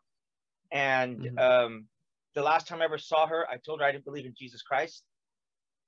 And 0.71 1.19
mm-hmm. 1.19 1.37
um, 1.37 1.85
the 2.33 2.41
last 2.41 2.67
time 2.67 2.81
I 2.81 2.85
ever 2.85 2.97
saw 2.97 3.27
her, 3.27 3.45
I 3.49 3.57
told 3.57 3.81
her 3.81 3.85
I 3.85 3.91
didn't 3.91 4.05
believe 4.05 4.25
in 4.25 4.33
Jesus 4.37 4.61
Christ. 4.61 5.03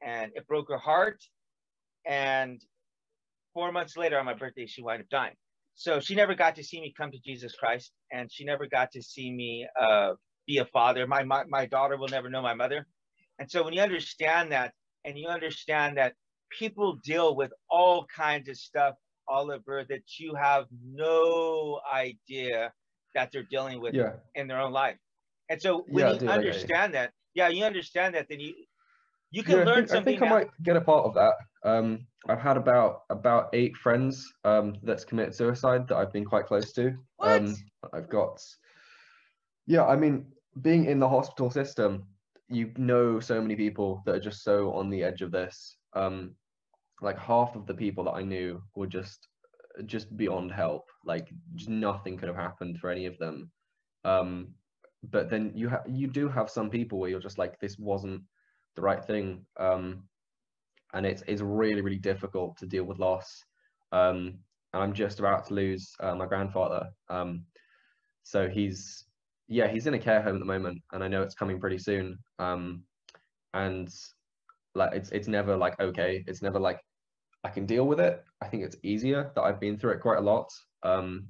And 0.06 0.32
it 0.36 0.48
broke 0.48 0.70
her 0.70 0.78
heart. 0.78 1.24
And 2.06 2.62
four 3.54 3.72
months 3.72 3.96
later 3.96 4.20
on 4.20 4.26
my 4.26 4.34
birthday, 4.34 4.66
she 4.66 4.82
wound 4.82 5.02
up 5.02 5.10
dying. 5.10 5.36
So 5.76 6.00
she 6.00 6.16
never 6.16 6.36
got 6.36 6.56
to 6.56 6.64
see 6.64 6.80
me 6.82 6.94
come 6.96 7.12
to 7.12 7.20
Jesus 7.20 7.56
Christ. 7.56 7.92
And 8.12 8.32
she 8.32 8.44
never 8.46 8.68
got 8.68 8.92
to 8.92 9.02
see 9.02 9.32
me 9.32 9.68
uh, 9.80 10.14
be 10.46 10.58
a 10.58 10.66
father. 10.66 11.08
My, 11.08 11.24
my, 11.24 11.44
my 11.48 11.66
daughter 11.66 11.98
will 11.98 12.10
never 12.10 12.30
know 12.30 12.42
my 12.42 12.54
mother. 12.54 12.86
And 13.40 13.50
so 13.50 13.64
when 13.64 13.74
you 13.74 13.82
understand 13.82 14.52
that, 14.52 14.74
and 15.06 15.18
you 15.18 15.28
understand 15.28 15.98
that 15.98 16.14
people 16.58 16.98
deal 17.04 17.36
with 17.36 17.52
all 17.70 18.06
kinds 18.16 18.50
of 18.50 18.58
stuff, 18.58 18.96
Oliver, 19.28 19.86
that 19.90 20.04
you 20.18 20.36
have 20.36 20.66
no 20.86 21.80
idea 21.94 22.72
that 23.16 23.30
they're 23.32 23.44
dealing 23.50 23.82
with 23.82 23.94
yeah. 23.94 24.14
in 24.36 24.48
their 24.48 24.60
own 24.60 24.72
life. 24.72 24.98
And 25.50 25.62
so 25.62 25.86
when 25.90 26.06
yeah, 26.06 26.14
you 26.22 26.30
understand 26.30 26.94
that, 26.94 27.12
yeah, 27.34 27.50
you 27.50 27.64
understand 27.64 28.16
that, 28.16 28.28
then 28.30 28.40
you 28.40 28.54
you 29.34 29.42
can 29.42 29.58
yeah, 29.58 29.64
learn 29.64 29.70
I 29.70 29.76
think, 29.78 29.90
something. 29.90 30.16
I 30.16 30.20
think 30.20 30.32
I 30.32 30.36
might 30.36 30.48
get 30.62 30.78
a 30.78 30.82
part 30.82 31.06
of 31.06 31.16
that. 31.16 31.34
Um, 31.64 32.06
I've 32.30 32.40
had 32.40 32.56
about 32.56 33.02
about 33.10 33.50
eight 33.54 33.76
friends 33.76 34.32
um, 34.46 34.76
that's 34.84 35.04
committed 35.04 35.34
suicide 35.34 35.88
that 35.88 35.98
I've 35.98 36.14
been 36.14 36.24
quite 36.24 36.46
close 36.46 36.72
to. 36.74 36.96
What? 37.18 37.42
Um, 37.42 37.56
I've 37.92 38.10
got, 38.10 38.40
yeah, 39.66 39.86
I 39.86 39.96
mean, 39.96 40.28
being 40.62 40.86
in 40.86 41.00
the 41.00 41.10
hospital 41.10 41.50
system, 41.50 42.06
you 42.48 42.72
know 42.78 43.20
so 43.20 43.42
many 43.42 43.56
people 43.56 44.04
that 44.06 44.16
are 44.16 44.20
just 44.20 44.44
so 44.44 44.72
on 44.74 44.92
the 44.92 45.04
edge 45.04 45.24
of 45.24 45.32
this. 45.32 45.78
Um, 45.94 46.36
like 47.02 47.18
half 47.18 47.56
of 47.56 47.66
the 47.66 47.74
people 47.74 48.04
that 48.04 48.12
I 48.12 48.22
knew 48.22 48.62
were 48.76 48.88
just 48.88 49.28
just 49.88 50.16
beyond 50.16 50.52
help. 50.52 50.86
Like 51.06 51.28
just 51.56 51.70
nothing 51.70 52.18
could 52.18 52.28
have 52.28 52.38
happened 52.38 52.78
for 52.78 52.92
any 52.92 53.08
of 53.08 53.18
them. 53.18 53.50
Um, 54.06 54.50
but 55.10 55.32
then 55.32 55.52
you 55.56 55.70
have 55.70 55.86
you 55.90 56.08
do 56.08 56.30
have 56.30 56.52
some 56.52 56.70
people 56.70 57.00
where 57.00 57.10
you're 57.10 57.20
just 57.20 57.40
like 57.40 57.60
this 57.60 57.80
wasn't 57.80 58.22
the 58.76 58.82
right 58.82 59.04
thing. 59.04 59.46
Um, 59.58 60.04
and 60.94 61.06
it's 61.06 61.24
it's 61.28 61.42
really 61.42 61.82
really 61.82 61.98
difficult 61.98 62.58
to 62.58 62.66
deal 62.66 62.84
with 62.84 63.00
loss. 63.00 63.44
Um, 63.92 64.40
and 64.74 64.82
I'm 64.84 64.94
just 64.94 65.20
about 65.20 65.48
to 65.48 65.54
lose 65.54 65.94
uh, 66.00 66.16
my 66.16 66.26
grandfather. 66.26 66.88
Um, 67.10 67.46
so 68.24 68.50
he's 68.50 69.06
yeah 69.48 69.68
he's 69.68 69.88
in 69.88 69.94
a 69.94 70.00
care 70.00 70.22
home 70.22 70.36
at 70.36 70.40
the 70.40 70.46
moment, 70.46 70.82
and 70.92 71.04
I 71.04 71.08
know 71.08 71.22
it's 71.22 71.36
coming 71.36 71.60
pretty 71.60 71.78
soon. 71.78 72.18
Um, 72.40 72.84
and 73.54 73.90
like 74.76 74.94
it's 74.94 75.10
it's 75.12 75.28
never 75.28 75.56
like 75.56 75.80
okay, 75.80 76.24
it's 76.28 76.42
never 76.42 76.60
like 76.60 76.80
I 77.44 77.50
can 77.50 77.66
deal 77.66 77.86
with 77.86 78.00
it. 78.00 78.24
I 78.42 78.48
think 78.48 78.64
it's 78.64 78.78
easier 78.84 79.32
that 79.36 79.42
I've 79.42 79.60
been 79.60 79.78
through 79.78 79.92
it 79.92 80.02
quite 80.02 80.18
a 80.18 80.22
lot. 80.22 80.50
Um, 80.84 81.28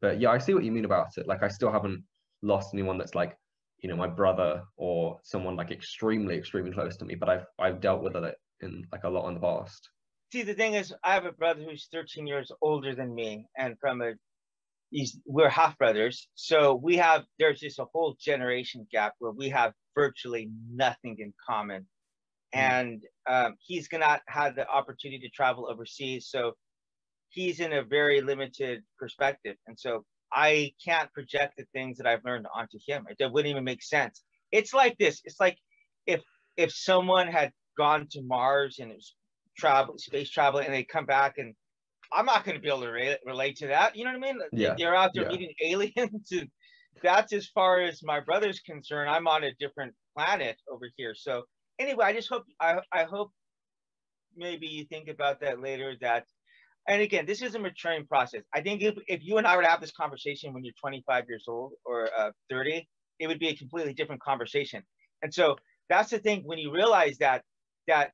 but 0.00 0.20
yeah, 0.20 0.30
I 0.30 0.38
see 0.38 0.54
what 0.54 0.64
you 0.64 0.72
mean 0.72 0.84
about 0.84 1.16
it. 1.16 1.26
Like 1.26 1.42
I 1.42 1.48
still 1.48 1.70
haven't 1.70 2.02
lost 2.42 2.72
anyone 2.72 2.98
that's 2.98 3.14
like 3.14 3.36
you 3.82 3.88
know 3.88 3.96
my 3.96 4.06
brother 4.06 4.62
or 4.76 5.18
someone 5.22 5.56
like 5.56 5.70
extremely 5.70 6.36
extremely 6.36 6.72
close 6.72 6.96
to 6.98 7.04
me, 7.04 7.14
but 7.14 7.28
I've 7.28 7.46
I've 7.58 7.80
dealt 7.80 8.02
with 8.02 8.16
it 8.16 8.36
in 8.60 8.86
like 8.92 9.04
a 9.04 9.08
lot 9.08 9.28
in 9.28 9.34
the 9.34 9.40
past. 9.40 9.88
See, 10.32 10.42
the 10.42 10.54
thing 10.54 10.74
is, 10.74 10.94
I 11.02 11.14
have 11.14 11.24
a 11.24 11.32
brother 11.32 11.62
who's 11.62 11.88
13 11.92 12.26
years 12.26 12.52
older 12.62 12.94
than 12.94 13.14
me, 13.14 13.46
and 13.56 13.76
from 13.80 14.02
a 14.02 14.12
he's 14.90 15.18
we're 15.26 15.48
half 15.48 15.76
brothers, 15.78 16.28
so 16.34 16.74
we 16.74 16.96
have 16.96 17.24
there's 17.38 17.60
just 17.60 17.78
a 17.78 17.86
whole 17.92 18.16
generation 18.20 18.86
gap 18.90 19.14
where 19.18 19.32
we 19.32 19.48
have 19.48 19.72
virtually 19.94 20.50
nothing 20.72 21.16
in 21.18 21.32
common, 21.48 21.82
mm. 22.54 22.60
and 22.60 23.02
um, 23.28 23.56
he's 23.60 23.88
gonna 23.88 24.20
have 24.26 24.54
the 24.56 24.68
opportunity 24.68 25.20
to 25.20 25.30
travel 25.30 25.68
overseas, 25.68 26.28
so 26.28 26.52
he's 27.30 27.60
in 27.60 27.72
a 27.72 27.82
very 27.82 28.20
limited 28.20 28.82
perspective, 28.98 29.56
and 29.66 29.78
so 29.78 30.04
I 30.32 30.72
can't 30.84 31.12
project 31.12 31.54
the 31.56 31.66
things 31.72 31.98
that 31.98 32.06
I've 32.06 32.24
learned 32.24 32.46
onto 32.54 32.78
him. 32.86 33.06
It 33.08 33.32
wouldn't 33.32 33.50
even 33.50 33.64
make 33.64 33.82
sense. 33.82 34.22
It's 34.52 34.72
like 34.72 34.96
this. 34.98 35.20
It's 35.24 35.40
like 35.40 35.58
if 36.06 36.22
if 36.56 36.72
someone 36.72 37.28
had 37.28 37.52
gone 37.76 38.06
to 38.10 38.22
Mars 38.22 38.78
and 38.80 38.90
it 38.90 38.96
was 38.96 39.14
travel, 39.58 39.98
space 39.98 40.30
travel, 40.30 40.60
and 40.60 40.72
they 40.72 40.84
come 40.84 41.06
back 41.06 41.38
and 41.38 41.54
I'm 42.12 42.26
not 42.26 42.44
going 42.44 42.56
to 42.56 42.60
be 42.60 42.68
able 42.68 42.82
to 42.82 42.90
re- 42.90 43.18
relate 43.24 43.56
to 43.56 43.68
that. 43.68 43.96
You 43.96 44.04
know 44.04 44.10
what 44.12 44.28
I 44.28 44.32
mean? 44.32 44.40
Yeah. 44.52 44.74
They're 44.76 44.96
out 44.96 45.12
there 45.14 45.24
yeah. 45.24 45.30
meeting 45.30 45.54
aliens. 45.62 46.32
And 46.32 46.48
that's 47.02 47.32
as 47.32 47.46
far 47.46 47.80
as 47.80 48.02
my 48.02 48.20
brother's 48.20 48.60
concerned. 48.60 49.08
I'm 49.10 49.28
on 49.28 49.44
a 49.44 49.54
different 49.60 49.94
planet 50.16 50.56
over 50.70 50.86
here. 50.96 51.14
So 51.14 51.44
anyway, 51.78 52.04
I 52.06 52.12
just 52.12 52.28
hope 52.28 52.44
I 52.60 52.80
I 52.92 53.04
hope 53.04 53.30
maybe 54.36 54.66
you 54.66 54.84
think 54.84 55.08
about 55.08 55.40
that 55.40 55.60
later. 55.60 55.94
That 56.00 56.24
and 56.88 57.02
again, 57.02 57.26
this 57.26 57.42
is 57.42 57.54
a 57.54 57.58
maturing 57.58 58.06
process. 58.06 58.42
I 58.54 58.62
think 58.62 58.82
if, 58.82 58.94
if 59.06 59.20
you 59.22 59.38
and 59.38 59.46
I 59.46 59.56
were 59.56 59.62
to 59.62 59.68
have 59.68 59.80
this 59.80 59.92
conversation 59.92 60.52
when 60.52 60.64
you're 60.64 60.74
25 60.80 61.24
years 61.28 61.44
old 61.46 61.72
or 61.84 62.08
uh, 62.16 62.30
30, 62.50 62.86
it 63.18 63.26
would 63.26 63.38
be 63.38 63.48
a 63.48 63.56
completely 63.56 63.94
different 63.94 64.22
conversation. 64.22 64.82
And 65.22 65.32
so 65.32 65.56
that's 65.90 66.10
the 66.10 66.18
thing 66.18 66.42
when 66.44 66.58
you 66.58 66.72
realize 66.72 67.18
that 67.18 67.42
that 67.86 68.12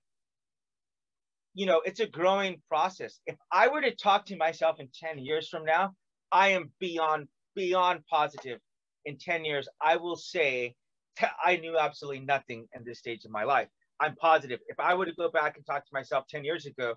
you 1.55 1.67
know 1.67 1.81
it's 1.85 2.01
a 2.01 2.07
growing 2.07 2.57
process 2.69 3.21
if 3.27 3.37
i 3.53 3.69
were 3.69 3.81
to 3.81 3.95
talk 3.95 4.25
to 4.27 4.37
myself 4.37 4.77
in 4.81 4.89
10 4.95 5.19
years 5.19 5.49
from 5.49 5.65
now 5.65 5.93
i 6.33 6.49
am 6.49 6.71
beyond 6.81 7.29
beyond 7.55 8.01
positive 8.11 8.59
in 9.05 9.17
10 9.19 9.45
years 9.45 9.69
i 9.81 9.97
will 9.97 10.17
say 10.17 10.75
i 11.45 11.57
knew 11.57 11.79
absolutely 11.79 12.21
nothing 12.21 12.67
in 12.75 12.85
this 12.85 12.99
stage 12.99 13.25
of 13.25 13.31
my 13.31 13.45
life 13.45 13.69
i'm 14.01 14.15
positive 14.17 14.61
if 14.69 14.79
i 14.81 14.95
were 14.95 15.07
to 15.07 15.15
go 15.15 15.31
back 15.31 15.57
and 15.57 15.65
talk 15.67 15.85
to 15.85 15.95
myself 15.95 16.25
10 16.29 16.45
years 16.45 16.67
ago 16.67 16.95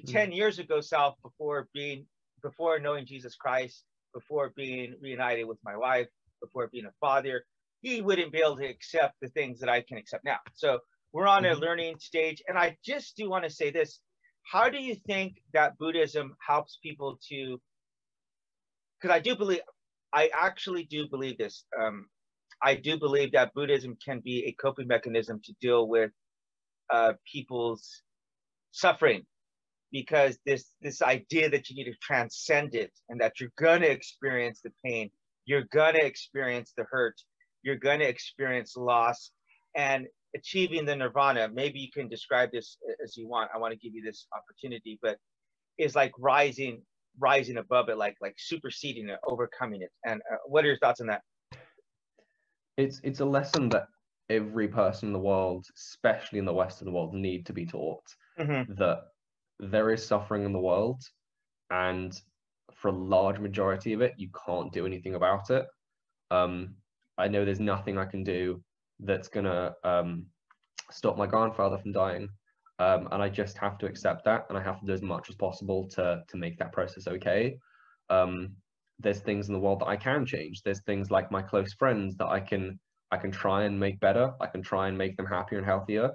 the 0.00 0.08
mm. 0.08 0.12
10 0.12 0.32
years 0.32 0.58
ago 0.58 0.80
self 0.80 1.14
before 1.22 1.68
being 1.74 2.06
before 2.42 2.78
knowing 2.78 3.06
jesus 3.06 3.34
christ 3.34 3.84
before 4.14 4.52
being 4.56 4.94
reunited 5.00 5.46
with 5.46 5.58
my 5.64 5.76
wife 5.76 6.08
before 6.40 6.68
being 6.72 6.86
a 6.86 6.92
father 7.00 7.44
he 7.82 8.00
wouldn't 8.00 8.32
be 8.32 8.38
able 8.38 8.56
to 8.56 8.66
accept 8.66 9.14
the 9.20 9.28
things 9.28 9.58
that 9.60 9.68
i 9.68 9.80
can 9.80 9.98
accept 9.98 10.24
now 10.24 10.38
so 10.54 10.78
we're 11.16 11.26
on 11.26 11.44
mm-hmm. 11.44 11.56
a 11.56 11.64
learning 11.64 11.98
stage. 11.98 12.42
And 12.46 12.58
I 12.58 12.76
just 12.84 13.16
do 13.16 13.30
want 13.30 13.44
to 13.44 13.50
say 13.50 13.70
this. 13.70 14.00
How 14.42 14.68
do 14.68 14.76
you 14.76 14.94
think 14.94 15.38
that 15.54 15.78
Buddhism 15.78 16.36
helps 16.46 16.78
people 16.82 17.18
to? 17.30 17.58
Because 19.00 19.14
I 19.14 19.20
do 19.20 19.34
believe, 19.34 19.60
I 20.12 20.28
actually 20.38 20.84
do 20.84 21.08
believe 21.08 21.38
this. 21.38 21.64
Um, 21.80 22.06
I 22.62 22.74
do 22.74 22.98
believe 22.98 23.32
that 23.32 23.54
Buddhism 23.54 23.96
can 24.04 24.20
be 24.20 24.44
a 24.44 24.52
coping 24.52 24.86
mechanism 24.86 25.40
to 25.44 25.54
deal 25.60 25.88
with 25.88 26.10
uh, 26.92 27.14
people's 27.30 28.02
suffering, 28.72 29.24
because 30.00 30.38
this 30.44 30.64
this 30.82 31.00
idea 31.00 31.48
that 31.48 31.70
you 31.70 31.76
need 31.76 31.90
to 31.90 31.98
transcend 32.02 32.74
it 32.74 32.92
and 33.08 33.18
that 33.18 33.40
you're 33.40 33.56
gonna 33.56 33.86
experience 33.86 34.60
the 34.62 34.72
pain, 34.84 35.10
you're 35.46 35.68
gonna 35.72 36.04
experience 36.12 36.74
the 36.76 36.84
hurt, 36.90 37.16
you're 37.62 37.82
gonna 37.88 38.04
experience 38.04 38.76
loss, 38.76 39.30
and 39.74 40.06
achieving 40.34 40.84
the 40.84 40.94
nirvana. 40.94 41.48
Maybe 41.48 41.78
you 41.78 41.90
can 41.90 42.08
describe 42.08 42.50
this 42.52 42.76
as 43.02 43.16
you 43.16 43.26
want. 43.26 43.50
I 43.54 43.58
want 43.58 43.72
to 43.72 43.78
give 43.78 43.94
you 43.94 44.02
this 44.02 44.26
opportunity 44.38 44.98
but 45.00 45.16
is 45.78 45.94
like 45.94 46.12
rising 46.18 46.82
rising 47.18 47.56
above 47.56 47.88
it 47.88 47.96
like 47.96 48.16
like 48.20 48.34
superseding 48.36 49.08
it 49.08 49.18
overcoming 49.26 49.80
it. 49.80 49.92
And 50.04 50.20
uh, 50.30 50.36
what 50.46 50.62
are 50.64 50.68
your 50.68 50.78
thoughts 50.78 51.00
on 51.00 51.06
that? 51.06 51.22
It's 52.76 53.00
it's 53.02 53.20
a 53.20 53.24
lesson 53.38 53.70
that 53.70 53.88
every 54.28 54.68
person 54.68 55.08
in 55.08 55.12
the 55.14 55.26
world 55.32 55.64
especially 55.74 56.38
in 56.38 56.44
the 56.44 56.52
western 56.52 56.92
world 56.92 57.14
need 57.14 57.46
to 57.46 57.52
be 57.52 57.64
taught 57.64 58.02
mm-hmm. 58.38 58.74
that 58.74 59.04
there 59.58 59.90
is 59.90 60.06
suffering 60.06 60.44
in 60.44 60.52
the 60.52 60.58
world 60.58 61.02
and 61.70 62.20
for 62.74 62.88
a 62.88 62.92
large 62.92 63.38
majority 63.38 63.92
of 63.92 64.00
it 64.00 64.14
you 64.16 64.28
can't 64.46 64.72
do 64.72 64.86
anything 64.86 65.14
about 65.14 65.50
it 65.50 65.66
um 66.30 66.74
i 67.18 67.26
know 67.26 67.44
there's 67.44 67.60
nothing 67.60 67.96
i 67.98 68.04
can 68.04 68.22
do 68.22 68.62
that's 69.00 69.28
gonna 69.28 69.74
um, 69.84 70.26
stop 70.90 71.16
my 71.16 71.26
grandfather 71.26 71.78
from 71.78 71.92
dying. 71.92 72.28
Um, 72.78 73.08
and 73.10 73.22
I 73.22 73.28
just 73.28 73.56
have 73.58 73.78
to 73.78 73.86
accept 73.86 74.24
that, 74.26 74.46
and 74.48 74.58
I 74.58 74.62
have 74.62 74.80
to 74.80 74.86
do 74.86 74.92
as 74.92 75.02
much 75.02 75.30
as 75.30 75.34
possible 75.34 75.88
to 75.90 76.22
to 76.28 76.36
make 76.36 76.58
that 76.58 76.72
process 76.72 77.06
okay. 77.06 77.58
Um, 78.10 78.52
there's 78.98 79.20
things 79.20 79.48
in 79.48 79.54
the 79.54 79.60
world 79.60 79.80
that 79.80 79.88
I 79.88 79.96
can 79.96 80.26
change. 80.26 80.62
There's 80.62 80.82
things 80.82 81.10
like 81.10 81.30
my 81.30 81.42
close 81.42 81.72
friends 81.72 82.16
that 82.16 82.28
I 82.28 82.40
can 82.40 82.78
I 83.10 83.16
can 83.16 83.30
try 83.30 83.64
and 83.64 83.78
make 83.78 83.98
better. 84.00 84.32
I 84.40 84.46
can 84.46 84.62
try 84.62 84.88
and 84.88 84.98
make 84.98 85.16
them 85.16 85.26
happier 85.26 85.58
and 85.58 85.66
healthier. 85.66 86.10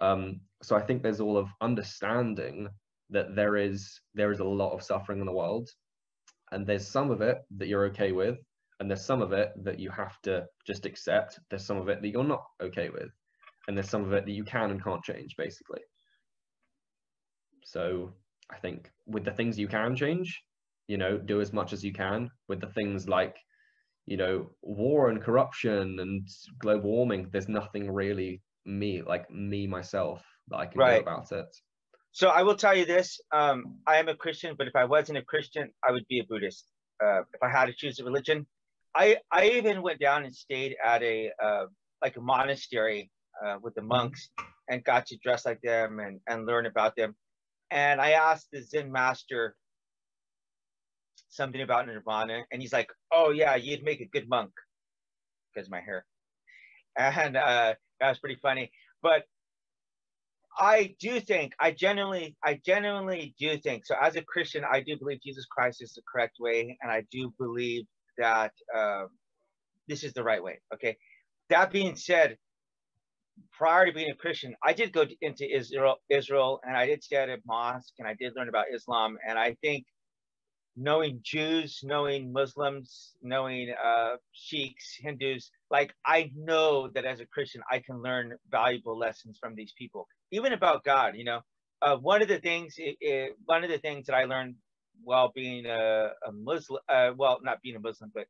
Um, 0.00 0.40
so 0.62 0.76
I 0.76 0.80
think 0.80 1.02
there's 1.02 1.20
all 1.20 1.36
of 1.36 1.48
understanding 1.60 2.68
that 3.10 3.34
there 3.34 3.56
is 3.56 4.00
there 4.14 4.32
is 4.32 4.40
a 4.40 4.44
lot 4.44 4.72
of 4.72 4.82
suffering 4.82 5.20
in 5.20 5.26
the 5.26 5.32
world, 5.32 5.68
and 6.52 6.66
there's 6.66 6.86
some 6.86 7.10
of 7.10 7.20
it 7.20 7.38
that 7.56 7.68
you're 7.68 7.86
okay 7.86 8.12
with, 8.12 8.38
and 8.80 8.90
there's 8.90 9.04
some 9.04 9.22
of 9.22 9.32
it 9.32 9.52
that 9.64 9.78
you 9.78 9.90
have 9.90 10.20
to 10.22 10.46
just 10.66 10.86
accept. 10.86 11.38
There's 11.50 11.64
some 11.64 11.78
of 11.78 11.88
it 11.88 12.02
that 12.02 12.08
you're 12.08 12.24
not 12.24 12.44
okay 12.60 12.90
with 12.90 13.10
and 13.68 13.76
there's 13.76 13.90
some 13.90 14.02
of 14.02 14.12
it 14.14 14.24
that 14.24 14.32
you 14.32 14.42
can 14.42 14.70
and 14.70 14.82
can't 14.82 15.04
change 15.04 15.36
basically. 15.36 15.80
So 17.64 18.14
i 18.50 18.56
think 18.56 18.90
with 19.06 19.24
the 19.26 19.30
things 19.30 19.58
you 19.58 19.68
can 19.68 19.94
change 19.94 20.42
you 20.86 20.96
know 20.96 21.18
do 21.18 21.42
as 21.42 21.52
much 21.52 21.72
as 21.74 21.84
you 21.84 21.92
can. 21.92 22.30
With 22.48 22.60
the 22.60 22.68
things 22.68 23.08
like 23.08 23.36
you 24.06 24.16
know 24.16 24.50
war 24.62 25.10
and 25.10 25.22
corruption 25.22 26.00
and 26.00 26.26
global 26.58 26.90
warming 26.90 27.28
there's 27.30 27.48
nothing 27.48 27.90
really 27.90 28.40
me 28.68 29.02
like 29.02 29.30
me 29.30 29.66
myself 29.66 30.22
that 30.48 30.56
i 30.58 30.66
can 30.66 30.78
right. 30.78 30.96
do 30.96 31.02
about 31.02 31.30
it 31.32 31.46
so 32.12 32.28
i 32.28 32.42
will 32.42 32.56
tell 32.56 32.76
you 32.76 32.84
this 32.84 33.20
um, 33.32 33.76
i 33.86 33.96
am 33.96 34.08
a 34.08 34.14
christian 34.14 34.54
but 34.56 34.66
if 34.66 34.76
i 34.76 34.84
wasn't 34.84 35.16
a 35.16 35.22
christian 35.22 35.70
i 35.86 35.90
would 35.90 36.06
be 36.08 36.20
a 36.20 36.24
buddhist 36.24 36.66
uh, 37.04 37.20
if 37.20 37.42
i 37.42 37.48
had 37.48 37.66
to 37.66 37.72
choose 37.72 37.98
a 37.98 38.04
religion 38.04 38.46
I 38.98 39.18
I 39.30 39.50
even 39.50 39.82
went 39.82 40.00
down 40.00 40.24
and 40.24 40.34
stayed 40.34 40.76
at 40.84 41.02
a 41.02 41.30
uh, 41.42 41.66
like 42.02 42.16
a 42.16 42.20
monastery 42.20 43.10
uh, 43.44 43.56
with 43.62 43.74
the 43.74 43.80
mm-hmm. 43.80 43.88
monks 43.88 44.28
and 44.68 44.84
got 44.84 45.06
to 45.06 45.16
dress 45.18 45.46
like 45.46 45.60
them 45.62 46.00
and 46.00 46.20
and 46.28 46.46
learn 46.46 46.66
about 46.66 46.96
them. 46.96 47.14
And 47.70 48.00
I 48.00 48.12
asked 48.12 48.48
the 48.52 48.62
Zen 48.62 48.90
master 48.90 49.54
something 51.28 51.60
about 51.60 51.86
nirvana, 51.86 52.44
and 52.50 52.62
he's 52.62 52.72
like, 52.72 52.90
"Oh 53.12 53.30
yeah, 53.30 53.54
you'd 53.56 53.84
make 53.84 54.00
a 54.00 54.06
good 54.06 54.28
monk," 54.28 54.50
because 55.54 55.70
my 55.70 55.80
hair. 55.80 56.04
And 56.96 57.36
uh, 57.36 57.74
that 58.00 58.08
was 58.08 58.18
pretty 58.18 58.38
funny. 58.40 58.70
But 59.02 59.24
I 60.58 60.96
do 61.00 61.20
think, 61.20 61.52
I 61.60 61.70
genuinely, 61.70 62.36
I 62.44 62.60
genuinely 62.64 63.34
do 63.38 63.58
think. 63.58 63.86
So, 63.86 63.94
as 64.00 64.16
a 64.16 64.22
Christian, 64.22 64.64
I 64.70 64.80
do 64.80 64.96
believe 64.98 65.20
Jesus 65.22 65.46
Christ 65.46 65.82
is 65.82 65.92
the 65.94 66.02
correct 66.10 66.38
way, 66.40 66.76
and 66.82 66.90
I 66.90 67.04
do 67.12 67.32
believe 67.38 67.84
that 68.18 68.52
uh, 68.76 69.04
this 69.86 70.02
is 70.02 70.12
the 70.12 70.24
right 70.24 70.42
way. 70.42 70.60
Okay. 70.74 70.96
That 71.48 71.70
being 71.70 71.96
said, 71.96 72.36
prior 73.52 73.86
to 73.86 73.92
being 73.92 74.10
a 74.10 74.14
Christian, 74.14 74.54
I 74.62 74.72
did 74.72 74.92
go 74.92 75.04
into 75.20 75.48
Israel, 75.48 75.96
Israel, 76.10 76.60
and 76.64 76.76
I 76.76 76.86
did 76.86 77.02
stay 77.02 77.16
at 77.16 77.28
a 77.28 77.38
mosque, 77.46 77.94
and 77.98 78.08
I 78.08 78.14
did 78.18 78.32
learn 78.36 78.48
about 78.48 78.66
Islam. 78.74 79.16
And 79.26 79.38
I 79.38 79.56
think 79.62 79.84
knowing 80.80 81.18
Jews, 81.22 81.80
knowing 81.82 82.32
Muslims, 82.32 83.16
knowing 83.20 83.74
uh, 83.84 84.16
Sikhs, 84.32 84.96
Hindus, 85.00 85.50
like 85.70 85.92
I 86.06 86.30
know 86.36 86.88
that 86.94 87.04
as 87.04 87.18
a 87.18 87.26
Christian, 87.26 87.62
I 87.70 87.80
can 87.80 88.00
learn 88.00 88.36
valuable 88.50 88.96
lessons 88.96 89.38
from 89.40 89.56
these 89.56 89.72
people, 89.76 90.06
even 90.30 90.52
about 90.52 90.84
God. 90.84 91.16
You 91.16 91.24
know, 91.24 91.40
uh, 91.82 91.96
one 91.96 92.22
of 92.22 92.28
the 92.28 92.38
things, 92.38 92.76
it, 92.78 92.96
it, 93.00 93.36
one 93.44 93.64
of 93.64 93.70
the 93.70 93.78
things 93.78 94.06
that 94.06 94.14
I 94.14 94.24
learned 94.24 94.54
while 95.02 95.32
being 95.34 95.66
a, 95.66 96.10
a 96.26 96.32
Muslim, 96.32 96.80
uh, 96.88 97.10
well, 97.16 97.40
not 97.42 97.60
being 97.60 97.76
a 97.76 97.80
Muslim, 97.80 98.12
but 98.14 98.26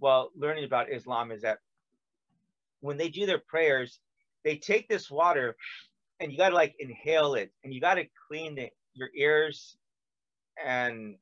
while 0.00 0.30
learning 0.36 0.64
about 0.64 0.92
Islam, 0.92 1.30
is 1.30 1.42
that 1.42 1.58
when 2.80 2.96
they 2.96 3.08
do 3.08 3.24
their 3.24 3.42
prayers, 3.46 4.00
they 4.44 4.56
take 4.56 4.88
this 4.88 5.10
water 5.10 5.56
and 6.18 6.32
you 6.32 6.38
got 6.38 6.48
to 6.48 6.54
like 6.56 6.74
inhale 6.80 7.34
it 7.34 7.52
and 7.62 7.72
you 7.72 7.80
got 7.80 7.94
to 7.94 8.04
clean 8.28 8.56
the, 8.56 8.68
your 8.94 9.10
ears 9.16 9.76
and 10.64 11.16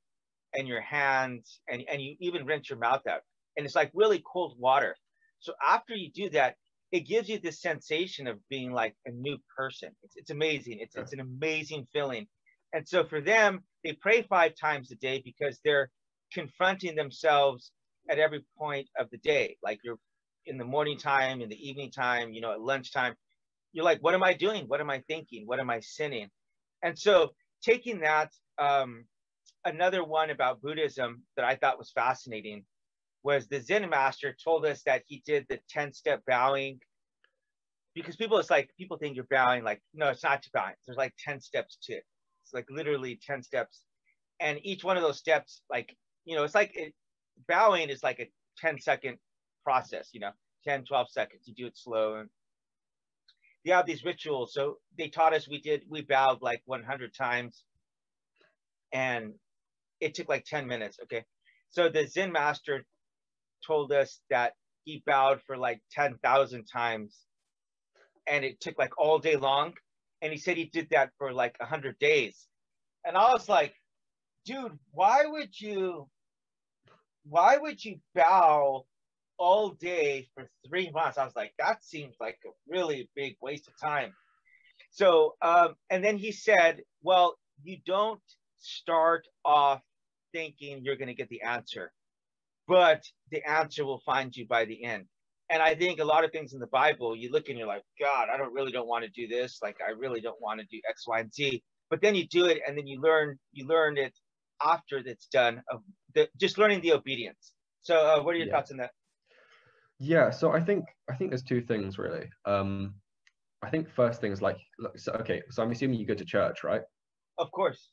and 0.54 0.68
your 0.68 0.80
hands 0.80 1.60
and, 1.68 1.82
and 1.90 2.00
you 2.02 2.16
even 2.20 2.46
rinse 2.46 2.68
your 2.70 2.78
mouth 2.78 3.06
out. 3.06 3.20
And 3.56 3.66
it's 3.66 3.74
like 3.74 3.90
really 3.94 4.22
cold 4.30 4.56
water. 4.58 4.96
So 5.40 5.54
after 5.66 5.94
you 5.94 6.10
do 6.12 6.30
that 6.30 6.56
it 6.92 7.06
gives 7.08 7.28
you 7.28 7.38
this 7.38 7.60
sensation 7.60 8.26
of 8.26 8.38
being 8.50 8.70
like 8.70 8.94
a 9.06 9.10
new 9.10 9.38
person. 9.56 9.90
It's, 10.02 10.14
it's 10.16 10.30
amazing. 10.30 10.78
It's, 10.80 10.94
it's 10.94 11.14
an 11.14 11.20
amazing 11.20 11.86
feeling. 11.92 12.26
And 12.74 12.86
so 12.86 13.04
for 13.04 13.20
them 13.20 13.62
they 13.82 13.94
pray 13.94 14.22
five 14.22 14.52
times 14.60 14.92
a 14.92 14.96
day 14.96 15.22
because 15.24 15.58
they're 15.64 15.90
confronting 16.32 16.94
themselves 16.94 17.72
at 18.10 18.18
every 18.18 18.44
point 18.58 18.88
of 18.98 19.08
the 19.10 19.18
day. 19.18 19.56
Like 19.62 19.78
you're 19.82 19.98
in 20.46 20.58
the 20.58 20.64
morning 20.64 20.98
time 20.98 21.40
in 21.40 21.48
the 21.48 21.68
evening 21.68 21.90
time 21.90 22.32
you 22.32 22.42
know 22.42 22.52
at 22.52 22.60
lunchtime. 22.60 23.14
You're 23.72 23.84
like 23.84 24.00
what 24.02 24.14
am 24.14 24.22
i 24.22 24.34
doing? 24.34 24.64
What 24.66 24.80
am 24.80 24.90
i 24.90 25.02
thinking? 25.08 25.46
What 25.46 25.60
am 25.60 25.70
i 25.70 25.80
sinning? 25.80 26.28
And 26.82 26.98
so 26.98 27.30
taking 27.62 28.00
that 28.00 28.30
um, 28.58 29.04
another 29.64 30.04
one 30.04 30.30
about 30.30 30.62
Buddhism 30.62 31.22
that 31.36 31.44
I 31.44 31.56
thought 31.56 31.78
was 31.78 31.90
fascinating 31.90 32.64
was 33.22 33.46
the 33.46 33.60
Zen 33.60 33.88
master 33.88 34.36
told 34.42 34.66
us 34.66 34.82
that 34.84 35.02
he 35.06 35.22
did 35.24 35.46
the 35.48 35.60
10 35.68 35.92
step 35.92 36.22
bowing 36.26 36.80
because 37.94 38.16
people, 38.16 38.38
it's 38.38 38.50
like 38.50 38.70
people 38.76 38.96
think 38.96 39.16
you're 39.16 39.26
bowing, 39.30 39.64
like, 39.64 39.82
no, 39.94 40.08
it's 40.08 40.22
not 40.22 40.46
bowing. 40.52 40.74
There's 40.86 40.96
like 40.96 41.12
10 41.18 41.40
steps 41.40 41.78
to 41.84 41.94
it. 41.94 42.04
It's 42.42 42.54
like 42.54 42.66
literally 42.70 43.20
10 43.24 43.42
steps. 43.42 43.82
And 44.40 44.58
each 44.62 44.82
one 44.82 44.96
of 44.96 45.02
those 45.02 45.18
steps, 45.18 45.62
like, 45.70 45.94
you 46.24 46.34
know, 46.34 46.42
it's 46.44 46.54
like 46.54 46.72
it, 46.74 46.94
bowing 47.48 47.90
is 47.90 48.02
like 48.02 48.18
a 48.18 48.30
10 48.58 48.80
second 48.80 49.18
process, 49.62 50.08
you 50.12 50.20
know, 50.20 50.32
10, 50.64 50.84
12 50.84 51.10
seconds. 51.10 51.42
You 51.46 51.54
do 51.54 51.66
it 51.66 51.76
slow. 51.76 52.16
And 52.16 52.28
you 53.62 53.72
have 53.72 53.86
these 53.86 54.04
rituals. 54.04 54.54
So 54.54 54.78
they 54.98 55.08
taught 55.08 55.34
us 55.34 55.48
we 55.48 55.60
did, 55.60 55.82
we 55.88 56.00
bowed 56.00 56.40
like 56.40 56.62
100 56.64 57.14
times. 57.14 57.64
And 58.92 59.34
it 60.02 60.14
took 60.14 60.28
like 60.28 60.44
10 60.44 60.66
minutes. 60.66 60.98
Okay. 61.04 61.24
So 61.70 61.88
the 61.88 62.06
Zen 62.06 62.32
master 62.32 62.84
told 63.64 63.92
us 63.92 64.20
that 64.28 64.54
he 64.84 65.02
bowed 65.06 65.40
for 65.46 65.56
like 65.56 65.80
10,000 65.92 66.64
times 66.64 67.16
and 68.26 68.44
it 68.44 68.60
took 68.60 68.76
like 68.78 68.98
all 68.98 69.18
day 69.20 69.36
long. 69.36 69.74
And 70.20 70.32
he 70.32 70.38
said 70.38 70.56
he 70.56 70.66
did 70.66 70.88
that 70.90 71.10
for 71.18 71.32
like 71.32 71.56
100 71.60 71.98
days. 71.98 72.48
And 73.04 73.16
I 73.16 73.32
was 73.32 73.48
like, 73.48 73.74
dude, 74.44 74.78
why 74.90 75.24
would 75.24 75.58
you, 75.58 76.08
why 77.24 77.56
would 77.58 77.84
you 77.84 78.00
bow 78.14 78.84
all 79.38 79.70
day 79.70 80.28
for 80.34 80.48
three 80.68 80.90
months? 80.90 81.16
I 81.16 81.24
was 81.24 81.36
like, 81.36 81.52
that 81.58 81.84
seems 81.84 82.16
like 82.20 82.38
a 82.44 82.50
really 82.68 83.08
big 83.14 83.36
waste 83.40 83.68
of 83.68 83.74
time. 83.80 84.12
So, 84.90 85.34
um, 85.42 85.74
and 85.90 86.04
then 86.04 86.18
he 86.18 86.32
said, 86.32 86.82
well, 87.02 87.36
you 87.62 87.78
don't 87.86 88.20
start 88.58 89.26
off 89.44 89.80
thinking 90.32 90.80
you're 90.82 90.96
going 90.96 91.08
to 91.08 91.14
get 91.14 91.28
the 91.28 91.42
answer, 91.42 91.92
but 92.66 93.02
the 93.30 93.42
answer 93.48 93.84
will 93.84 94.00
find 94.04 94.34
you 94.34 94.46
by 94.46 94.64
the 94.64 94.84
end. 94.84 95.06
And 95.50 95.62
I 95.62 95.74
think 95.74 96.00
a 96.00 96.04
lot 96.04 96.24
of 96.24 96.32
things 96.32 96.54
in 96.54 96.60
the 96.60 96.66
Bible, 96.68 97.14
you 97.14 97.30
look 97.30 97.48
and 97.48 97.58
you're 97.58 97.66
like, 97.66 97.82
God, 98.00 98.28
I 98.32 98.36
don't 98.36 98.54
really 98.54 98.72
don't 98.72 98.88
want 98.88 99.04
to 99.04 99.10
do 99.10 99.28
this. 99.28 99.58
Like, 99.62 99.76
I 99.86 99.90
really 99.90 100.20
don't 100.20 100.40
want 100.40 100.60
to 100.60 100.66
do 100.70 100.80
X, 100.88 101.06
Y, 101.06 101.20
and 101.20 101.32
Z. 101.32 101.62
But 101.90 102.00
then 102.00 102.14
you 102.14 102.26
do 102.26 102.46
it, 102.46 102.62
and 102.66 102.76
then 102.76 102.86
you 102.86 103.00
learn, 103.00 103.38
you 103.52 103.66
learn 103.66 103.98
it 103.98 104.16
after 104.64 104.98
it's 104.98 105.26
done. 105.26 105.62
Of 105.70 105.82
the, 106.14 106.28
just 106.38 106.56
learning 106.56 106.80
the 106.80 106.92
obedience. 106.92 107.52
So, 107.82 107.96
uh, 107.96 108.22
what 108.22 108.34
are 108.34 108.38
your 108.38 108.46
yeah. 108.46 108.54
thoughts 108.54 108.70
on 108.70 108.78
that? 108.78 108.92
Yeah, 109.98 110.30
so 110.30 110.52
I 110.52 110.60
think 110.60 110.86
I 111.10 111.14
think 111.14 111.30
there's 111.30 111.42
two 111.42 111.60
things 111.60 111.98
really. 111.98 112.28
Um, 112.46 112.94
I 113.62 113.68
think 113.68 113.90
first 113.90 114.20
thing 114.20 114.32
is 114.32 114.40
like, 114.40 114.58
so, 114.96 115.12
okay, 115.12 115.42
so 115.50 115.62
I'm 115.62 115.70
assuming 115.70 116.00
you 116.00 116.06
go 116.06 116.14
to 116.14 116.24
church, 116.24 116.64
right? 116.64 116.82
Of 117.38 117.52
course 117.52 117.90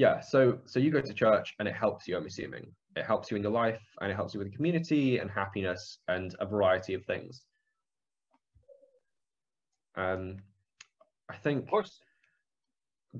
yeah 0.00 0.18
so 0.18 0.58
so 0.64 0.80
you 0.80 0.90
go 0.90 1.02
to 1.02 1.12
church 1.12 1.54
and 1.58 1.68
it 1.68 1.74
helps 1.74 2.08
you 2.08 2.16
i'm 2.16 2.24
assuming. 2.24 2.66
It 2.96 3.04
helps 3.04 3.30
you 3.30 3.36
in 3.36 3.42
your 3.42 3.52
life 3.52 3.82
and 4.00 4.10
it 4.10 4.14
helps 4.14 4.32
you 4.32 4.40
with 4.40 4.50
the 4.50 4.56
community 4.56 5.18
and 5.18 5.30
happiness 5.30 5.98
and 6.08 6.34
a 6.40 6.46
variety 6.46 6.94
of 6.94 7.04
things. 7.04 7.42
Um 10.04 10.22
i 11.34 11.36
think 11.44 11.56
of 11.64 11.68
course. 11.74 11.92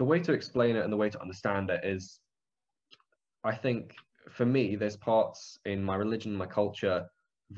the 0.02 0.08
way 0.12 0.20
to 0.20 0.32
explain 0.32 0.74
it 0.76 0.84
and 0.84 0.92
the 0.92 1.02
way 1.02 1.10
to 1.10 1.20
understand 1.20 1.68
it 1.76 1.82
is 1.84 2.02
i 3.52 3.54
think 3.64 3.82
for 4.36 4.46
me 4.56 4.64
there's 4.80 4.96
parts 4.96 5.40
in 5.72 5.78
my 5.90 5.96
religion 6.04 6.42
my 6.44 6.50
culture 6.60 6.98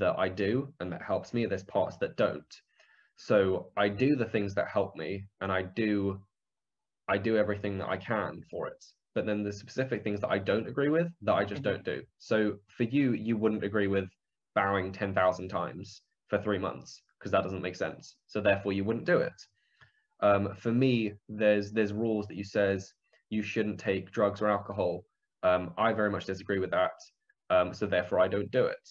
that 0.03 0.15
i 0.25 0.29
do 0.29 0.53
and 0.81 0.91
that 0.93 1.03
helps 1.13 1.33
me. 1.35 1.41
There's 1.47 1.69
parts 1.79 1.97
that 1.99 2.17
don't. 2.17 2.53
So 3.29 3.37
i 3.85 3.87
do 4.05 4.11
the 4.17 4.31
things 4.35 4.53
that 4.57 4.77
help 4.79 4.91
me 4.97 5.11
and 5.41 5.53
i 5.59 5.63
do 5.83 5.93
i 7.15 7.17
do 7.29 7.37
everything 7.37 7.75
that 7.79 7.91
i 7.97 7.99
can 8.11 8.43
for 8.51 8.67
it 8.67 8.83
but 9.15 9.27
then 9.27 9.43
the 9.43 9.53
specific 9.53 10.03
things 10.03 10.21
that 10.21 10.31
I 10.31 10.39
don't 10.39 10.67
agree 10.67 10.89
with 10.89 11.09
that 11.23 11.35
I 11.35 11.45
just 11.45 11.63
don't 11.63 11.85
do. 11.85 12.03
So 12.19 12.55
for 12.69 12.85
you, 12.85 13.13
you 13.13 13.37
wouldn't 13.37 13.65
agree 13.65 13.87
with 13.87 14.09
bowing 14.55 14.93
10,000 14.93 15.49
times 15.49 16.03
for 16.29 16.39
three 16.39 16.59
months 16.59 17.03
because 17.19 17.33
that 17.33 17.43
doesn't 17.43 17.63
make 17.63 17.77
sense. 17.77 18.17
So 18.27 18.41
therefore 18.41 18.73
you 18.73 18.85
wouldn't 18.85 19.07
do 19.07 19.19
it. 19.19 19.33
Um, 20.21 20.55
for 20.55 20.73
me, 20.73 21.15
there's 21.29 21.73
there's 21.73 21.93
rules 21.93 22.27
that 22.29 22.37
you 22.37 22.45
says 22.45 22.93
you 23.31 23.43
shouldn't 23.43 23.79
take 23.79 24.13
drugs 24.13 24.41
or 24.41 24.49
alcohol. 24.49 25.05
Um, 25.43 25.73
I 25.77 25.93
very 25.93 26.11
much 26.11 26.27
disagree 26.27 26.59
with 26.59 26.71
that. 26.71 26.93
Um, 27.51 27.75
so 27.75 27.87
therefore 27.87 28.21
I 28.21 28.29
don't 28.29 28.51
do 28.51 28.67
it. 28.67 28.89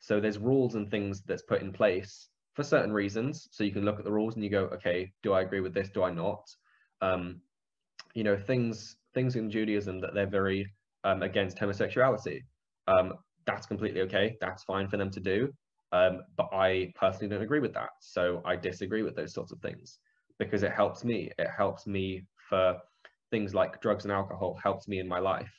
So 0.00 0.20
there's 0.20 0.38
rules 0.38 0.76
and 0.76 0.90
things 0.90 1.22
that's 1.22 1.42
put 1.42 1.62
in 1.62 1.72
place 1.72 2.28
for 2.54 2.62
certain 2.62 2.92
reasons. 2.92 3.48
So 3.50 3.64
you 3.64 3.72
can 3.72 3.84
look 3.84 3.98
at 3.98 4.04
the 4.04 4.12
rules 4.12 4.34
and 4.34 4.44
you 4.44 4.50
go, 4.50 4.64
okay, 4.66 5.12
do 5.22 5.32
I 5.32 5.42
agree 5.42 5.60
with 5.60 5.74
this? 5.74 5.90
Do 5.90 6.04
I 6.04 6.10
not? 6.10 6.44
Um, 7.00 7.40
you 8.14 8.24
know, 8.24 8.36
things 8.36 8.96
things 9.14 9.36
in 9.36 9.50
Judaism 9.50 10.00
that 10.00 10.14
they're 10.14 10.26
very 10.26 10.66
um, 11.04 11.22
against 11.22 11.58
homosexuality. 11.58 12.42
Um, 12.86 13.14
that's 13.46 13.66
completely 13.66 14.02
okay. 14.02 14.36
That's 14.40 14.62
fine 14.64 14.88
for 14.88 14.96
them 14.96 15.10
to 15.10 15.20
do. 15.20 15.52
Um, 15.92 16.20
but 16.36 16.48
I 16.52 16.92
personally 16.94 17.28
don't 17.28 17.42
agree 17.42 17.60
with 17.60 17.72
that. 17.74 17.90
So 18.00 18.42
I 18.44 18.56
disagree 18.56 19.02
with 19.02 19.16
those 19.16 19.32
sorts 19.32 19.52
of 19.52 19.60
things 19.60 19.98
because 20.38 20.62
it 20.62 20.72
helps 20.72 21.04
me. 21.04 21.30
It 21.38 21.48
helps 21.56 21.86
me 21.86 22.24
for 22.48 22.76
things 23.30 23.54
like 23.54 23.80
drugs 23.80 24.04
and 24.04 24.12
alcohol 24.12 24.58
helps 24.62 24.88
me 24.88 24.98
in 24.98 25.08
my 25.08 25.18
life. 25.18 25.52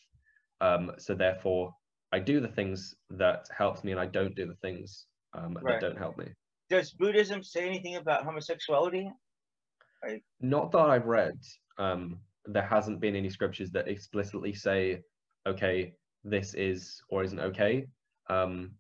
Um, 0.62 0.92
so 0.98 1.16
therefore, 1.16 1.74
I 2.12 2.20
do 2.20 2.40
the 2.40 2.48
things 2.48 2.96
that 3.12 3.48
helps 3.56 3.84
me, 3.84 3.92
and 3.92 4.02
I 4.02 4.08
don't 4.08 4.36
do 4.36 4.48
the 4.48 4.56
things 4.56 5.06
um, 5.34 5.58
right. 5.62 5.80
that 5.80 5.82
don't 5.82 5.98
help 5.98 6.18
me. 6.18 6.26
Does 6.70 6.92
Buddhism 6.92 7.44
say 7.44 7.66
anything 7.68 7.96
about 7.96 8.24
homosexuality? 8.24 9.10
Not 10.42 10.72
that 10.72 10.90
I've 10.90 11.06
read. 11.06 11.38
Um, 11.78 12.20
there 12.46 12.66
hasn't 12.66 13.00
been 13.00 13.16
any 13.16 13.30
scriptures 13.30 13.72
that 13.72 13.88
explicitly 13.88 14.54
say, 14.54 15.02
okay, 15.48 15.94
this 16.24 16.54
is 16.54 17.02
or 17.10 17.24
isn't 17.24 17.40
okay. 17.40 17.88
Um, 18.30 18.72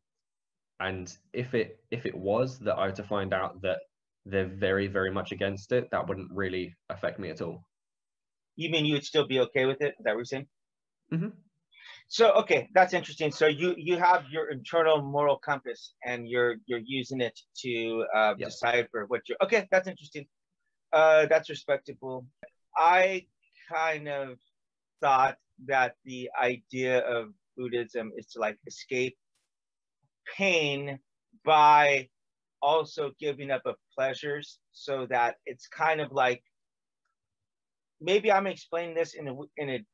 and 0.79 1.15
if 1.33 1.53
it 1.53 1.79
if 1.91 2.05
it 2.05 2.15
was 2.15 2.59
that 2.59 2.75
I 2.75 2.87
were 2.87 2.93
to 2.93 3.03
find 3.03 3.33
out 3.33 3.61
that 3.61 3.79
they're 4.25 4.47
very 4.47 4.87
very 4.87 5.11
much 5.11 5.31
against 5.31 5.71
it, 5.71 5.89
that 5.91 6.07
wouldn't 6.07 6.31
really 6.31 6.75
affect 6.89 7.19
me 7.19 7.29
at 7.29 7.41
all. 7.41 7.63
You 8.55 8.69
mean 8.69 8.85
you 8.85 8.93
would 8.93 9.05
still 9.05 9.27
be 9.27 9.39
okay 9.39 9.65
with 9.65 9.81
it? 9.81 9.95
Is 9.99 10.05
that 10.05 10.11
what 10.11 10.17
you're 10.17 10.25
saying? 10.25 10.47
Mm-hmm. 11.13 11.29
So 12.07 12.31
okay, 12.33 12.69
that's 12.73 12.93
interesting. 12.93 13.31
So 13.31 13.47
you 13.47 13.75
you 13.77 13.97
have 13.97 14.25
your 14.31 14.49
internal 14.49 15.01
moral 15.01 15.37
compass, 15.37 15.93
and 16.03 16.27
you're 16.27 16.55
you're 16.65 16.81
using 16.83 17.21
it 17.21 17.39
to 17.61 18.05
uh, 18.15 18.33
yep. 18.37 18.49
decide 18.49 18.87
for 18.91 19.05
what 19.05 19.21
you're. 19.27 19.37
Okay, 19.43 19.67
that's 19.71 19.87
interesting. 19.87 20.25
Uh, 20.91 21.27
that's 21.27 21.49
respectable. 21.49 22.25
I 22.75 23.27
kind 23.71 24.07
of 24.07 24.37
thought 25.01 25.37
that 25.67 25.95
the 26.05 26.29
idea 26.41 26.99
of 26.99 27.29
Buddhism 27.57 28.11
is 28.17 28.27
to 28.27 28.39
like 28.39 28.57
escape 28.67 29.17
pain 30.37 30.99
by 31.45 32.07
also 32.61 33.11
giving 33.19 33.51
up 33.51 33.61
of 33.65 33.75
pleasures 33.95 34.59
so 34.71 35.05
that 35.09 35.35
it's 35.45 35.67
kind 35.67 36.01
of 36.01 36.11
like 36.11 36.43
maybe 38.01 38.31
I'm 38.31 38.47
explaining 38.47 38.95
this 38.95 39.13
in 39.13 39.27
a 39.27 39.35
in 39.57 39.69
a 39.69 39.85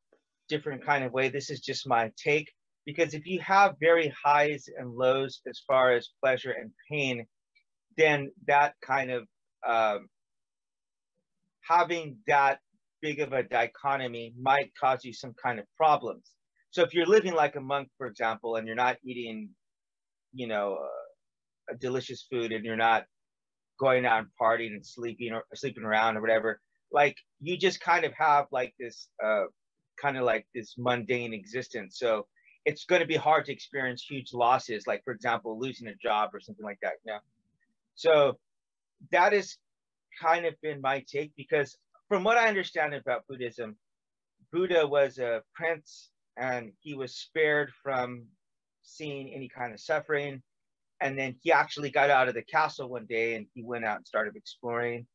different 0.50 0.86
kind 0.86 1.04
of 1.04 1.12
way. 1.12 1.30
This 1.30 1.50
is 1.50 1.60
just 1.60 1.88
my 1.88 2.12
take 2.18 2.52
because 2.86 3.14
if 3.14 3.26
you 3.26 3.40
have 3.42 3.76
very 3.80 4.14
highs 4.24 4.70
and 4.78 4.92
lows 4.92 5.42
as 5.50 5.62
far 5.68 5.94
as 5.94 6.10
pleasure 6.22 6.52
and 6.52 6.72
pain, 6.90 7.26
then 7.98 8.32
that 8.48 8.76
kind 8.82 9.12
of 9.12 9.28
um, 9.68 10.08
having 11.62 12.18
that 12.28 12.60
big 13.06 13.20
of 13.20 13.34
a 13.34 13.44
dichotomy 13.44 14.34
might 14.42 14.72
cause 14.82 15.06
you 15.06 15.14
some 15.14 15.36
kind 15.46 15.60
of 15.60 15.66
problems. 15.78 16.32
So 16.72 16.82
if 16.82 16.96
you're 16.96 17.06
living 17.06 17.36
like 17.36 17.56
a 17.56 17.62
monk, 17.62 17.88
for 18.00 18.08
example, 18.08 18.56
and 18.56 18.66
you're 18.66 18.76
not 18.88 18.98
eating, 19.06 19.50
you 20.34 20.48
know, 20.48 20.80
uh, 20.82 21.74
a 21.74 21.78
delicious 21.78 22.26
food, 22.32 22.52
and 22.52 22.66
you're 22.66 22.76
not 22.76 23.06
going 23.80 24.08
out 24.08 24.20
and 24.24 24.28
partying 24.42 24.74
and 24.74 24.84
sleeping 24.84 25.34
or 25.34 25.44
sleeping 25.54 25.84
around 25.84 26.18
or 26.18 26.22
whatever, 26.22 26.60
like 26.92 27.16
you 27.40 27.56
just 27.58 27.80
kind 27.80 28.06
of 28.06 28.14
have 28.14 28.48
like 28.52 28.74
this 28.80 29.08
uh, 29.24 29.46
kind 30.02 30.18
of 30.18 30.24
like 30.24 30.48
this 30.56 30.74
mundane 30.76 31.34
existence. 31.34 32.00
So 32.00 32.26
it's 32.66 32.86
going 32.86 33.02
to 33.02 33.08
be 33.08 33.18
hard 33.28 33.46
to 33.46 33.54
experience 33.54 34.04
huge 34.04 34.34
losses, 34.34 34.88
like 34.88 35.04
for 35.04 35.14
example, 35.14 35.60
losing 35.60 35.88
a 35.90 35.96
job 36.02 36.32
or 36.34 36.40
something 36.40 36.66
like 36.66 36.80
that. 36.82 36.94
Yeah. 37.06 37.20
So 37.94 38.40
that 39.12 39.32
is 39.32 39.58
kind 40.20 40.48
of 40.48 40.56
been 40.64 40.82
my 40.82 41.04
take 41.08 41.34
because 41.38 41.78
from 42.10 42.24
what 42.24 42.38
I 42.38 42.48
understand 42.48 42.94
about 42.94 43.28
Buddhism, 43.28 43.78
Buddha 44.52 44.88
was 44.88 45.18
a 45.18 45.42
prince 45.54 46.12
and 46.38 46.72
he 46.82 46.96
was 46.96 47.16
spared 47.16 47.72
from 47.84 48.26
seeing 48.84 49.34
any 49.34 49.50
kind 49.50 49.74
of 49.74 49.80
suffering. 49.80 50.42
And 51.02 51.18
then 51.18 51.36
he 51.42 51.52
actually 51.52 51.90
got 51.90 52.10
out 52.10 52.28
of 52.28 52.36
the 52.36 52.44
castle 52.44 52.90
one 52.90 53.06
day 53.06 53.36
and 53.36 53.48
he 53.54 53.64
went 53.64 53.86
out 53.86 53.98
and 53.98 54.08
started 54.08 54.36
exploring 54.36 55.06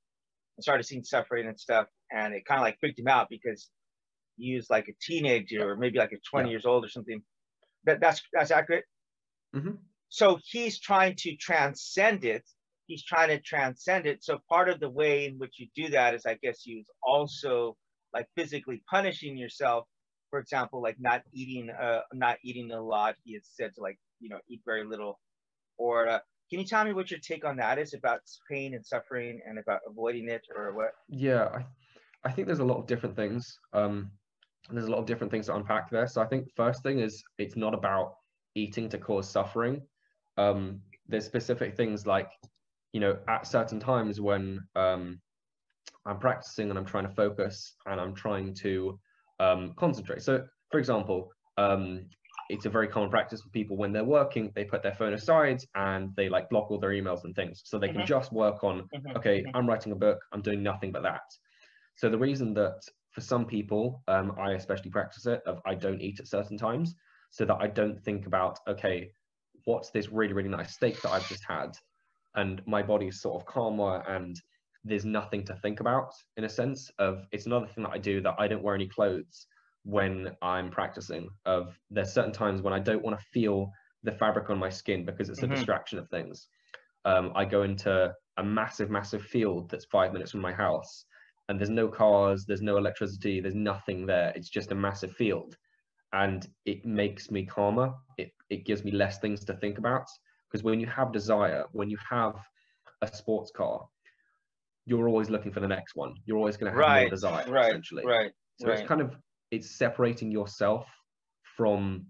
and 0.56 0.62
started 0.62 0.84
seeing 0.84 1.04
suffering 1.04 1.46
and 1.46 1.58
stuff. 1.58 1.86
And 2.12 2.34
it 2.34 2.44
kind 2.44 2.60
of 2.60 2.64
like 2.64 2.78
freaked 2.80 2.98
him 2.98 3.08
out 3.08 3.28
because 3.30 3.70
he 4.36 4.56
was 4.56 4.68
like 4.68 4.88
a 4.88 4.94
teenager 5.00 5.70
or 5.70 5.76
maybe 5.76 5.98
like 5.98 6.12
a 6.12 6.18
20 6.28 6.48
yeah. 6.48 6.50
years 6.50 6.66
old 6.66 6.84
or 6.84 6.88
something. 6.88 7.22
That, 7.84 8.00
that's, 8.00 8.20
that's 8.32 8.50
accurate. 8.50 8.84
Mm-hmm. 9.54 9.76
So 10.08 10.38
he's 10.44 10.80
trying 10.80 11.14
to 11.20 11.36
transcend 11.36 12.24
it 12.24 12.44
he's 12.90 13.04
trying 13.04 13.28
to 13.28 13.38
transcend 13.38 14.04
it. 14.04 14.24
So 14.24 14.40
part 14.48 14.68
of 14.68 14.80
the 14.80 14.90
way 14.90 15.24
in 15.26 15.38
which 15.38 15.60
you 15.60 15.68
do 15.76 15.90
that 15.90 16.12
is, 16.12 16.26
I 16.26 16.36
guess, 16.42 16.66
you 16.66 16.82
also 17.04 17.76
like 18.12 18.26
physically 18.36 18.82
punishing 18.90 19.36
yourself. 19.36 19.86
For 20.30 20.40
example, 20.40 20.82
like 20.82 20.96
not 20.98 21.22
eating, 21.32 21.70
uh, 21.70 22.00
not 22.12 22.38
eating 22.42 22.72
a 22.72 22.82
lot. 22.82 23.14
He 23.24 23.34
has 23.34 23.44
said 23.58 23.70
to 23.76 23.80
like, 23.80 23.98
you 24.18 24.28
know, 24.28 24.40
eat 24.48 24.60
very 24.66 24.84
little. 24.84 25.20
Or 25.78 26.08
uh, 26.08 26.18
can 26.50 26.58
you 26.58 26.66
tell 26.66 26.84
me 26.84 26.92
what 26.92 27.12
your 27.12 27.20
take 27.20 27.44
on 27.44 27.56
that 27.58 27.78
is 27.78 27.94
about 27.94 28.22
pain 28.50 28.74
and 28.74 28.84
suffering 28.84 29.40
and 29.46 29.58
about 29.60 29.80
avoiding 29.88 30.28
it, 30.28 30.42
or 30.56 30.74
what? 30.74 30.90
Yeah, 31.08 31.44
I, 31.44 31.64
I 32.24 32.32
think 32.32 32.48
there's 32.48 32.58
a 32.58 32.64
lot 32.64 32.78
of 32.78 32.86
different 32.88 33.14
things. 33.14 33.56
Um, 33.72 34.10
there's 34.68 34.86
a 34.86 34.90
lot 34.90 34.98
of 34.98 35.06
different 35.06 35.30
things 35.30 35.46
to 35.46 35.54
unpack 35.54 35.90
there. 35.90 36.08
So 36.08 36.20
I 36.20 36.26
think 36.26 36.48
first 36.56 36.82
thing 36.82 36.98
is 36.98 37.22
it's 37.38 37.56
not 37.56 37.72
about 37.72 38.14
eating 38.56 38.88
to 38.88 38.98
cause 38.98 39.30
suffering. 39.30 39.80
Um, 40.36 40.80
there's 41.06 41.24
specific 41.24 41.76
things 41.76 42.04
like 42.04 42.30
you 42.92 43.00
know, 43.00 43.16
at 43.28 43.46
certain 43.46 43.80
times 43.80 44.20
when 44.20 44.60
um, 44.76 45.20
I'm 46.06 46.18
practicing 46.18 46.70
and 46.70 46.78
I'm 46.78 46.84
trying 46.84 47.08
to 47.08 47.14
focus 47.14 47.74
and 47.86 48.00
I'm 48.00 48.14
trying 48.14 48.54
to 48.56 48.98
um, 49.38 49.74
concentrate. 49.76 50.22
So, 50.22 50.44
for 50.70 50.78
example, 50.78 51.30
um, 51.56 52.06
it's 52.48 52.66
a 52.66 52.70
very 52.70 52.88
common 52.88 53.10
practice 53.10 53.42
for 53.42 53.48
people 53.50 53.76
when 53.76 53.92
they're 53.92 54.04
working, 54.04 54.50
they 54.54 54.64
put 54.64 54.82
their 54.82 54.94
phone 54.94 55.12
aside 55.12 55.60
and 55.76 56.10
they 56.16 56.28
like 56.28 56.48
block 56.50 56.70
all 56.70 56.80
their 56.80 56.90
emails 56.90 57.24
and 57.24 57.34
things. 57.34 57.62
So 57.64 57.78
they 57.78 57.88
mm-hmm. 57.88 57.98
can 57.98 58.06
just 58.06 58.32
work 58.32 58.64
on, 58.64 58.88
mm-hmm. 58.94 59.16
okay. 59.16 59.44
I'm 59.54 59.68
writing 59.68 59.92
a 59.92 59.96
book, 59.96 60.18
I'm 60.32 60.42
doing 60.42 60.62
nothing 60.62 60.90
but 60.90 61.02
that. 61.04 61.22
So 61.96 62.08
the 62.08 62.18
reason 62.18 62.54
that 62.54 62.80
for 63.12 63.20
some 63.20 63.44
people, 63.44 64.02
um, 64.08 64.32
I 64.38 64.52
especially 64.52 64.90
practice 64.90 65.26
it 65.26 65.42
of 65.46 65.60
I 65.64 65.74
don't 65.74 66.00
eat 66.00 66.18
at 66.18 66.28
certain 66.28 66.58
times 66.58 66.94
so 67.30 67.44
that 67.44 67.58
I 67.60 67.68
don't 67.68 68.02
think 68.02 68.26
about, 68.26 68.58
okay, 68.66 69.12
what's 69.64 69.90
this 69.90 70.08
really, 70.08 70.32
really 70.32 70.48
nice 70.48 70.74
steak 70.74 71.00
that 71.02 71.10
I've 71.10 71.28
just 71.28 71.44
had? 71.46 71.70
And 72.36 72.62
my 72.66 72.82
body's 72.82 73.20
sort 73.20 73.40
of 73.40 73.46
calmer 73.46 74.02
and 74.08 74.36
there's 74.84 75.04
nothing 75.04 75.44
to 75.44 75.54
think 75.56 75.80
about 75.80 76.12
in 76.36 76.44
a 76.44 76.48
sense 76.48 76.90
of 76.98 77.26
it's 77.32 77.46
another 77.46 77.66
thing 77.66 77.84
that 77.84 77.92
I 77.92 77.98
do 77.98 78.20
that 78.22 78.36
I 78.38 78.48
don't 78.48 78.62
wear 78.62 78.74
any 78.74 78.88
clothes 78.88 79.46
when 79.84 80.30
I'm 80.42 80.70
practicing 80.70 81.28
of 81.46 81.78
there's 81.90 82.12
certain 82.12 82.32
times 82.32 82.62
when 82.62 82.72
I 82.72 82.78
don't 82.78 83.02
want 83.02 83.18
to 83.18 83.26
feel 83.26 83.70
the 84.02 84.12
fabric 84.12 84.48
on 84.50 84.58
my 84.58 84.70
skin 84.70 85.04
because 85.04 85.28
it's 85.28 85.42
a 85.42 85.46
mm-hmm. 85.46 85.54
distraction 85.54 85.98
of 85.98 86.08
things. 86.08 86.48
Um, 87.04 87.32
I 87.34 87.44
go 87.44 87.62
into 87.62 88.12
a 88.36 88.44
massive, 88.44 88.90
massive 88.90 89.22
field 89.22 89.70
that's 89.70 89.86
five 89.86 90.12
minutes 90.12 90.30
from 90.30 90.40
my 90.40 90.52
house 90.52 91.04
and 91.50 91.58
there's 91.58 91.68
no 91.68 91.88
cars, 91.88 92.44
there's 92.46 92.62
no 92.62 92.76
electricity, 92.76 93.40
there's 93.40 93.56
nothing 93.56 94.06
there. 94.06 94.32
It's 94.36 94.48
just 94.48 94.70
a 94.70 94.74
massive 94.74 95.12
field. 95.12 95.56
And 96.12 96.46
it 96.64 96.84
makes 96.84 97.30
me 97.30 97.44
calmer. 97.44 97.92
It, 98.18 98.30
it 98.50 98.64
gives 98.64 98.84
me 98.84 98.92
less 98.92 99.18
things 99.18 99.44
to 99.46 99.54
think 99.54 99.78
about. 99.78 100.06
Because 100.50 100.64
when 100.64 100.80
you 100.80 100.86
have 100.86 101.12
desire, 101.12 101.64
when 101.72 101.90
you 101.90 101.98
have 102.08 102.34
a 103.02 103.06
sports 103.06 103.50
car, 103.54 103.86
you're 104.86 105.08
always 105.08 105.30
looking 105.30 105.52
for 105.52 105.60
the 105.60 105.68
next 105.68 105.94
one. 105.94 106.14
You're 106.24 106.38
always 106.38 106.56
going 106.56 106.72
to 106.72 106.78
have 106.78 106.88
right, 106.88 107.02
more 107.02 107.10
desire, 107.10 107.50
right, 107.50 107.68
essentially. 107.68 108.04
Right. 108.04 108.32
So 108.58 108.68
right. 108.68 108.78
it's 108.78 108.88
kind 108.88 109.00
of 109.00 109.14
it's 109.50 109.78
separating 109.78 110.30
yourself 110.30 110.86
from 111.56 112.06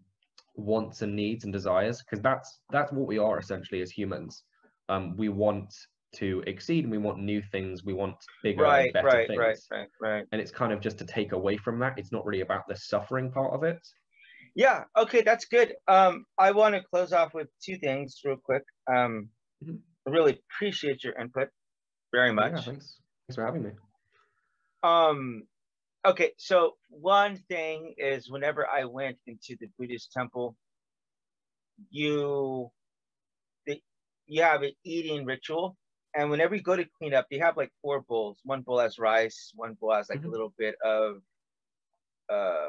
wants 0.54 1.02
and 1.02 1.14
needs 1.14 1.44
and 1.44 1.52
desires 1.52 2.02
because 2.02 2.22
that's 2.22 2.60
that's 2.70 2.92
what 2.92 3.06
we 3.06 3.18
are 3.18 3.38
essentially 3.38 3.82
as 3.82 3.90
humans. 3.90 4.44
Um, 4.88 5.16
we 5.16 5.28
want 5.28 5.72
to 6.16 6.42
exceed 6.46 6.84
and 6.84 6.90
we 6.90 6.98
want 6.98 7.18
new 7.18 7.42
things. 7.52 7.84
We 7.84 7.92
want 7.92 8.16
bigger 8.42 8.62
right, 8.62 8.84
and 8.84 8.92
better 8.92 9.06
right, 9.06 9.26
things. 9.28 9.38
Right, 9.38 9.58
right, 9.70 9.88
right. 10.00 10.26
And 10.32 10.40
it's 10.40 10.50
kind 10.50 10.72
of 10.72 10.80
just 10.80 10.98
to 10.98 11.04
take 11.04 11.32
away 11.32 11.56
from 11.56 11.78
that. 11.80 11.98
It's 11.98 12.12
not 12.12 12.24
really 12.26 12.40
about 12.40 12.66
the 12.68 12.76
suffering 12.76 13.30
part 13.30 13.52
of 13.52 13.62
it. 13.62 13.78
Yeah. 14.54 14.84
Okay, 14.96 15.22
that's 15.22 15.46
good. 15.46 15.74
Um, 15.88 16.24
I 16.38 16.52
want 16.52 16.74
to 16.74 16.82
close 16.82 17.12
off 17.12 17.34
with 17.34 17.48
two 17.62 17.76
things 17.76 18.20
real 18.24 18.36
quick. 18.36 18.62
Um, 18.88 19.28
mm-hmm. 19.64 19.76
I 20.06 20.10
really 20.10 20.40
appreciate 20.50 21.04
your 21.04 21.18
input 21.18 21.48
very 22.12 22.32
much. 22.32 22.52
Yeah, 22.52 22.60
thanks. 22.60 22.96
Thanks 23.28 23.36
for 23.36 23.44
having 23.44 23.62
me. 23.62 23.70
Um, 24.82 25.44
okay, 26.06 26.32
so 26.38 26.74
one 26.88 27.36
thing 27.48 27.94
is 27.98 28.30
whenever 28.30 28.66
I 28.66 28.84
went 28.84 29.18
into 29.26 29.56
the 29.60 29.68
Buddhist 29.78 30.12
temple, 30.12 30.56
you 31.90 32.70
the, 33.66 33.80
you 34.26 34.42
have 34.42 34.62
an 34.62 34.72
eating 34.84 35.24
ritual, 35.24 35.76
and 36.14 36.30
whenever 36.30 36.54
you 36.54 36.62
go 36.62 36.76
to 36.76 36.86
clean 36.98 37.14
up, 37.14 37.26
they 37.30 37.38
have 37.38 37.56
like 37.56 37.70
four 37.82 38.00
bowls. 38.00 38.38
One 38.44 38.62
bowl 38.62 38.78
has 38.78 38.98
rice, 38.98 39.52
one 39.54 39.74
bowl 39.74 39.94
has 39.94 40.08
like 40.08 40.20
mm-hmm. 40.20 40.28
a 40.28 40.30
little 40.30 40.54
bit 40.58 40.74
of 40.84 41.16
uh 42.32 42.68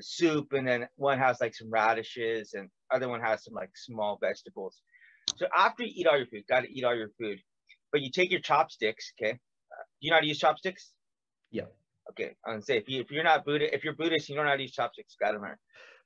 soup, 0.00 0.52
and 0.52 0.66
then 0.66 0.88
one 0.96 1.18
has 1.18 1.40
like 1.40 1.54
some 1.54 1.70
radishes, 1.70 2.54
and 2.54 2.68
other 2.90 3.08
one 3.08 3.20
has 3.20 3.44
some 3.44 3.54
like 3.54 3.70
small 3.74 4.18
vegetables. 4.20 4.82
So 5.36 5.46
after 5.56 5.82
you 5.82 5.92
eat 5.94 6.06
all 6.06 6.16
your 6.16 6.26
food, 6.26 6.44
got 6.48 6.60
to 6.60 6.72
eat 6.72 6.84
all 6.84 6.94
your 6.94 7.10
food, 7.18 7.38
but 7.92 8.00
you 8.00 8.10
take 8.10 8.30
your 8.30 8.40
chopsticks. 8.40 9.12
Okay, 9.20 9.32
uh, 9.32 9.34
do 9.34 10.00
you 10.00 10.10
know 10.10 10.16
how 10.16 10.20
to 10.20 10.26
use 10.26 10.38
chopsticks? 10.38 10.92
Yeah. 11.50 11.64
Okay, 12.10 12.36
I'm 12.44 12.54
gonna 12.54 12.62
say 12.62 12.76
if 12.76 12.88
you 12.88 13.00
if 13.00 13.10
you're 13.10 13.24
not 13.24 13.44
Buddhist, 13.44 13.74
if 13.74 13.82
you're 13.82 13.94
Buddhist, 13.94 14.28
you 14.28 14.36
don't 14.36 14.44
know 14.44 14.50
how 14.50 14.56
to 14.56 14.62
use 14.62 14.72
chopsticks. 14.72 15.16
Got 15.20 15.32
to 15.32 15.40
learn. 15.40 15.56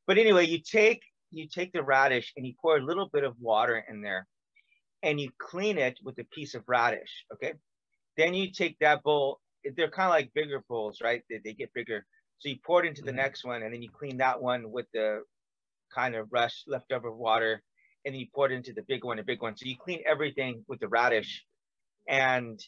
But 0.06 0.18
anyway, 0.18 0.46
you 0.46 0.58
take 0.58 1.02
you 1.30 1.46
take 1.48 1.72
the 1.72 1.82
radish 1.82 2.32
and 2.36 2.46
you 2.46 2.54
pour 2.60 2.78
a 2.78 2.82
little 2.82 3.08
bit 3.12 3.24
of 3.24 3.34
water 3.38 3.84
in 3.88 4.00
there, 4.00 4.26
and 5.02 5.20
you 5.20 5.30
clean 5.38 5.78
it 5.78 5.98
with 6.02 6.18
a 6.18 6.24
piece 6.32 6.54
of 6.54 6.62
radish. 6.66 7.26
Okay, 7.34 7.52
then 8.16 8.34
you 8.34 8.50
take 8.50 8.78
that 8.80 9.02
bowl. 9.02 9.40
They're 9.76 9.90
kind 9.90 10.06
of 10.06 10.14
like 10.14 10.32
bigger 10.34 10.64
bowls, 10.68 11.00
right? 11.02 11.22
They, 11.28 11.40
they 11.44 11.52
get 11.52 11.72
bigger. 11.74 12.06
So 12.40 12.48
you 12.48 12.56
pour 12.64 12.82
it 12.84 12.88
into 12.88 13.02
the 13.02 13.10
mm-hmm. 13.10 13.18
next 13.18 13.44
one, 13.44 13.62
and 13.62 13.72
then 13.72 13.82
you 13.82 13.90
clean 13.90 14.16
that 14.16 14.40
one 14.40 14.72
with 14.72 14.86
the 14.92 15.22
kind 15.94 16.14
of 16.14 16.32
rush 16.32 16.64
leftover 16.66 17.12
water, 17.12 17.62
and 18.04 18.14
then 18.14 18.20
you 18.20 18.26
pour 18.34 18.50
it 18.50 18.52
into 18.52 18.72
the 18.72 18.82
big 18.82 19.04
one, 19.04 19.18
the 19.18 19.22
big 19.22 19.42
one. 19.42 19.56
So 19.56 19.66
you 19.66 19.76
clean 19.76 20.02
everything 20.06 20.64
with 20.66 20.80
the 20.80 20.88
radish. 20.88 21.44
And 22.08 22.58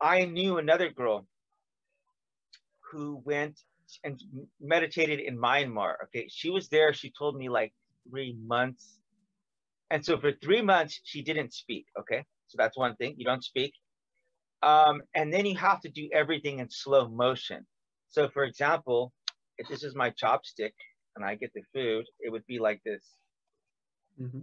I 0.00 0.24
knew 0.24 0.58
another 0.58 0.88
girl 0.88 1.26
who 2.90 3.20
went 3.24 3.60
and 4.04 4.22
meditated 4.60 5.18
in 5.18 5.36
Myanmar. 5.36 5.94
Okay, 6.04 6.28
she 6.30 6.48
was 6.48 6.68
there. 6.68 6.92
She 6.92 7.12
told 7.18 7.36
me 7.36 7.48
like 7.48 7.72
three 8.08 8.36
months, 8.46 9.00
and 9.90 10.04
so 10.04 10.16
for 10.18 10.30
three 10.32 10.62
months 10.62 11.00
she 11.02 11.22
didn't 11.22 11.52
speak. 11.52 11.86
Okay, 11.98 12.24
so 12.46 12.54
that's 12.56 12.78
one 12.78 12.94
thing. 12.96 13.14
You 13.18 13.24
don't 13.24 13.42
speak. 13.42 13.74
Um, 14.62 15.02
and 15.14 15.32
then 15.32 15.44
you 15.44 15.56
have 15.56 15.80
to 15.80 15.88
do 15.88 16.08
everything 16.12 16.60
in 16.60 16.70
slow 16.70 17.08
motion. 17.08 17.66
So 18.10 18.28
for 18.28 18.44
example, 18.44 19.12
if 19.56 19.68
this 19.68 19.84
is 19.84 19.94
my 19.94 20.10
chopstick 20.10 20.72
and 21.16 21.24
I 21.24 21.36
get 21.36 21.52
the 21.54 21.62
food, 21.72 22.04
it 22.18 22.30
would 22.30 22.44
be 22.46 22.58
like 22.58 22.82
this. 22.84 23.04
Mm-hmm. 24.20 24.40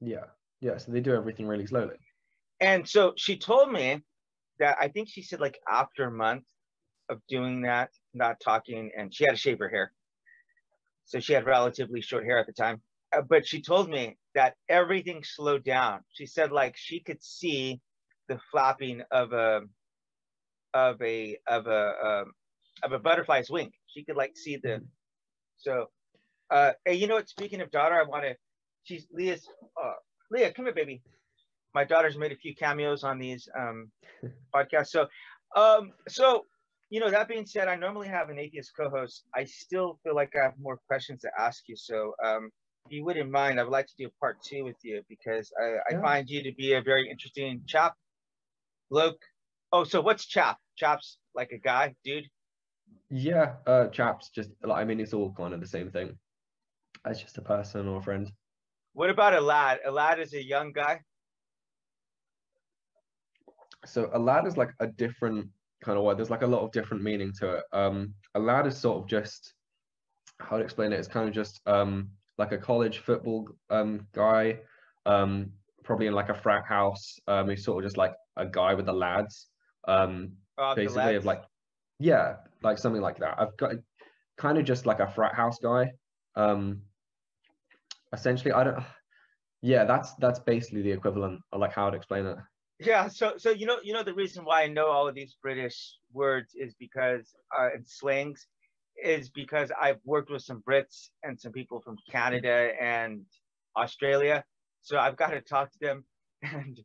Yeah. 0.00 0.24
Yeah. 0.60 0.78
So 0.78 0.90
they 0.90 1.00
do 1.00 1.14
everything 1.14 1.46
really 1.46 1.66
slowly. 1.66 1.96
And 2.60 2.88
so 2.88 3.14
she 3.16 3.38
told 3.38 3.72
me 3.72 4.02
that 4.58 4.76
I 4.80 4.88
think 4.88 5.08
she 5.08 5.22
said 5.22 5.40
like 5.40 5.58
after 5.70 6.04
a 6.04 6.10
month 6.10 6.44
of 7.08 7.20
doing 7.28 7.62
that, 7.62 7.90
not 8.14 8.40
talking, 8.40 8.90
and 8.96 9.14
she 9.14 9.24
had 9.24 9.32
to 9.32 9.36
shave 9.36 9.58
her 9.60 9.68
hair. 9.68 9.92
So 11.04 11.20
she 11.20 11.32
had 11.34 11.46
relatively 11.46 12.00
short 12.00 12.24
hair 12.24 12.38
at 12.38 12.46
the 12.46 12.52
time. 12.52 12.80
Uh, 13.14 13.22
but 13.22 13.46
she 13.46 13.60
told 13.60 13.88
me 13.88 14.16
that 14.34 14.54
everything 14.68 15.22
slowed 15.24 15.64
down. 15.64 16.00
She 16.12 16.26
said 16.26 16.52
like 16.52 16.76
she 16.76 17.00
could 17.00 17.22
see 17.22 17.80
the 18.28 18.38
flapping 18.50 19.02
of 19.10 19.32
a 19.32 19.62
of 20.74 21.00
a 21.02 21.38
of 21.46 21.66
a 21.66 21.92
um, 22.04 22.32
of 22.82 22.92
a 22.92 22.98
butterfly's 22.98 23.50
wing. 23.50 23.72
She 23.86 24.04
could 24.04 24.16
like 24.16 24.36
see 24.36 24.56
the 24.56 24.68
mm-hmm. 24.68 24.84
so 25.58 25.86
uh 26.50 26.72
hey 26.84 26.94
you 26.94 27.06
know 27.06 27.14
what 27.14 27.28
speaking 27.28 27.60
of 27.60 27.70
daughter 27.70 27.94
I 27.94 28.02
want 28.02 28.24
to 28.24 28.36
she's 28.84 29.06
Leah's 29.12 29.46
uh 29.82 29.94
Leah 30.30 30.52
come 30.52 30.66
here 30.66 30.74
baby 30.74 31.02
my 31.74 31.84
daughter's 31.84 32.18
made 32.18 32.32
a 32.32 32.36
few 32.36 32.54
cameos 32.54 33.04
on 33.04 33.18
these 33.18 33.48
um 33.58 33.90
podcasts 34.54 34.88
so 34.88 35.06
um 35.56 35.92
so 36.08 36.44
you 36.90 37.00
know 37.00 37.10
that 37.10 37.28
being 37.28 37.46
said 37.46 37.68
I 37.68 37.76
normally 37.76 38.08
have 38.08 38.28
an 38.28 38.38
atheist 38.38 38.72
co-host 38.78 39.24
I 39.34 39.44
still 39.44 39.98
feel 40.02 40.14
like 40.14 40.34
I 40.36 40.44
have 40.44 40.54
more 40.60 40.78
questions 40.86 41.22
to 41.22 41.30
ask 41.38 41.62
you 41.68 41.76
so 41.76 42.14
um 42.24 42.50
you 42.88 43.04
wouldn't 43.04 43.30
mind 43.30 43.58
I 43.58 43.62
would 43.62 43.72
like 43.72 43.86
to 43.86 43.94
do 43.98 44.06
a 44.06 44.20
part 44.20 44.42
two 44.42 44.64
with 44.64 44.76
you 44.82 45.02
because 45.08 45.52
I, 45.60 45.66
yeah. 45.92 45.98
I 45.98 46.02
find 46.02 46.28
you 46.28 46.42
to 46.42 46.52
be 46.52 46.74
a 46.74 46.82
very 46.82 47.08
interesting 47.10 47.62
chap 47.66 47.94
Luke 48.90 49.20
oh 49.72 49.84
so 49.84 50.00
what's 50.00 50.26
chap 50.26 50.58
chap's 50.76 51.18
like 51.34 51.50
a 51.52 51.58
guy 51.58 51.94
dude 52.04 52.28
yeah, 53.10 53.54
uh, 53.66 53.88
chaps. 53.88 54.30
Just 54.30 54.50
like 54.62 54.80
I 54.80 54.84
mean, 54.84 54.98
it's 54.98 55.12
all 55.12 55.32
kind 55.32 55.52
of 55.52 55.60
the 55.60 55.66
same 55.66 55.90
thing. 55.90 56.16
As 57.04 57.20
just 57.20 57.38
a 57.38 57.42
person 57.42 57.88
or 57.88 57.98
a 57.98 58.02
friend. 58.02 58.30
What 58.94 59.10
about 59.10 59.34
a 59.34 59.40
lad? 59.40 59.80
A 59.84 59.90
lad 59.90 60.18
is 60.18 60.32
a 60.34 60.42
young 60.42 60.72
guy. 60.72 61.00
So 63.84 64.10
a 64.12 64.18
lad 64.18 64.46
is 64.46 64.56
like 64.56 64.70
a 64.80 64.86
different 64.86 65.48
kind 65.82 65.98
of 65.98 66.04
word. 66.04 66.16
There's 66.16 66.30
like 66.30 66.42
a 66.42 66.46
lot 66.46 66.62
of 66.62 66.72
different 66.72 67.02
meaning 67.02 67.32
to 67.40 67.56
it. 67.56 67.64
Um, 67.72 68.14
a 68.34 68.40
lad 68.40 68.66
is 68.66 68.78
sort 68.78 69.02
of 69.02 69.08
just 69.08 69.54
how 70.38 70.56
to 70.56 70.64
explain 70.64 70.92
it. 70.92 70.98
It's 70.98 71.08
kind 71.08 71.28
of 71.28 71.34
just 71.34 71.60
um 71.66 72.08
like 72.38 72.52
a 72.52 72.58
college 72.58 72.98
football 72.98 73.48
um 73.70 74.06
guy, 74.12 74.58
um 75.06 75.52
probably 75.84 76.06
in 76.06 76.14
like 76.14 76.28
a 76.28 76.34
frat 76.34 76.64
house. 76.66 77.18
Um, 77.26 77.48
he's 77.48 77.64
sort 77.64 77.84
of 77.84 77.88
just 77.88 77.96
like 77.96 78.14
a 78.36 78.46
guy 78.46 78.74
with 78.74 78.86
the 78.86 78.92
lads. 78.92 79.48
Um, 79.86 80.32
oh, 80.58 80.74
basically 80.74 81.02
lads. 81.02 81.18
of 81.18 81.24
like 81.24 81.42
yeah, 81.98 82.36
like 82.62 82.78
something 82.78 83.02
like 83.02 83.18
that. 83.18 83.36
I've 83.38 83.56
got 83.56 83.72
kind 84.36 84.58
of 84.58 84.64
just 84.64 84.86
like 84.86 85.00
a 85.00 85.10
frat 85.10 85.34
house 85.34 85.58
guy. 85.58 85.92
Um, 86.36 86.82
essentially, 88.12 88.52
I 88.52 88.64
don't. 88.64 88.78
Yeah, 89.64 89.84
that's 89.84 90.12
that's 90.16 90.40
basically 90.40 90.82
the 90.82 90.90
equivalent 90.90 91.40
of 91.52 91.60
like 91.60 91.72
how 91.72 91.86
I'd 91.86 91.94
explain 91.94 92.26
it. 92.26 92.36
Yeah, 92.80 93.06
so 93.06 93.34
so 93.36 93.50
you 93.50 93.64
know 93.64 93.76
you 93.84 93.92
know 93.92 94.02
the 94.02 94.12
reason 94.12 94.44
why 94.44 94.64
I 94.64 94.66
know 94.66 94.88
all 94.88 95.06
of 95.06 95.14
these 95.14 95.36
British 95.40 95.98
words 96.12 96.56
is 96.56 96.74
because 96.80 97.32
uh, 97.56 97.68
and 97.72 97.86
slangs 97.86 98.48
is 99.02 99.30
because 99.30 99.70
I've 99.80 100.00
worked 100.04 100.30
with 100.30 100.42
some 100.42 100.62
Brits 100.68 101.08
and 101.22 101.38
some 101.38 101.52
people 101.52 101.80
from 101.80 101.96
Canada 102.10 102.70
and 102.80 103.22
Australia, 103.76 104.44
so 104.82 104.98
I've 104.98 105.16
got 105.16 105.30
to 105.30 105.40
talk 105.40 105.72
to 105.72 105.78
them 105.80 106.04
and 106.42 106.78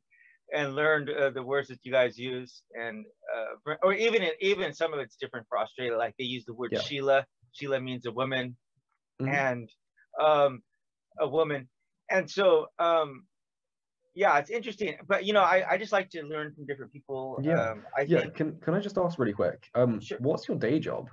and 0.54 0.76
learned 0.76 1.10
uh, 1.10 1.30
the 1.32 1.44
words 1.44 1.68
that 1.68 1.80
you 1.84 1.92
guys 1.92 2.18
use 2.18 2.62
and 2.74 3.06
uh, 3.36 3.74
or 3.84 3.94
even 3.94 4.24
even 4.40 4.74
some 4.74 4.94
of 4.94 5.00
it's 5.00 5.18
different 5.18 5.46
for 5.50 5.60
australia. 5.60 5.98
Like 5.98 6.16
they 6.18 6.26
use 6.26 6.46
the 6.46 6.54
word 6.54 6.72
yeah. 6.72 6.82
sheila. 6.82 7.26
Sheila 7.52 7.80
means 7.80 8.06
a 8.06 8.12
woman 8.12 8.56
mm-hmm. 9.22 9.34
and 9.34 9.70
um, 10.22 10.62
a 11.20 11.28
woman. 11.28 11.68
And 12.10 12.30
so 12.30 12.68
um, 12.80 13.26
yeah 14.16 14.38
it's 14.38 14.50
interesting. 14.50 14.96
But 15.08 15.26
you 15.26 15.34
know 15.34 15.42
I, 15.42 15.66
I 15.72 15.78
just 15.78 15.92
like 15.92 16.10
to 16.12 16.22
learn 16.24 16.54
from 16.54 16.66
different 16.66 16.94
people. 16.94 17.40
Yeah. 17.44 17.72
Um, 17.72 17.84
I 17.98 18.02
yeah 18.02 18.22
think... 18.22 18.36
can, 18.36 18.60
can 18.62 18.74
i 18.74 18.80
just 18.80 18.98
ask 18.98 19.20
really 19.20 19.34
quick? 19.34 19.68
Um 19.76 20.00
sure. 20.00 20.18
what's 20.22 20.48
your 20.48 20.58
day 20.58 20.80
job 20.80 21.10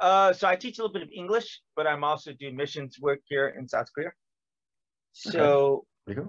uh, 0.00 0.32
so 0.32 0.48
I 0.48 0.56
teach 0.56 0.78
a 0.78 0.82
little 0.82 0.92
bit 0.92 1.02
of 1.02 1.10
English, 1.14 1.60
but 1.76 1.86
I'm 1.86 2.04
also 2.04 2.32
doing 2.32 2.56
missions 2.56 2.98
work 3.00 3.20
here 3.28 3.48
in 3.58 3.68
South 3.68 3.86
Korea. 3.94 4.12
So, 5.12 5.84
okay. 6.08 6.22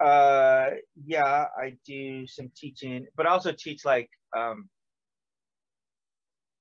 Uh, 0.00 0.70
yeah, 1.04 1.46
I 1.56 1.76
do 1.84 2.26
some 2.26 2.50
teaching, 2.56 3.06
but 3.16 3.26
also 3.26 3.52
teach 3.52 3.84
like 3.84 4.08
um, 4.36 4.68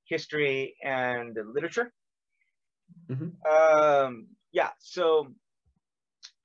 history 0.06 0.76
and 0.84 1.38
literature. 1.54 1.92
Mm-hmm. 3.10 3.30
Um, 3.50 4.28
yeah, 4.52 4.70
so 4.80 5.28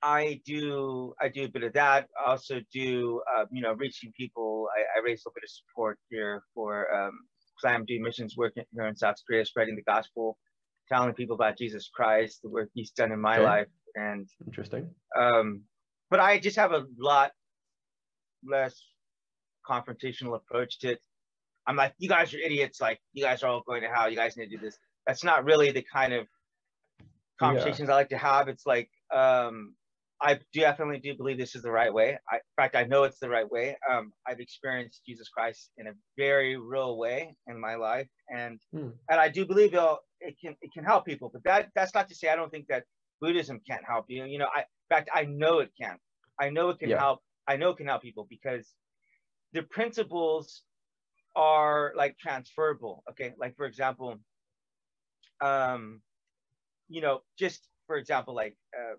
I 0.03 0.41
do 0.45 1.15
I 1.19 1.29
do 1.29 1.45
a 1.45 1.47
bit 1.47 1.63
of 1.63 1.73
that. 1.73 2.07
I 2.19 2.31
also 2.31 2.59
do 2.71 3.21
uh, 3.35 3.45
you 3.51 3.61
know 3.61 3.73
reaching 3.73 4.11
people. 4.15 4.67
I, 4.75 4.99
I 4.99 5.03
raise 5.03 5.23
a 5.25 5.29
little 5.29 5.35
bit 5.35 5.43
of 5.45 5.49
support 5.49 5.97
here 6.09 6.43
for 6.53 6.93
um, 6.93 7.19
I'm 7.65 7.85
doing 7.85 8.01
missions 8.01 8.35
work 8.37 8.53
here 8.55 8.87
in 8.87 8.95
South 8.95 9.15
Korea, 9.27 9.45
spreading 9.45 9.75
the 9.75 9.83
gospel, 9.83 10.37
telling 10.89 11.13
people 11.13 11.35
about 11.35 11.57
Jesus 11.57 11.89
Christ, 11.93 12.41
the 12.43 12.49
work 12.49 12.69
He's 12.73 12.91
done 12.91 13.11
in 13.11 13.19
my 13.19 13.35
okay. 13.35 13.45
life, 13.45 13.67
and 13.95 14.27
interesting. 14.45 14.89
Um, 15.17 15.61
but 16.09 16.19
I 16.19 16.39
just 16.39 16.57
have 16.57 16.71
a 16.71 16.85
lot 16.97 17.31
less 18.45 18.81
confrontational 19.67 20.35
approach 20.35 20.79
to 20.79 20.91
it. 20.91 20.99
I'm 21.65 21.75
like, 21.75 21.93
you 21.97 22.09
guys 22.09 22.33
are 22.33 22.39
idiots. 22.39 22.81
Like, 22.81 22.99
you 23.13 23.23
guys 23.23 23.41
are 23.43 23.47
all 23.47 23.63
going 23.65 23.81
to 23.83 23.87
hell. 23.87 24.09
You 24.09 24.17
guys 24.17 24.35
need 24.35 24.49
to 24.49 24.57
do 24.57 24.61
this. 24.61 24.77
That's 25.07 25.23
not 25.23 25.45
really 25.45 25.71
the 25.71 25.81
kind 25.81 26.13
of 26.13 26.27
conversations 27.39 27.87
yeah. 27.87 27.93
I 27.93 27.97
like 27.97 28.09
to 28.09 28.17
have. 28.17 28.49
It's 28.49 28.65
like, 28.65 28.89
um, 29.13 29.73
I 30.23 30.39
definitely 30.53 30.99
do 30.99 31.15
believe 31.15 31.37
this 31.37 31.53
is 31.53 31.63
the 31.63 31.71
right 31.71 31.93
way. 31.93 32.17
I, 32.31 32.35
in 32.35 32.41
fact, 32.55 32.77
I 32.77 32.85
know 32.85 33.03
it's 33.03 33.19
the 33.19 33.29
right 33.29 33.49
way. 33.49 33.75
Um, 33.91 34.13
I've 34.25 34.39
experienced 34.39 35.01
Jesus 35.05 35.27
Christ 35.27 35.71
in 35.77 35.87
a 35.87 35.91
very 36.17 36.55
real 36.55 36.97
way 36.97 37.35
in 37.47 37.59
my 37.59 37.75
life, 37.75 38.07
and 38.33 38.59
hmm. 38.71 38.89
and 39.09 39.19
I 39.19 39.27
do 39.27 39.45
believe 39.45 39.73
it 39.73 40.35
can 40.41 40.55
it 40.61 40.71
can 40.73 40.85
help 40.85 41.05
people. 41.05 41.29
But 41.31 41.43
that 41.43 41.69
that's 41.75 41.93
not 41.93 42.07
to 42.07 42.15
say 42.15 42.29
I 42.29 42.37
don't 42.37 42.49
think 42.49 42.67
that 42.67 42.85
Buddhism 43.19 43.59
can't 43.69 43.83
help 43.85 44.05
you. 44.07 44.23
You 44.23 44.39
know, 44.39 44.47
I 44.55 44.61
in 44.61 44.89
fact 44.89 45.09
I 45.13 45.25
know 45.25 45.59
it 45.59 45.71
can. 45.79 45.97
I 46.39 46.49
know 46.49 46.69
it 46.69 46.79
can 46.79 46.89
yeah. 46.89 46.99
help. 46.99 47.19
I 47.47 47.57
know 47.57 47.71
it 47.71 47.77
can 47.77 47.87
help 47.87 48.01
people 48.01 48.25
because 48.29 48.73
the 49.51 49.63
principles 49.63 50.63
are 51.35 51.91
like 51.97 52.17
transferable. 52.17 53.03
Okay, 53.11 53.33
like 53.37 53.57
for 53.57 53.65
example, 53.65 54.17
um, 55.41 56.01
you 56.87 57.01
know, 57.01 57.23
just 57.37 57.67
for 57.87 57.97
example, 57.97 58.33
like 58.33 58.55
uh, 58.77 58.95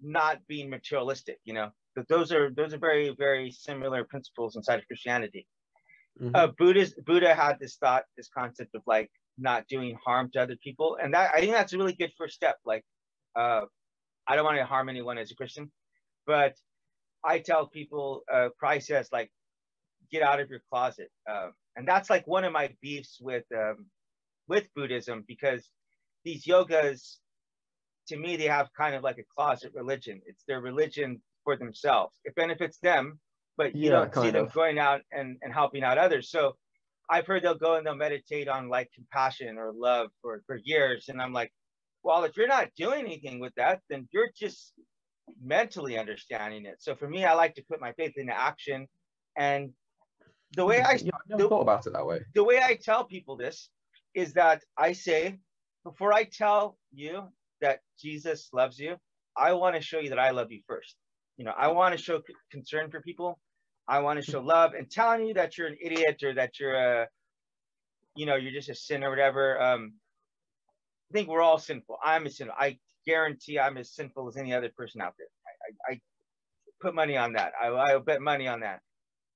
not 0.00 0.38
being 0.46 0.70
materialistic. 0.70 1.38
You 1.44 1.54
know, 1.54 1.70
that 1.96 2.08
those 2.08 2.32
are 2.32 2.50
those 2.50 2.74
are 2.74 2.78
very 2.78 3.14
very 3.16 3.50
similar 3.50 4.04
principles 4.04 4.56
inside 4.56 4.78
of 4.80 4.86
Christianity. 4.86 5.46
Mm-hmm. 6.20 6.34
Uh, 6.34 6.48
Buddhist 6.58 6.94
Buddha 7.04 7.34
had 7.34 7.58
this 7.60 7.76
thought, 7.76 8.04
this 8.16 8.28
concept 8.28 8.74
of 8.74 8.82
like 8.86 9.10
not 9.36 9.66
doing 9.68 9.96
harm 10.04 10.30
to 10.32 10.42
other 10.42 10.56
people, 10.62 10.98
and 11.00 11.14
that 11.14 11.30
I 11.34 11.40
think 11.40 11.52
that's 11.52 11.72
a 11.72 11.78
really 11.78 11.94
good 11.94 12.12
first 12.18 12.34
step. 12.34 12.56
Like 12.64 12.84
uh, 13.36 13.62
I 14.26 14.36
don't 14.36 14.44
want 14.44 14.58
to 14.58 14.64
harm 14.64 14.88
anyone 14.88 15.18
as 15.18 15.30
a 15.30 15.34
Christian, 15.34 15.70
but 16.26 16.54
I 17.24 17.38
tell 17.38 17.66
people, 17.66 18.22
uh, 18.32 18.48
Christ 18.58 18.88
says, 18.88 19.08
like, 19.12 19.30
get 20.10 20.22
out 20.22 20.40
of 20.40 20.50
your 20.50 20.60
closet. 20.70 21.10
Um, 21.30 21.52
and 21.76 21.86
that's 21.86 22.10
like 22.10 22.26
one 22.26 22.44
of 22.44 22.52
my 22.52 22.70
beefs 22.80 23.18
with 23.20 23.44
um, 23.54 23.86
with 24.48 24.68
Buddhism 24.74 25.24
because 25.26 25.70
these 26.24 26.46
yogis, 26.46 27.20
to 28.08 28.16
me, 28.16 28.36
they 28.36 28.46
have 28.46 28.68
kind 28.76 28.94
of 28.94 29.02
like 29.02 29.18
a 29.18 29.24
closet 29.36 29.72
religion. 29.74 30.20
It's 30.26 30.44
their 30.48 30.60
religion 30.60 31.20
for 31.44 31.56
themselves. 31.56 32.14
It 32.24 32.34
benefits 32.34 32.78
them, 32.78 33.18
but 33.56 33.74
you 33.74 33.90
yeah, 33.90 34.06
don't 34.10 34.14
see 34.14 34.30
them 34.30 34.48
going 34.52 34.78
out 34.78 35.02
and, 35.12 35.36
and 35.42 35.52
helping 35.52 35.82
out 35.82 35.98
others. 35.98 36.30
So 36.30 36.56
I've 37.10 37.26
heard 37.26 37.42
they'll 37.42 37.54
go 37.54 37.76
and 37.76 37.86
they'll 37.86 37.94
meditate 37.94 38.48
on 38.48 38.68
like 38.68 38.90
compassion 38.94 39.56
or 39.56 39.72
love 39.74 40.10
for, 40.20 40.42
for 40.46 40.56
years. 40.56 41.06
And 41.08 41.22
I'm 41.22 41.32
like, 41.32 41.52
well, 42.02 42.24
if 42.24 42.36
you're 42.36 42.48
not 42.48 42.68
doing 42.76 43.04
anything 43.04 43.40
with 43.40 43.54
that, 43.56 43.80
then 43.88 44.08
you're 44.12 44.30
just 44.36 44.72
mentally 45.42 45.98
understanding 45.98 46.66
it. 46.66 46.76
So 46.80 46.94
for 46.94 47.08
me, 47.08 47.24
I 47.24 47.34
like 47.34 47.54
to 47.56 47.62
put 47.68 47.80
my 47.80 47.92
faith 47.92 48.12
into 48.16 48.38
action. 48.38 48.86
And 49.36 49.70
the 50.56 50.64
way 50.64 50.82
I, 50.82 50.92
yeah, 50.92 51.10
never 51.28 51.42
the, 51.42 51.48
thought 51.48 51.62
about 51.62 51.86
it 51.86 51.92
that 51.92 52.06
way. 52.06 52.20
The 52.34 52.44
way 52.44 52.60
I 52.62 52.78
tell 52.82 53.04
people 53.04 53.36
this 53.36 53.68
is 54.14 54.32
that 54.34 54.62
I 54.76 54.92
say, 54.92 55.38
before 55.84 56.12
I 56.12 56.24
tell 56.24 56.76
you 56.92 57.28
that 57.60 57.80
Jesus 58.00 58.48
loves 58.52 58.78
you, 58.78 58.96
I 59.36 59.52
want 59.52 59.76
to 59.76 59.82
show 59.82 60.00
you 60.00 60.10
that 60.10 60.18
I 60.18 60.30
love 60.30 60.50
you 60.50 60.60
first. 60.66 60.96
You 61.36 61.44
know, 61.44 61.52
I 61.56 61.68
want 61.68 61.96
to 61.96 62.02
show 62.02 62.20
concern 62.50 62.90
for 62.90 63.00
people. 63.00 63.38
I 63.86 64.00
want 64.00 64.22
to 64.22 64.30
show 64.30 64.40
love 64.40 64.72
and 64.74 64.90
telling 64.90 65.26
you 65.26 65.34
that 65.34 65.56
you're 65.56 65.68
an 65.68 65.78
idiot 65.80 66.22
or 66.22 66.34
that 66.34 66.58
you're 66.60 66.74
a, 66.74 67.06
you 68.16 68.26
know, 68.26 68.36
you're 68.36 68.52
just 68.52 68.68
a 68.68 68.74
sin 68.74 69.04
or 69.04 69.10
whatever. 69.10 69.60
Um, 69.60 69.94
I 71.10 71.14
think 71.14 71.28
we're 71.28 71.42
all 71.42 71.58
sinful. 71.58 71.96
I'm 72.04 72.26
a 72.26 72.30
sinner. 72.30 72.52
I 72.58 72.78
guarantee 73.06 73.58
I'm 73.58 73.78
as 73.78 73.94
sinful 73.94 74.28
as 74.28 74.36
any 74.36 74.52
other 74.52 74.68
person 74.76 75.00
out 75.00 75.14
there. 75.16 75.28
I, 75.46 75.92
I, 75.92 75.94
I 75.94 76.00
put 76.82 76.94
money 76.94 77.16
on 77.16 77.32
that. 77.34 77.52
I, 77.60 77.68
I 77.68 77.98
bet 77.98 78.20
money 78.20 78.46
on 78.46 78.60
that. 78.60 78.80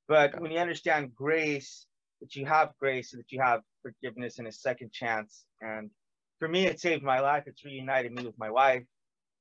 But 0.08 0.38
when 0.40 0.50
you 0.50 0.58
understand 0.58 1.14
grace, 1.14 1.86
that 2.20 2.34
you 2.36 2.44
have 2.46 2.72
grace, 2.78 3.12
that 3.12 3.30
you 3.30 3.40
have 3.40 3.62
forgiveness 3.82 4.38
and 4.38 4.46
a 4.46 4.52
second 4.52 4.92
chance, 4.92 5.44
and 5.60 5.90
for 6.42 6.48
me, 6.48 6.66
it 6.66 6.80
saved 6.80 7.04
my 7.04 7.20
life. 7.20 7.44
It's 7.46 7.64
reunited 7.64 8.10
me 8.10 8.24
with 8.24 8.36
my 8.36 8.50
wife. 8.50 8.82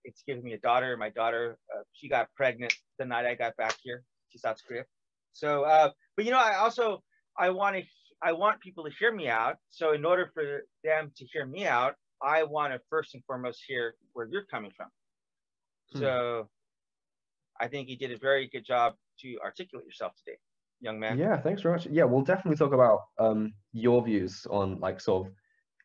It's 0.03 0.21
given 0.21 0.43
me 0.43 0.53
a 0.53 0.59
daughter. 0.59 0.95
My 0.97 1.09
daughter, 1.09 1.57
uh, 1.75 1.81
she 1.93 2.07
got 2.07 2.27
pregnant 2.35 2.75
the 2.99 3.05
night 3.05 3.25
I 3.25 3.33
got 3.33 3.57
back 3.57 3.75
here 3.81 4.03
to 4.31 4.37
South 4.37 4.57
Korea. 4.67 4.83
So, 5.33 5.63
uh, 5.63 5.89
but 6.15 6.25
you 6.25 6.31
know, 6.31 6.37
I 6.37 6.57
also 6.57 7.01
I 7.35 7.49
want 7.49 7.75
to 7.77 7.81
I 8.21 8.33
want 8.33 8.61
people 8.61 8.83
to 8.83 8.91
hear 8.99 9.11
me 9.11 9.27
out. 9.29 9.55
So, 9.71 9.93
in 9.93 10.05
order 10.05 10.29
for 10.31 10.43
them 10.83 11.11
to 11.17 11.25
hear 11.33 11.43
me 11.43 11.65
out, 11.65 11.95
I 12.21 12.43
want 12.43 12.71
to 12.73 12.79
first 12.91 13.15
and 13.15 13.23
foremost 13.25 13.63
hear 13.67 13.95
where 14.13 14.27
you're 14.29 14.45
coming 14.45 14.71
from. 14.77 14.89
Hmm. 15.93 15.99
So 16.01 16.49
I 17.59 17.67
think 17.67 17.89
you 17.89 17.97
did 17.97 18.11
a 18.11 18.17
very 18.19 18.47
good 18.47 18.63
job 18.63 18.93
to 19.21 19.39
articulate 19.43 19.87
yourself 19.87 20.13
today, 20.23 20.37
young 20.81 20.99
man. 20.99 21.17
Yeah, 21.17 21.41
thanks 21.41 21.63
very 21.63 21.73
much. 21.73 21.87
Yeah, 21.87 22.03
we'll 22.03 22.21
definitely 22.21 22.57
talk 22.57 22.73
about 22.73 22.99
um 23.17 23.53
your 23.73 24.03
views 24.03 24.45
on 24.51 24.79
like 24.79 25.01
sort 25.01 25.25
of 25.25 25.33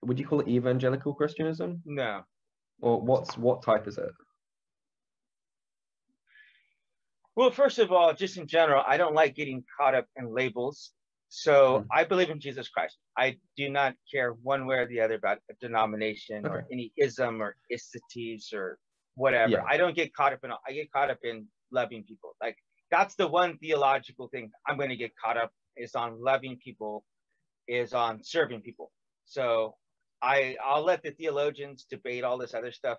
would 0.02 0.18
you 0.18 0.26
call 0.26 0.40
it 0.40 0.48
evangelical 0.48 1.14
Christianism? 1.14 1.82
No. 1.84 2.22
Or 2.80 3.00
what's 3.00 3.38
what 3.38 3.62
type 3.62 3.86
is 3.86 3.98
it? 3.98 4.10
Well, 7.34 7.50
first 7.50 7.78
of 7.78 7.92
all, 7.92 8.14
just 8.14 8.38
in 8.38 8.46
general, 8.46 8.82
I 8.86 8.96
don't 8.96 9.14
like 9.14 9.34
getting 9.34 9.62
caught 9.78 9.94
up 9.94 10.06
in 10.16 10.34
labels. 10.34 10.92
So 11.28 11.80
mm. 11.80 11.86
I 11.92 12.04
believe 12.04 12.30
in 12.30 12.40
Jesus 12.40 12.68
Christ. 12.68 12.96
I 13.18 13.36
do 13.56 13.68
not 13.68 13.94
care 14.10 14.32
one 14.42 14.66
way 14.66 14.76
or 14.76 14.86
the 14.86 15.00
other 15.00 15.14
about 15.14 15.38
a 15.50 15.54
denomination 15.60 16.46
okay. 16.46 16.54
or 16.54 16.66
any 16.72 16.92
ism 16.96 17.42
or 17.42 17.56
istities 17.70 18.54
or 18.54 18.78
whatever. 19.16 19.52
Yeah. 19.52 19.64
I 19.68 19.76
don't 19.76 19.94
get 19.94 20.14
caught 20.14 20.32
up 20.32 20.40
in. 20.44 20.50
I 20.66 20.72
get 20.72 20.90
caught 20.92 21.10
up 21.10 21.18
in 21.24 21.46
loving 21.70 22.04
people. 22.04 22.36
Like 22.40 22.56
that's 22.90 23.16
the 23.16 23.26
one 23.26 23.58
theological 23.58 24.28
thing 24.28 24.50
I'm 24.66 24.76
going 24.76 24.90
to 24.90 24.96
get 24.96 25.12
caught 25.22 25.36
up 25.36 25.50
is 25.76 25.94
on 25.94 26.22
loving 26.22 26.58
people, 26.62 27.04
is 27.68 27.92
on 27.92 28.22
serving 28.22 28.62
people. 28.62 28.92
So 29.26 29.74
I 30.22 30.56
I'll 30.64 30.84
let 30.84 31.02
the 31.02 31.10
theologians 31.10 31.86
debate 31.88 32.24
all 32.24 32.38
this 32.38 32.54
other 32.54 32.72
stuff 32.72 32.98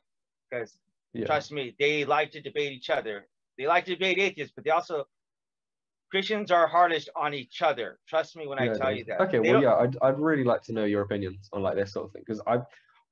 because 0.49 0.78
yeah. 1.13 1.26
trust 1.26 1.51
me, 1.51 1.76
they 1.80 2.05
like 2.05 2.32
to 2.32 2.41
debate 2.41 2.72
each 2.72 2.89
other 2.89 3.28
they 3.57 3.65
like 3.68 3.86
to 3.86 3.95
debate 3.95 4.20
atheists, 4.20 4.53
but 4.55 4.63
they 4.63 4.72
also 4.72 5.05
Christians 6.09 6.51
are 6.51 6.68
hardest 6.68 7.09
on 7.15 7.34
each 7.34 7.61
other. 7.61 7.99
Trust 8.07 8.38
me 8.38 8.47
when 8.47 8.63
yeah, 8.63 8.72
I 8.72 8.78
tell 8.78 8.95
you 8.95 9.03
that. 9.05 9.20
Okay, 9.22 9.39
they 9.39 9.51
well, 9.51 9.61
yeah, 9.61 9.76
I'd, 9.76 9.97
I'd 10.01 10.18
really 10.18 10.45
like 10.45 10.61
to 10.63 10.74
know 10.74 10.86
your 10.86 11.01
opinions 11.01 11.49
on 11.51 11.61
like 11.61 11.76
this 11.76 11.91
sort 11.91 12.05
of 12.05 12.13
thing 12.13 12.24
because 12.26 12.41
I'm 12.47 12.63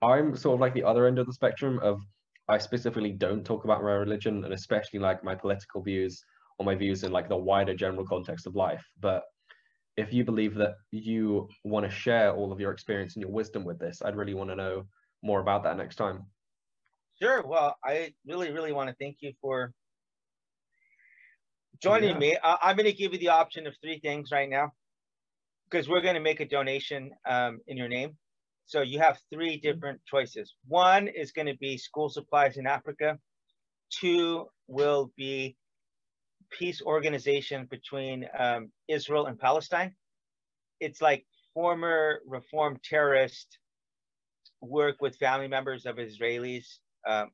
I'm 0.01 0.35
sort 0.35 0.55
of 0.55 0.59
like 0.61 0.73
the 0.73 0.83
other 0.83 1.07
end 1.07 1.19
of 1.19 1.25
the 1.25 1.33
spectrum 1.33 1.79
of 1.81 1.99
I 2.47 2.57
specifically 2.57 3.11
don't 3.11 3.43
talk 3.43 3.65
about 3.65 3.81
my 3.81 3.89
religion 3.89 4.43
and 4.45 4.53
especially 4.53 4.99
like 4.99 5.23
my 5.23 5.35
political 5.35 5.81
views 5.81 6.23
or 6.59 6.65
my 6.65 6.75
views 6.75 7.03
in 7.03 7.11
like 7.11 7.27
the 7.27 7.35
wider 7.35 7.73
general 7.73 8.05
context 8.05 8.45
of 8.45 8.55
life. 8.55 8.85
But 9.01 9.23
if 9.97 10.13
you 10.13 10.25
believe 10.25 10.55
that 10.55 10.75
you 10.91 11.47
want 11.63 11.85
to 11.85 11.91
share 11.91 12.33
all 12.33 12.51
of 12.51 12.59
your 12.59 12.71
experience 12.71 13.15
and 13.15 13.21
your 13.21 13.31
wisdom 13.31 13.63
with 13.63 13.79
this, 13.79 14.01
I'd 14.01 14.15
really 14.15 14.33
want 14.33 14.49
to 14.49 14.55
know 14.55 14.85
more 15.23 15.39
about 15.39 15.63
that 15.63 15.77
next 15.77 15.95
time. 15.95 16.25
Sure. 17.21 17.45
Well, 17.45 17.77
I 17.83 18.13
really, 18.27 18.51
really 18.51 18.73
want 18.73 18.89
to 18.89 18.95
thank 18.99 19.17
you 19.21 19.31
for 19.41 19.71
joining 21.81 22.11
yeah. 22.11 22.17
me. 22.17 22.37
I, 22.43 22.71
am 22.71 22.75
going 22.75 22.89
to 22.89 22.93
give 22.93 23.13
you 23.13 23.19
the 23.19 23.29
option 23.29 23.67
of 23.67 23.73
three 23.81 23.99
things 23.99 24.31
right 24.31 24.49
now 24.49 24.73
because 25.69 25.87
we're 25.87 26.01
going 26.01 26.15
to 26.15 26.21
make 26.21 26.41
a 26.41 26.45
donation 26.45 27.11
um, 27.25 27.59
in 27.67 27.77
your 27.77 27.87
name. 27.87 28.17
So 28.65 28.81
you 28.81 28.99
have 28.99 29.19
three 29.33 29.57
mm-hmm. 29.57 29.67
different 29.67 30.01
choices. 30.05 30.53
One 30.67 31.07
is 31.07 31.31
going 31.31 31.47
to 31.47 31.57
be 31.57 31.77
school 31.77 32.09
supplies 32.09 32.57
in 32.57 32.67
Africa. 32.67 33.17
Two 33.91 34.47
will 34.67 35.11
be 35.15 35.55
peace 36.57 36.81
organization 36.81 37.67
between 37.69 38.27
um, 38.37 38.71
Israel 38.87 39.25
and 39.27 39.37
Palestine. 39.39 39.93
It's 40.79 41.01
like 41.01 41.25
former 41.53 42.19
reformed 42.25 42.79
terrorists 42.83 43.57
work 44.61 44.97
with 45.01 45.15
family 45.17 45.47
members 45.47 45.85
of 45.85 45.97
Israelis 45.97 46.65
um, 47.07 47.29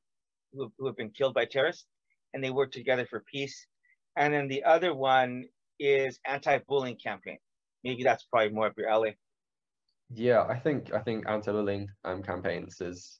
who, 0.52 0.72
who 0.78 0.86
have 0.86 0.96
been 0.96 1.10
killed 1.10 1.34
by 1.34 1.44
terrorists, 1.44 1.86
and 2.32 2.42
they 2.42 2.50
work 2.50 2.72
together 2.72 3.06
for 3.08 3.24
peace. 3.32 3.66
And 4.16 4.34
then 4.34 4.48
the 4.48 4.64
other 4.64 4.94
one 4.94 5.44
is 5.78 6.20
anti-bullying 6.26 6.96
campaign. 6.96 7.38
Maybe 7.84 8.02
that's 8.02 8.24
probably 8.24 8.52
more 8.52 8.66
up 8.66 8.74
your 8.76 8.88
alley. 8.88 9.16
Yeah, 10.14 10.42
I 10.42 10.58
think 10.58 10.92
I 10.92 10.98
think 10.98 11.24
anti-bullying 11.26 11.88
um, 12.04 12.22
campaigns 12.22 12.80
is 12.80 13.18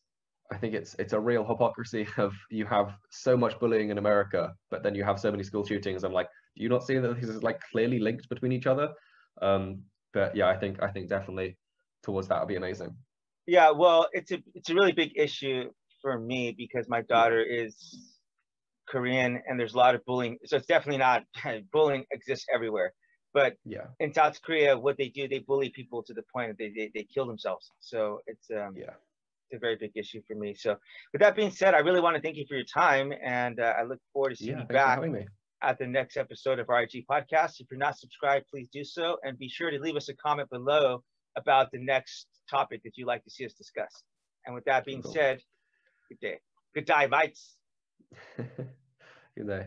I 0.52 0.58
think 0.58 0.74
it's 0.74 0.94
it's 0.98 1.14
a 1.14 1.20
real 1.20 1.44
hypocrisy 1.44 2.06
of 2.18 2.34
you 2.50 2.66
have 2.66 2.92
so 3.10 3.36
much 3.36 3.58
bullying 3.58 3.90
in 3.90 3.98
America, 3.98 4.54
but 4.70 4.82
then 4.82 4.94
you 4.94 5.04
have 5.04 5.18
so 5.18 5.30
many 5.30 5.42
school 5.42 5.64
shootings. 5.64 6.04
I'm 6.04 6.12
like, 6.12 6.28
do 6.56 6.62
you 6.62 6.68
not 6.68 6.86
see 6.86 6.98
that 6.98 7.20
this 7.20 7.30
is 7.30 7.42
like 7.42 7.60
clearly 7.70 7.98
linked 7.98 8.28
between 8.28 8.52
each 8.52 8.66
other? 8.66 8.92
Um, 9.40 9.82
but 10.12 10.36
yeah, 10.36 10.48
I 10.48 10.56
think 10.56 10.82
I 10.82 10.90
think 10.90 11.08
definitely 11.08 11.56
towards 12.02 12.28
that 12.28 12.40
would 12.40 12.48
be 12.48 12.56
amazing. 12.56 12.94
Yeah, 13.46 13.70
well, 13.70 14.08
it's 14.12 14.30
a 14.30 14.42
it's 14.54 14.70
a 14.70 14.74
really 14.74 14.92
big 14.92 15.12
issue 15.16 15.70
for 16.02 16.18
me 16.18 16.52
because 16.52 16.88
my 16.88 17.00
daughter 17.02 17.42
is 17.42 17.74
Korean, 18.88 19.40
and 19.46 19.58
there's 19.58 19.74
a 19.74 19.78
lot 19.78 19.94
of 19.94 20.04
bullying. 20.04 20.38
So 20.44 20.56
it's 20.56 20.66
definitely 20.66 20.98
not 20.98 21.24
bullying 21.72 22.04
exists 22.10 22.46
everywhere. 22.54 22.92
But 23.32 23.56
yeah, 23.64 23.86
in 24.00 24.12
South 24.12 24.42
Korea, 24.42 24.78
what 24.78 24.98
they 24.98 25.08
do, 25.08 25.26
they 25.26 25.38
bully 25.38 25.70
people 25.70 26.02
to 26.02 26.12
the 26.12 26.24
point 26.34 26.50
that 26.50 26.58
they 26.58 26.68
they, 26.68 26.90
they 26.94 27.04
kill 27.04 27.26
themselves. 27.26 27.70
So 27.80 28.20
it's 28.26 28.50
um 28.50 28.74
yeah, 28.76 28.94
a 29.52 29.58
very 29.58 29.76
big 29.76 29.92
issue 29.94 30.20
for 30.26 30.34
me. 30.34 30.54
So 30.54 30.76
with 31.12 31.20
that 31.20 31.36
being 31.36 31.50
said, 31.50 31.74
I 31.74 31.78
really 31.78 32.00
want 32.00 32.16
to 32.16 32.22
thank 32.22 32.36
you 32.36 32.44
for 32.48 32.54
your 32.54 32.64
time, 32.64 33.12
and 33.24 33.60
uh, 33.60 33.74
I 33.78 33.82
look 33.84 34.00
forward 34.12 34.30
to 34.30 34.36
seeing 34.36 34.56
yeah, 34.56 34.62
you 34.62 34.68
back 34.68 35.00
at 35.62 35.78
the 35.78 35.86
next 35.86 36.16
episode 36.16 36.58
of 36.58 36.68
RIG 36.68 37.04
podcast. 37.10 37.60
If 37.60 37.66
you're 37.70 37.78
not 37.78 37.98
subscribed, 37.98 38.46
please 38.50 38.68
do 38.72 38.84
so, 38.84 39.16
and 39.22 39.38
be 39.38 39.48
sure 39.48 39.70
to 39.70 39.78
leave 39.78 39.96
us 39.96 40.08
a 40.08 40.14
comment 40.14 40.50
below 40.50 41.02
about 41.36 41.70
the 41.72 41.78
next 41.78 42.26
topic 42.50 42.82
that 42.84 42.92
you'd 42.96 43.06
like 43.06 43.24
to 43.24 43.30
see 43.30 43.46
us 43.46 43.54
discuss. 43.54 44.02
And 44.44 44.54
with 44.54 44.64
that 44.64 44.84
being 44.84 45.02
cool. 45.02 45.12
said, 45.12 45.40
good 46.08 46.20
day. 46.20 46.38
Good 46.74 46.86
day, 46.86 47.06
mates. 47.06 47.56
Good 49.36 49.46
day. 49.46 49.66